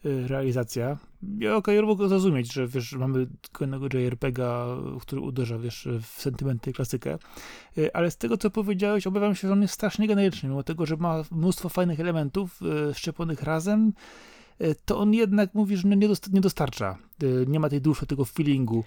[0.06, 0.98] Y, realizacja.
[1.38, 4.66] Ja okej, okay, mogę zrozumieć, że wiesz, mamy kolejnego JRPGa,
[5.00, 7.18] który uderza, wiesz, w sentymenty i klasykę,
[7.78, 10.86] y, ale z tego, co powiedziałeś, obawiam się, że on jest strasznie generyczny, mimo tego,
[10.86, 12.60] że ma mnóstwo fajnych elementów
[12.90, 13.92] y, szczepionych razem,
[14.84, 16.98] to on jednak, mówisz, no nie, nie dostarcza.
[17.46, 18.84] Nie ma tej duszy, tego feelingu.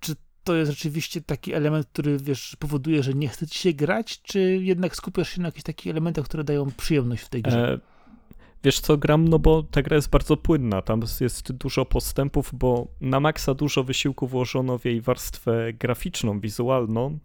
[0.00, 0.14] Czy
[0.44, 4.40] to jest rzeczywiście taki element, który, wiesz, powoduje, że nie chce ci się grać, czy
[4.62, 7.72] jednak skupiasz się na jakichś takich elementach, które dają przyjemność w tej grze?
[7.72, 7.92] E
[8.64, 12.88] Wiesz co, gram, no bo ta gra jest bardzo płynna, tam jest dużo postępów, bo
[13.00, 17.18] na maksa dużo wysiłku włożono w jej warstwę graficzną, wizualną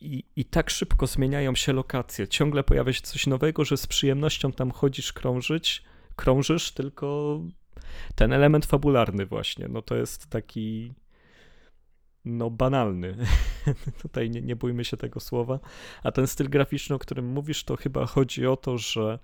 [0.00, 2.28] i, i tak szybko zmieniają się lokacje.
[2.28, 5.82] Ciągle pojawia się coś nowego, że z przyjemnością tam chodzisz, krążyć,
[6.16, 7.40] krążysz, tylko
[8.14, 10.92] ten element fabularny właśnie, no to jest taki
[12.24, 13.16] no banalny.
[14.02, 15.60] Tutaj nie, nie bójmy się tego słowa.
[16.02, 19.18] A ten styl graficzny, o którym mówisz, to chyba chodzi o to, że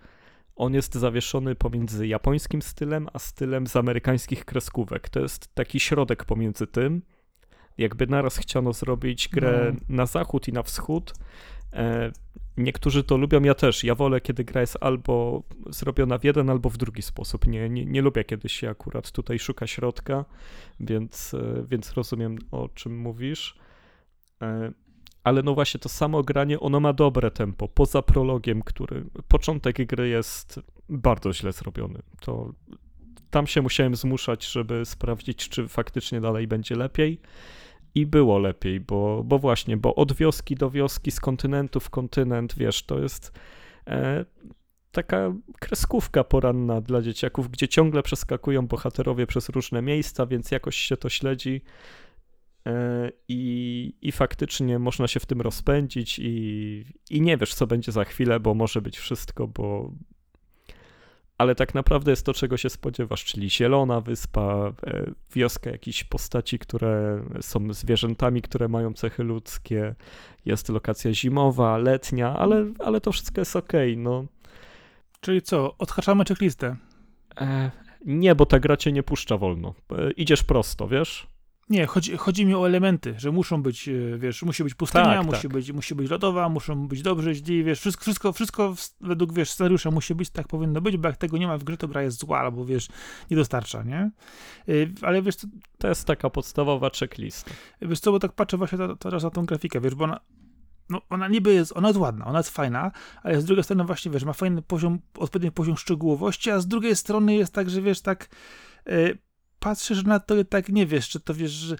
[0.56, 5.08] on jest zawieszony pomiędzy japońskim stylem, a stylem z amerykańskich kreskówek.
[5.08, 7.02] To jest taki środek pomiędzy tym.
[7.78, 9.96] Jakby naraz chciano zrobić grę no.
[9.96, 11.12] na zachód i na wschód.
[11.72, 12.12] E,
[12.56, 13.84] niektórzy to lubią, ja też.
[13.84, 17.46] Ja wolę, kiedy gra jest albo zrobiona w jeden, albo w drugi sposób.
[17.46, 20.24] Nie, nie, nie lubię, kiedy się akurat tutaj szuka środka,
[20.80, 23.58] więc, e, więc rozumiem, o czym mówisz.
[24.42, 24.72] E,
[25.24, 30.08] ale no właśnie to samo granie, ono ma dobre tempo, poza prologiem, który, początek gry
[30.08, 32.02] jest bardzo źle zrobiony.
[32.20, 32.52] To
[33.30, 37.20] tam się musiałem zmuszać, żeby sprawdzić, czy faktycznie dalej będzie lepiej.
[37.96, 42.54] I było lepiej, bo, bo właśnie, bo od wioski do wioski, z kontynentu w kontynent,
[42.58, 43.32] wiesz, to jest
[43.86, 44.24] e,
[44.92, 50.96] taka kreskówka poranna dla dzieciaków, gdzie ciągle przeskakują bohaterowie przez różne miejsca, więc jakoś się
[50.96, 51.62] to śledzi.
[52.66, 57.92] E, I, I faktycznie można się w tym rozpędzić, i, i nie wiesz, co będzie
[57.92, 59.92] za chwilę, bo może być wszystko, bo.
[61.38, 66.58] Ale tak naprawdę jest to, czego się spodziewasz, czyli zielona wyspa, e, wioska jakichś postaci,
[66.58, 69.94] które są zwierzętami, które mają cechy ludzkie,
[70.44, 73.72] jest lokacja zimowa, letnia, ale, ale to wszystko jest ok.
[73.96, 74.24] No.
[75.20, 76.76] Czyli co, odhaczamy checklistę?
[77.40, 77.70] E,
[78.06, 79.74] nie, bo ta gra cię nie puszcza wolno.
[79.92, 81.26] E, idziesz prosto, wiesz?
[81.70, 85.26] Nie, chodzi, chodzi mi o elementy, że muszą być, e, wiesz, musi być pustynia, Tak,
[85.26, 85.52] musi, tak.
[85.52, 89.90] Być, musi być lodowa, muszą być dobrzy, źli, wiesz, wszystko, wszystko, wszystko według, wiesz, scenariusza
[89.90, 92.18] musi być, tak powinno być, bo jak tego nie ma w grze, to gra jest
[92.20, 92.88] zła, albo, wiesz,
[93.30, 94.10] nie dostarcza, nie?
[94.68, 95.46] Y, Ale wiesz, co,
[95.78, 97.50] To jest taka podstawowa checklista.
[97.82, 100.20] wiesz co, bo tak patrzę właśnie teraz na tą grafikę, wiesz, bo ona,
[100.90, 102.90] no, ona niby jest, ona jest ładna, ona jest fajna,
[103.22, 106.96] ale z drugiej strony właśnie, wiesz, ma fajny poziom, odpowiedni poziom szczegółowości, a z drugiej
[106.96, 108.28] strony jest tak, że wiesz, tak
[108.88, 109.18] y,
[109.66, 111.76] patrzysz na to i tak nie wiesz, czy to wiesz, że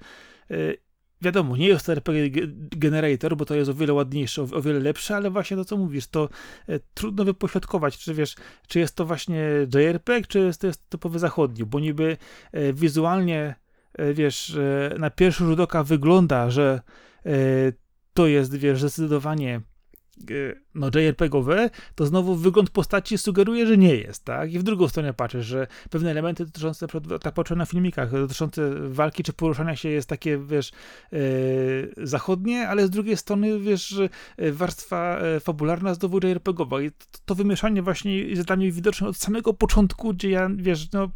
[0.51, 0.77] y,
[1.21, 4.79] wiadomo, nie jest to RPG ge- Generator, bo to jest o wiele ładniejsze, o, wiele
[4.79, 6.29] lepsze, ale właśnie to, co mówisz, to
[6.69, 8.35] y, trudno wypośrodkować, czy wiesz,
[8.67, 9.43] czy jest to właśnie
[9.75, 12.17] JRPG, czy jest to jest typowy zachodni, bo niby
[12.55, 13.55] y, wizualnie,
[13.99, 16.81] y, wiesz, y, na pierwszy rzut oka wygląda, że
[17.25, 17.73] y,
[18.13, 19.61] to jest, wiesz, zdecydowanie
[20.75, 24.53] no JRPG-owe, to znowu wygląd postaci sugeruje, że nie jest, tak?
[24.53, 26.87] I w drugą stronę patrzysz, że pewne elementy dotyczące,
[27.21, 30.71] tak patrzę na filmikach, dotyczące walki czy poruszania się jest takie, wiesz,
[31.13, 34.09] y, zachodnie, ale z drugiej strony, wiesz, y,
[34.51, 39.17] warstwa y, fabularna znowu JRPG-owa i to, to wymieszanie właśnie jest dla mnie widoczne od
[39.17, 41.09] samego początku, gdzie ja, wiesz, no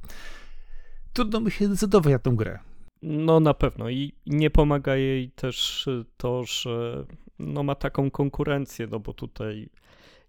[1.13, 2.59] trudno mi się zdecydować na tą grę.
[3.01, 7.05] No na pewno i nie pomaga jej też y, to, że
[7.41, 9.69] no ma taką konkurencję, no bo tutaj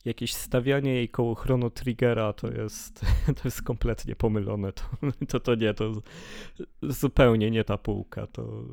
[0.05, 3.01] jakieś stawianie jej koło Chrono Triggera to jest,
[3.37, 4.73] to jest kompletnie pomylone.
[4.73, 4.85] To,
[5.29, 5.93] to, to nie, to
[6.83, 8.27] zupełnie nie ta półka.
[8.27, 8.65] To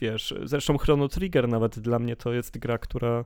[0.00, 3.24] wiesz, zresztą Chrono Trigger nawet dla mnie to jest gra, która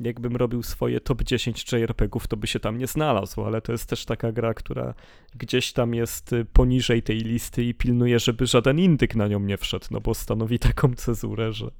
[0.00, 3.88] jakbym robił swoje top 10 JRPG-ów, to by się tam nie znalazł, ale to jest
[3.88, 4.94] też taka gra, która
[5.34, 9.56] gdzieś tam jest y, poniżej tej listy i pilnuje, żeby żaden indyk na nią nie
[9.56, 11.70] wszedł, no bo stanowi taką cezurę, że,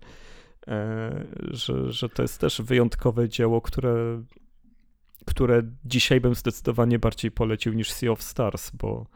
[1.50, 4.22] że, że to jest też wyjątkowe dzieło, które,
[5.26, 9.06] które dzisiaj bym zdecydowanie bardziej polecił niż Sea of Stars, bo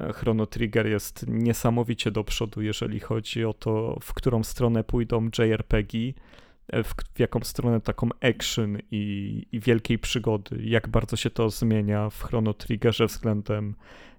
[0.00, 5.28] e, Chrono Trigger jest niesamowicie do przodu, jeżeli chodzi o to, w którą stronę pójdą
[5.38, 5.98] JRPG,
[6.68, 11.50] e, w, w jaką stronę taką action i, i wielkiej przygody, jak bardzo się to
[11.50, 13.74] zmienia w Chrono Triggerze względem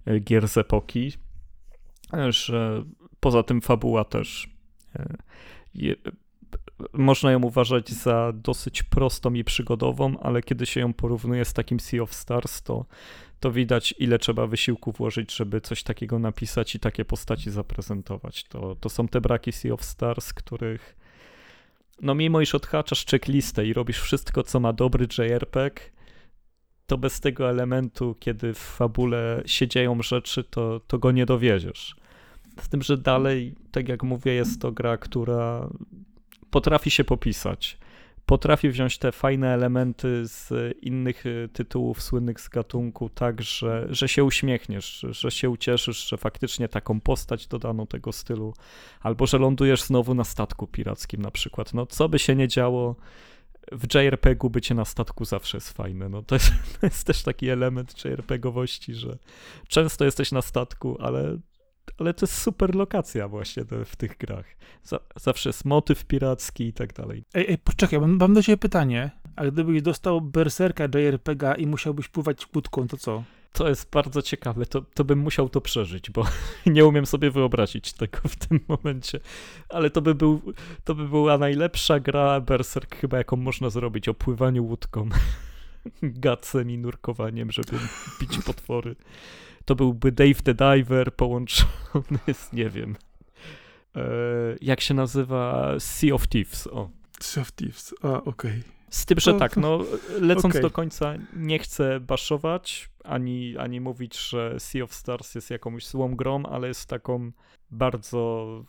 [0.05, 1.13] e, gier z epoki,
[2.13, 2.83] e, że
[3.19, 4.49] poza tym fabuła też
[4.95, 5.17] e,
[6.93, 11.79] można ją uważać za dosyć prostą i przygodową, ale kiedy się ją porównuje z takim
[11.79, 12.85] Sea of Stars, to,
[13.39, 18.43] to widać, ile trzeba wysiłku włożyć, żeby coś takiego napisać i takie postaci zaprezentować.
[18.43, 20.95] To, to są te braki Sea of Stars, których
[22.01, 25.91] no mimo iż odhaczasz checklistę i robisz wszystko, co ma dobry JRPG,
[26.87, 31.95] to bez tego elementu, kiedy w fabule się dzieją rzeczy, to, to go nie dowiedziesz.
[32.61, 35.69] Z tym, że dalej, tak jak mówię, jest to gra, która
[36.53, 37.77] potrafi się popisać.
[38.25, 40.51] Potrafi wziąć te fajne elementy z
[40.81, 46.17] innych y, tytułów słynnych z gatunku, tak, że, że się uśmiechniesz, że się ucieszysz, że
[46.17, 48.53] faktycznie taką postać dodano tego stylu,
[49.01, 51.73] albo że lądujesz znowu na statku pirackim na przykład.
[51.73, 52.95] No, co by się nie działo,
[53.71, 56.09] w JRPG-u bycie na statku zawsze jest fajne.
[56.09, 59.17] No, to, jest, to jest też taki element JRPG-owości, że
[59.67, 61.37] często jesteś na statku, ale
[61.97, 64.45] ale to jest super lokacja właśnie w tych grach.
[64.83, 67.23] Za, zawsze jest motyw piracki i tak dalej.
[67.33, 69.11] Ej, ej, poczekaj, mam, mam do ciebie pytanie.
[69.35, 73.23] A gdybyś dostał berserka JRPG i musiałbyś pływać łódką, to co?
[73.53, 76.25] To jest bardzo ciekawe, to, to bym musiał to przeżyć, bo
[76.65, 79.19] nie umiem sobie wyobrazić tego w tym momencie.
[79.69, 80.41] Ale to by, był,
[80.83, 85.09] to by była najlepsza gra Berserk chyba, jaką można zrobić, o pływaniu łódką,
[86.01, 87.71] gacem i nurkowaniem, żeby
[88.21, 88.95] bić potwory.
[89.65, 92.95] To byłby Dave the Diver połączony z, nie wiem,
[93.95, 94.01] e,
[94.61, 96.89] jak się nazywa, Sea of Thieves, o.
[97.19, 98.63] Sea of Thieves, a okej.
[98.89, 99.79] Z tym, że tak, no
[100.21, 100.61] lecąc okej.
[100.61, 106.15] do końca, nie chcę baszować, ani, ani mówić, że Sea of Stars jest jakąś złą
[106.15, 107.31] grą, ale jest taką
[107.71, 108.65] bardzo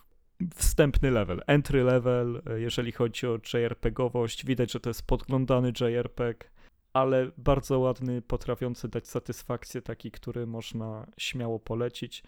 [0.55, 4.45] wstępny level, entry level, jeżeli chodzi o JRPGowość.
[4.45, 6.49] Widać, że to jest podglądany JRPG,
[6.95, 12.23] ale bardzo ładny, potrafiący dać satysfakcję, taki, który można śmiało polecić.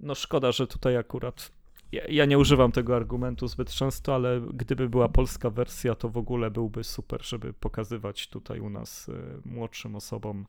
[0.00, 1.52] No szkoda, że tutaj akurat
[1.92, 6.16] ja, ja, nie używam tego argumentu zbyt często, ale gdyby była polska wersja, to w
[6.16, 9.12] ogóle byłby super, żeby pokazywać tutaj u nas y,
[9.44, 10.46] młodszym osobom,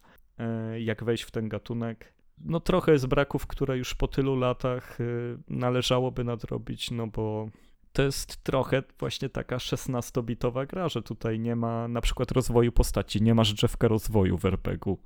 [0.75, 2.13] y, jak wejść w ten gatunek.
[2.37, 7.49] No trochę jest braków, które już po tylu latach y, należałoby nadrobić, no bo
[7.93, 13.21] to jest trochę właśnie taka 16-bitowa gra, że tutaj nie ma na przykład rozwoju postaci,
[13.21, 14.97] nie masz drzewka rozwoju w RPG-u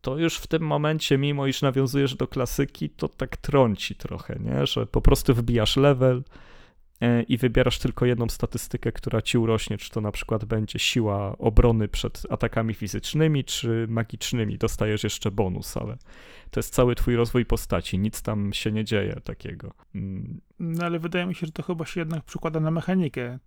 [0.00, 4.66] to już w tym momencie, mimo iż nawiązujesz do klasyki, to tak trąci trochę, nie?
[4.66, 6.22] że po prostu wbijasz level
[7.28, 11.88] i wybierasz tylko jedną statystykę, która ci urośnie, czy to na przykład będzie siła obrony
[11.88, 14.58] przed atakami fizycznymi, czy magicznymi.
[14.58, 15.96] Dostajesz jeszcze bonus, ale
[16.50, 19.74] to jest cały twój rozwój postaci, nic tam się nie dzieje takiego.
[19.94, 20.40] Mm.
[20.58, 23.38] No ale wydaje mi się, że to chyba się jednak przykłada na mechanikę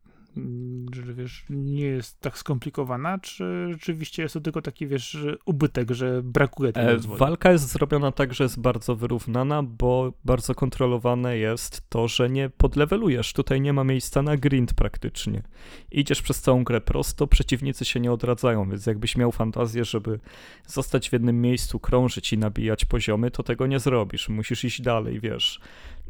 [0.93, 6.23] że wiesz, nie jest tak skomplikowana, czy rzeczywiście jest to tylko taki, wiesz, ubytek, że
[6.23, 7.19] brakuje tego e, rozwoju?
[7.19, 12.49] Walka jest zrobiona tak, że jest bardzo wyrównana, bo bardzo kontrolowane jest to, że nie
[12.49, 13.33] podlewelujesz.
[13.33, 15.43] Tutaj nie ma miejsca na grind praktycznie.
[15.91, 20.19] Idziesz przez całą grę prosto, przeciwnicy się nie odradzają, więc jakbyś miał fantazję, żeby
[20.67, 24.29] zostać w jednym miejscu, krążyć i nabijać poziomy, to tego nie zrobisz.
[24.29, 25.59] Musisz iść dalej, wiesz.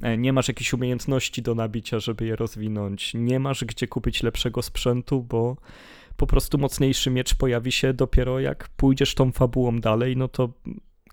[0.02, 4.62] E, nie masz jakichś umiejętności do nabicia, żeby je rozwinąć, nie masz gdzie kupić lepszego
[4.62, 5.58] sprzętu, bo
[6.18, 10.50] po prostu mocniejszy miecz pojawi się dopiero jak pójdziesz tą fabułą dalej, no to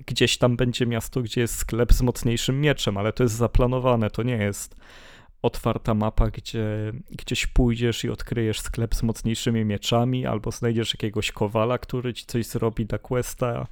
[0.07, 4.23] gdzieś tam będzie miasto, gdzie jest sklep z mocniejszym mieczem, ale to jest zaplanowane, to
[4.23, 4.77] nie jest
[5.43, 11.79] otwarta mapa, gdzie gdzieś pójdziesz i odkryjesz sklep z mocniejszymi mieczami, albo znajdziesz jakiegoś kowala,
[11.79, 13.67] który ci coś zrobi da questa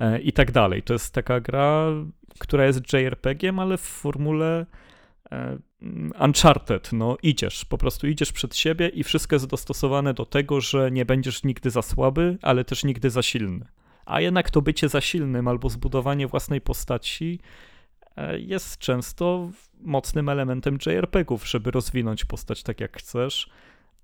[0.00, 0.82] e, i tak dalej.
[0.82, 1.86] To jest taka gra,
[2.38, 4.66] która jest JRPG-iem, ale w formule
[5.32, 5.58] e,
[6.20, 10.90] Uncharted, no idziesz, po prostu idziesz przed siebie i wszystko jest dostosowane do tego, że
[10.90, 13.66] nie będziesz nigdy za słaby, ale też nigdy za silny.
[14.06, 17.40] A jednak to bycie za silnym albo zbudowanie własnej postaci
[18.16, 19.50] e, jest często
[19.80, 23.50] mocnym elementem JRPG-ów, żeby rozwinąć postać tak jak chcesz.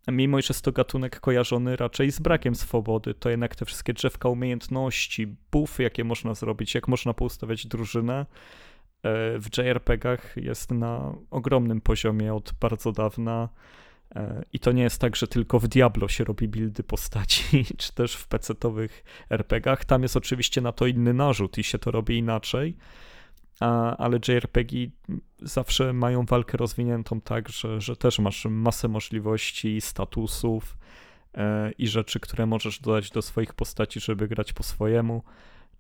[0.09, 4.29] Mimo, iż jest to gatunek kojarzony raczej z brakiem swobody, to jednak te wszystkie drzewka
[4.29, 8.27] umiejętności, buffy, jakie można zrobić, jak można poustawiać drużynę, e,
[9.39, 13.49] w JRPG-ach jest na ogromnym poziomie od bardzo dawna.
[14.15, 17.95] E, I to nie jest tak, że tylko w Diablo się robi buildy postaci, czy
[17.95, 19.85] też w PC-towych RPGach.
[19.85, 22.77] Tam jest oczywiście na to inny narzut i się to robi inaczej
[23.61, 24.91] a, ale JRPG
[25.39, 30.77] zawsze mają walkę rozwiniętą tak, że, że też masz masę możliwości, statusów
[31.35, 35.23] e, i rzeczy, które możesz dodać do swoich postaci, żeby grać po swojemu.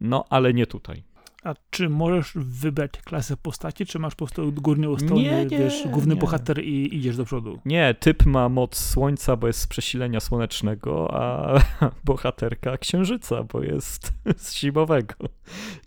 [0.01, 1.03] No, ale nie tutaj.
[1.45, 5.89] A czy możesz wybrać klasę postaci, czy masz po prostu górny ustalony, nie, nie, wiesz,
[5.89, 6.21] główny nie.
[6.21, 7.59] bohater i idziesz do przodu?
[7.65, 11.55] Nie, typ ma moc słońca, bo jest z przesilenia słonecznego, a
[12.05, 15.15] bohaterka księżyca, bo jest z zimowego.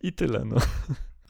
[0.01, 0.55] I tyle, no.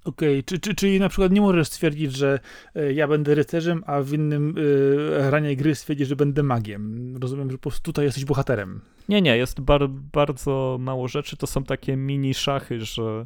[0.04, 0.44] Okej, okay.
[0.44, 2.40] czy, czy, czyli na przykład nie możesz stwierdzić, że
[2.76, 7.18] e, ja będę rycerzem, a w innym y, ranie gry stwierdzić, że będę magiem.
[7.22, 8.82] Rozumiem, że po prostu tutaj jesteś bohaterem.
[9.10, 11.38] Nie, nie, jest bar bardzo mało rzeczy.
[11.38, 13.26] To są takie mini szachy, że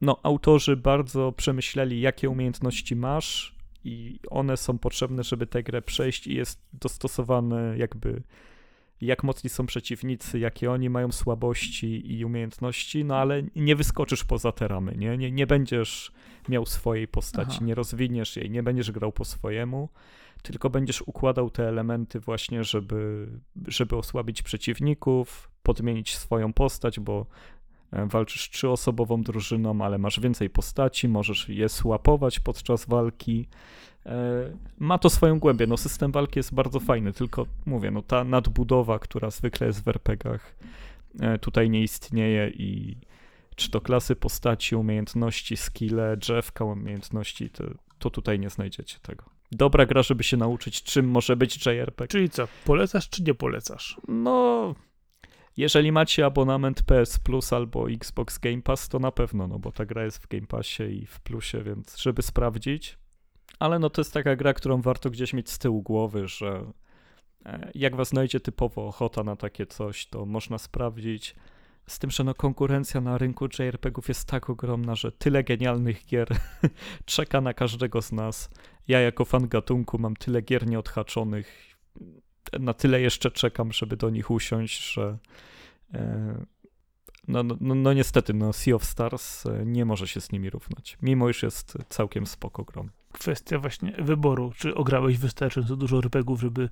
[0.00, 3.54] no, autorzy bardzo przemyśleli, jakie umiejętności masz
[3.84, 8.22] i one są potrzebne, żeby tę grę przejść i jest dostosowane jakby
[9.00, 14.52] jak mocni są przeciwnicy, jakie oni mają słabości i umiejętności, no ale nie wyskoczysz poza
[14.52, 15.16] te ramy, nie?
[15.16, 16.12] Nie, nie będziesz
[16.48, 17.64] miał swojej postaci, Aha.
[17.64, 19.88] nie rozwiniesz jej, nie będziesz grał po swojemu,
[20.42, 23.28] tylko będziesz układał te elementy właśnie, żeby,
[23.66, 27.26] żeby osłabić przeciwników, podmienić swoją postać, bo
[27.92, 33.48] e, walczysz trzyosobową drużyną, ale masz więcej postaci, możesz je słapować podczas walki,
[34.78, 35.66] ma to swoją głębię.
[35.66, 39.88] No, system walki jest bardzo fajny, tylko mówię, no, ta nadbudowa, która zwykle jest w
[39.88, 40.56] RPGach,
[41.20, 42.96] e, tutaj nie istnieje i
[43.56, 47.64] czy to klasy postaci, umiejętności, skille, drzewka umiejętności, to,
[47.98, 49.24] to tutaj nie znajdziecie tego.
[49.52, 52.08] Dobra gra, żeby się nauczyć, czym może być JRPG.
[52.08, 54.00] Czyli co, polecasz czy nie polecasz?
[54.08, 54.74] No,
[55.56, 59.86] jeżeli macie abonament PS Plus albo Xbox Game Pass, to na pewno, no bo ta
[59.86, 62.98] gra jest w Game Passie i w Plusie, więc żeby sprawdzić,
[63.58, 66.72] ale no to jest taka gra, którą warto gdzieś mieć z tyłu głowy, że
[67.46, 71.34] e, jak was znajdzie typowo ochota na takie coś, to można sprawdzić.
[71.86, 76.28] Z tym, że no konkurencja na rynku JRPG-ów jest tak ogromna, że tyle genialnych gier
[77.04, 78.50] czeka na każdego z nas.
[78.88, 81.76] Ja jako fan gatunku mam tyle gier nieodhaczonych,
[82.60, 85.18] na tyle jeszcze czekam, żeby do nich usiąść, że
[85.94, 86.44] e,
[87.28, 90.50] no, no, no, no niestety, no Sea of Stars e, nie może się z nimi
[90.50, 92.90] równać, mimo iż jest całkiem spoko grom.
[93.12, 94.52] Kwestia właśnie wyboru.
[94.56, 96.68] Czy ograłeś wystarczająco dużo RPGów, żeby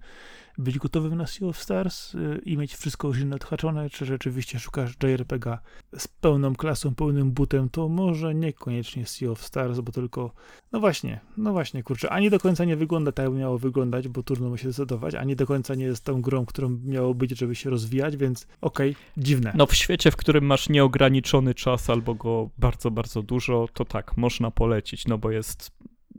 [0.58, 4.94] być gotowym na Sea of Stars y, i mieć wszystko już odhaczone, czy rzeczywiście szukasz
[5.02, 5.58] JRPG
[5.98, 10.32] z pełną klasą, pełnym butem, to może niekoniecznie Sea of Stars, bo tylko,
[10.72, 14.22] no właśnie, no właśnie, kurczę, ani do końca nie wygląda tak, jak miało wyglądać, bo
[14.22, 17.54] trudno mu się zdecydować, ani do końca nie jest tą grą, którą miało być, żeby
[17.54, 19.52] się rozwijać, więc okej, okay, dziwne.
[19.54, 24.16] No w świecie, w którym masz nieograniczony czas albo go bardzo, bardzo dużo, to tak,
[24.16, 25.70] można polecić, no bo jest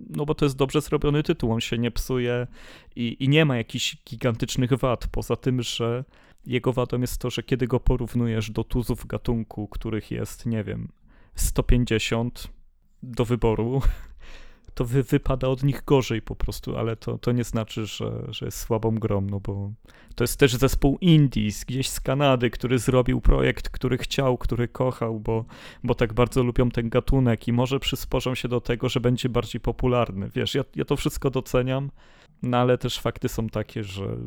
[0.09, 2.47] no bo to jest dobrze zrobiony tytuł, on się nie psuje
[2.95, 6.03] i, i nie ma jakichś gigantycznych wad, poza tym, że
[6.45, 10.87] jego wadą jest to, że kiedy go porównujesz do tuzów gatunku, których jest, nie wiem,
[11.35, 12.47] 150
[13.03, 13.81] do wyboru,
[14.77, 18.45] to wy, wypada od nich gorzej po prostu, ale to, to nie znaczy, że, że
[18.45, 19.71] jest słabą grą, no bo
[20.15, 25.19] to jest też zespół Indies, gdzieś z Kanady, który zrobił projekt, który chciał, który kochał,
[25.19, 25.45] bo,
[25.83, 29.61] bo tak bardzo lubią ten gatunek i może przysporzą się do tego, że będzie bardziej
[29.61, 30.29] popularny.
[30.35, 31.91] Wiesz, ja, ja to wszystko doceniam,
[32.43, 34.17] no ale też fakty są takie, że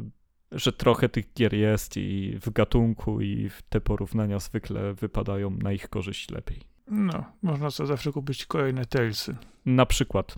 [0.52, 5.88] że trochę tych gier jest i w gatunku i te porównania zwykle wypadają na ich
[5.88, 6.69] korzyść lepiej.
[6.90, 9.36] No, można sobie zawsze kupić kolejne Talesy.
[9.66, 10.34] Na przykład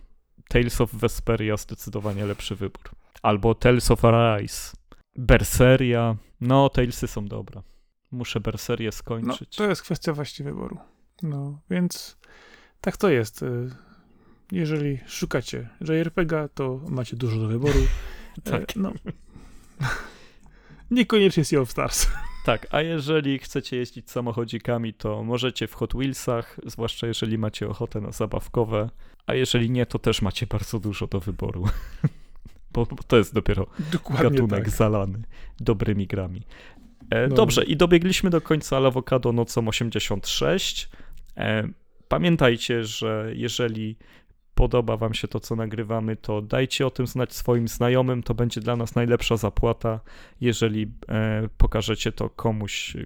[0.48, 2.90] Tales of Vesperia zdecydowanie lepszy wybór.
[3.22, 4.76] Albo Tales of Arise.
[5.16, 6.16] Berseria.
[6.40, 7.62] No, Talesy są dobre.
[8.10, 9.58] Muszę Berserię skończyć.
[9.58, 10.78] No, to jest kwestia właśnie wyboru.
[11.22, 12.18] No, więc
[12.80, 13.42] tak to jest.
[13.42, 13.70] Y,
[14.52, 17.80] jeżeli szukacie JRPG, to macie dużo do wyboru.
[18.44, 18.62] tak.
[18.62, 18.92] E, no.
[20.90, 22.06] Niekoniecznie Sea of Stars.
[22.44, 28.00] Tak, a jeżeli chcecie jeździć samochodzikami, to możecie w Hot Wheelsach, zwłaszcza jeżeli macie ochotę
[28.00, 28.90] na zabawkowe,
[29.26, 31.64] a jeżeli nie, to też macie bardzo dużo do wyboru.
[32.72, 34.70] bo, bo to jest dopiero Dokładnie gatunek tak.
[34.70, 35.22] zalany
[35.60, 36.42] dobrymi grami.
[37.10, 37.34] E, no.
[37.34, 40.88] Dobrze, i dobiegliśmy do końca Lawokado nocą 86.
[41.36, 41.68] E,
[42.08, 43.96] pamiętajcie, że jeżeli
[44.54, 48.22] podoba Wam się to, co nagrywamy, to dajcie o tym znać swoim znajomym.
[48.22, 50.00] To będzie dla nas najlepsza zapłata,
[50.40, 52.96] jeżeli e, pokażecie to komuś,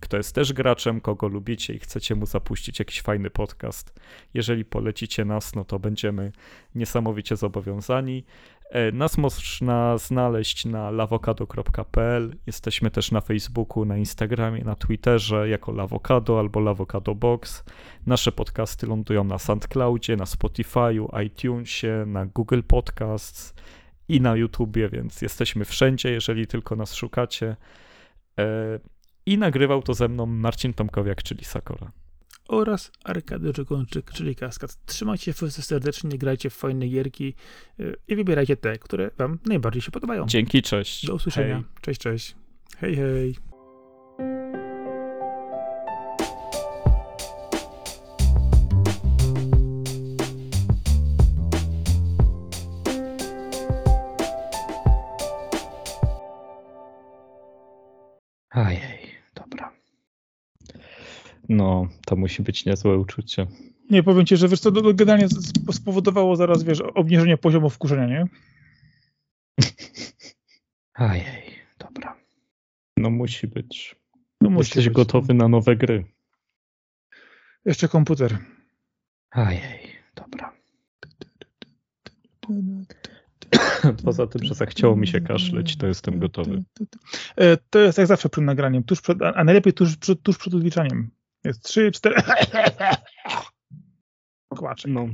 [0.00, 4.00] kto jest też graczem, kogo lubicie i chcecie mu zapuścić jakiś fajny podcast.
[4.34, 6.32] Jeżeli polecicie nas, no to będziemy
[6.74, 8.24] niesamowicie zobowiązani.
[8.70, 12.36] E, nas można znaleźć na lawokado.pl.
[12.46, 17.64] Jesteśmy też na Facebooku, na Instagramie, na Twitterze jako Lawokado albo Lawokado Box.
[18.06, 23.54] Nasze podcasty lądują na SoundCloudzie, na Spotify'u, iTunesie, na Google Podcasts
[24.08, 27.56] i na YouTubie, więc jesteśmy wszędzie, jeżeli tylko nas szukacie.
[28.38, 28.78] E,
[29.26, 31.92] I nagrywał to ze mną Marcin Tomkowiak, czyli Sakora
[32.48, 34.84] oraz Arkady Żegończyk, czyli Kaskad.
[34.86, 37.34] Trzymajcie się serdecznie, grajcie w fajne gierki
[37.80, 40.26] y, i wybierajcie te, które wam najbardziej się podobają.
[40.26, 41.06] Dzięki, cześć.
[41.06, 41.54] Do usłyszenia.
[41.54, 41.64] Hej.
[41.80, 42.36] Cześć, cześć.
[42.78, 43.47] Hej, hej.
[61.48, 63.46] No, to musi być niezłe uczucie.
[63.90, 65.28] Nie, powiem ci, że wiesz co, generalnie
[65.72, 68.24] spowodowało zaraz, wiesz, obniżenie poziomu wkurzenia, nie?
[70.94, 71.42] Ajej,
[71.78, 72.16] dobra.
[72.96, 73.96] No musi być.
[74.40, 74.94] No musi Jesteś być.
[74.94, 76.04] gotowy na nowe gry.
[77.64, 78.38] Jeszcze komputer.
[79.30, 79.80] Ajej,
[80.14, 80.52] dobra.
[84.04, 86.62] Poza tym, że zachciało mi się kaszleć, to jestem gotowy.
[87.36, 91.10] E, to jest jak zawsze przed nagraniem, tuż przed, a najlepiej tuż, tuż przed odliczaniem.
[91.44, 92.16] Jest trzy, cztery.
[94.58, 94.90] Kłaczek.
[94.90, 95.08] No.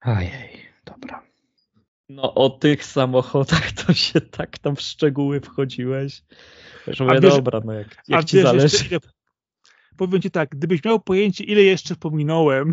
[0.00, 1.26] Ajej, dobra.
[2.08, 6.22] No o tych samochodach to się tak tam w szczegóły wchodziłeś.
[6.86, 8.76] Że mówię, wiesz, dobra, no jak, jak ci zależy.
[8.76, 8.98] Jeszcze,
[9.96, 12.72] powiem ci tak, gdybyś miał pojęcie, ile jeszcze pominąłem.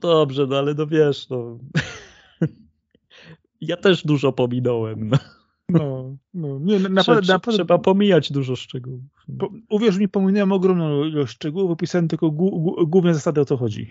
[0.00, 1.58] Dobrze, no ale no wiesz, no.
[3.60, 5.08] ja też dużo pominąłem.
[5.08, 5.18] No.
[5.68, 6.58] No, no.
[6.58, 9.02] Nie, naprawdę, trzeba, naprawdę, trzeba pomijać dużo szczegółów.
[9.38, 12.30] Po, uwierz mi, pominąłem ogromną ilość szczegółów, opisałem tylko
[12.86, 13.88] główne zasady, o co chodzi.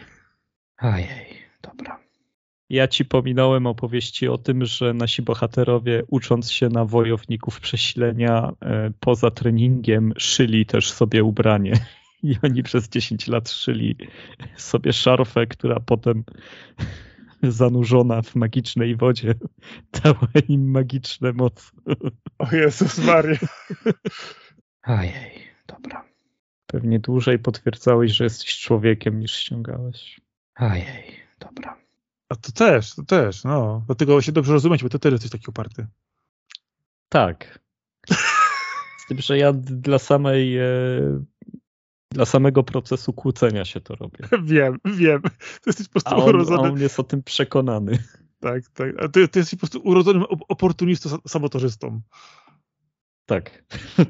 [0.78, 1.28] Ajej,
[1.62, 2.00] dobra.
[2.70, 8.92] Ja ci pominąłem opowieści o tym, że nasi bohaterowie, ucząc się na wojowników przesilenia, e,
[9.00, 11.74] poza treningiem, szyli też sobie ubranie.
[12.24, 13.96] I oni przez 10 lat szyli
[14.58, 16.24] sobie szarfę, która potem
[17.52, 19.34] zanurzona w magicznej wodzie
[20.04, 21.72] dała im magiczne moc.
[22.40, 23.38] O Jezus Maria.
[24.82, 26.06] Ajej, dobra.
[26.68, 30.22] Pewnie dłużej potwierdzałeś, że jesteś człowiekiem niż ściągałeś.
[30.56, 31.78] Ajej, dobra.
[32.30, 33.84] A to też, to też, no.
[33.86, 35.88] Dlatego się dobrze rozumieć, bo to też jesteś taki uparty.
[37.10, 37.60] Tak.
[39.04, 40.64] Z tym, że ja dla samej e,
[42.14, 44.28] Dla samego procesu kłócenia się to robię.
[44.54, 45.22] Wiem, wiem.
[45.22, 46.70] To jesteś po prostu A on, a urodzony.
[46.70, 48.04] on jest o tym przekonany.
[48.40, 49.04] Tak, tak.
[49.04, 52.02] A ty, ty jesteś po prostu urodzonym op- oportunistą, sa- sabotażystą.
[53.26, 53.64] Tak.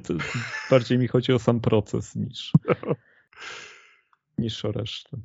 [0.71, 2.51] Bardziej mi chodzi o sam proces niż,
[4.37, 5.17] niż o resztę.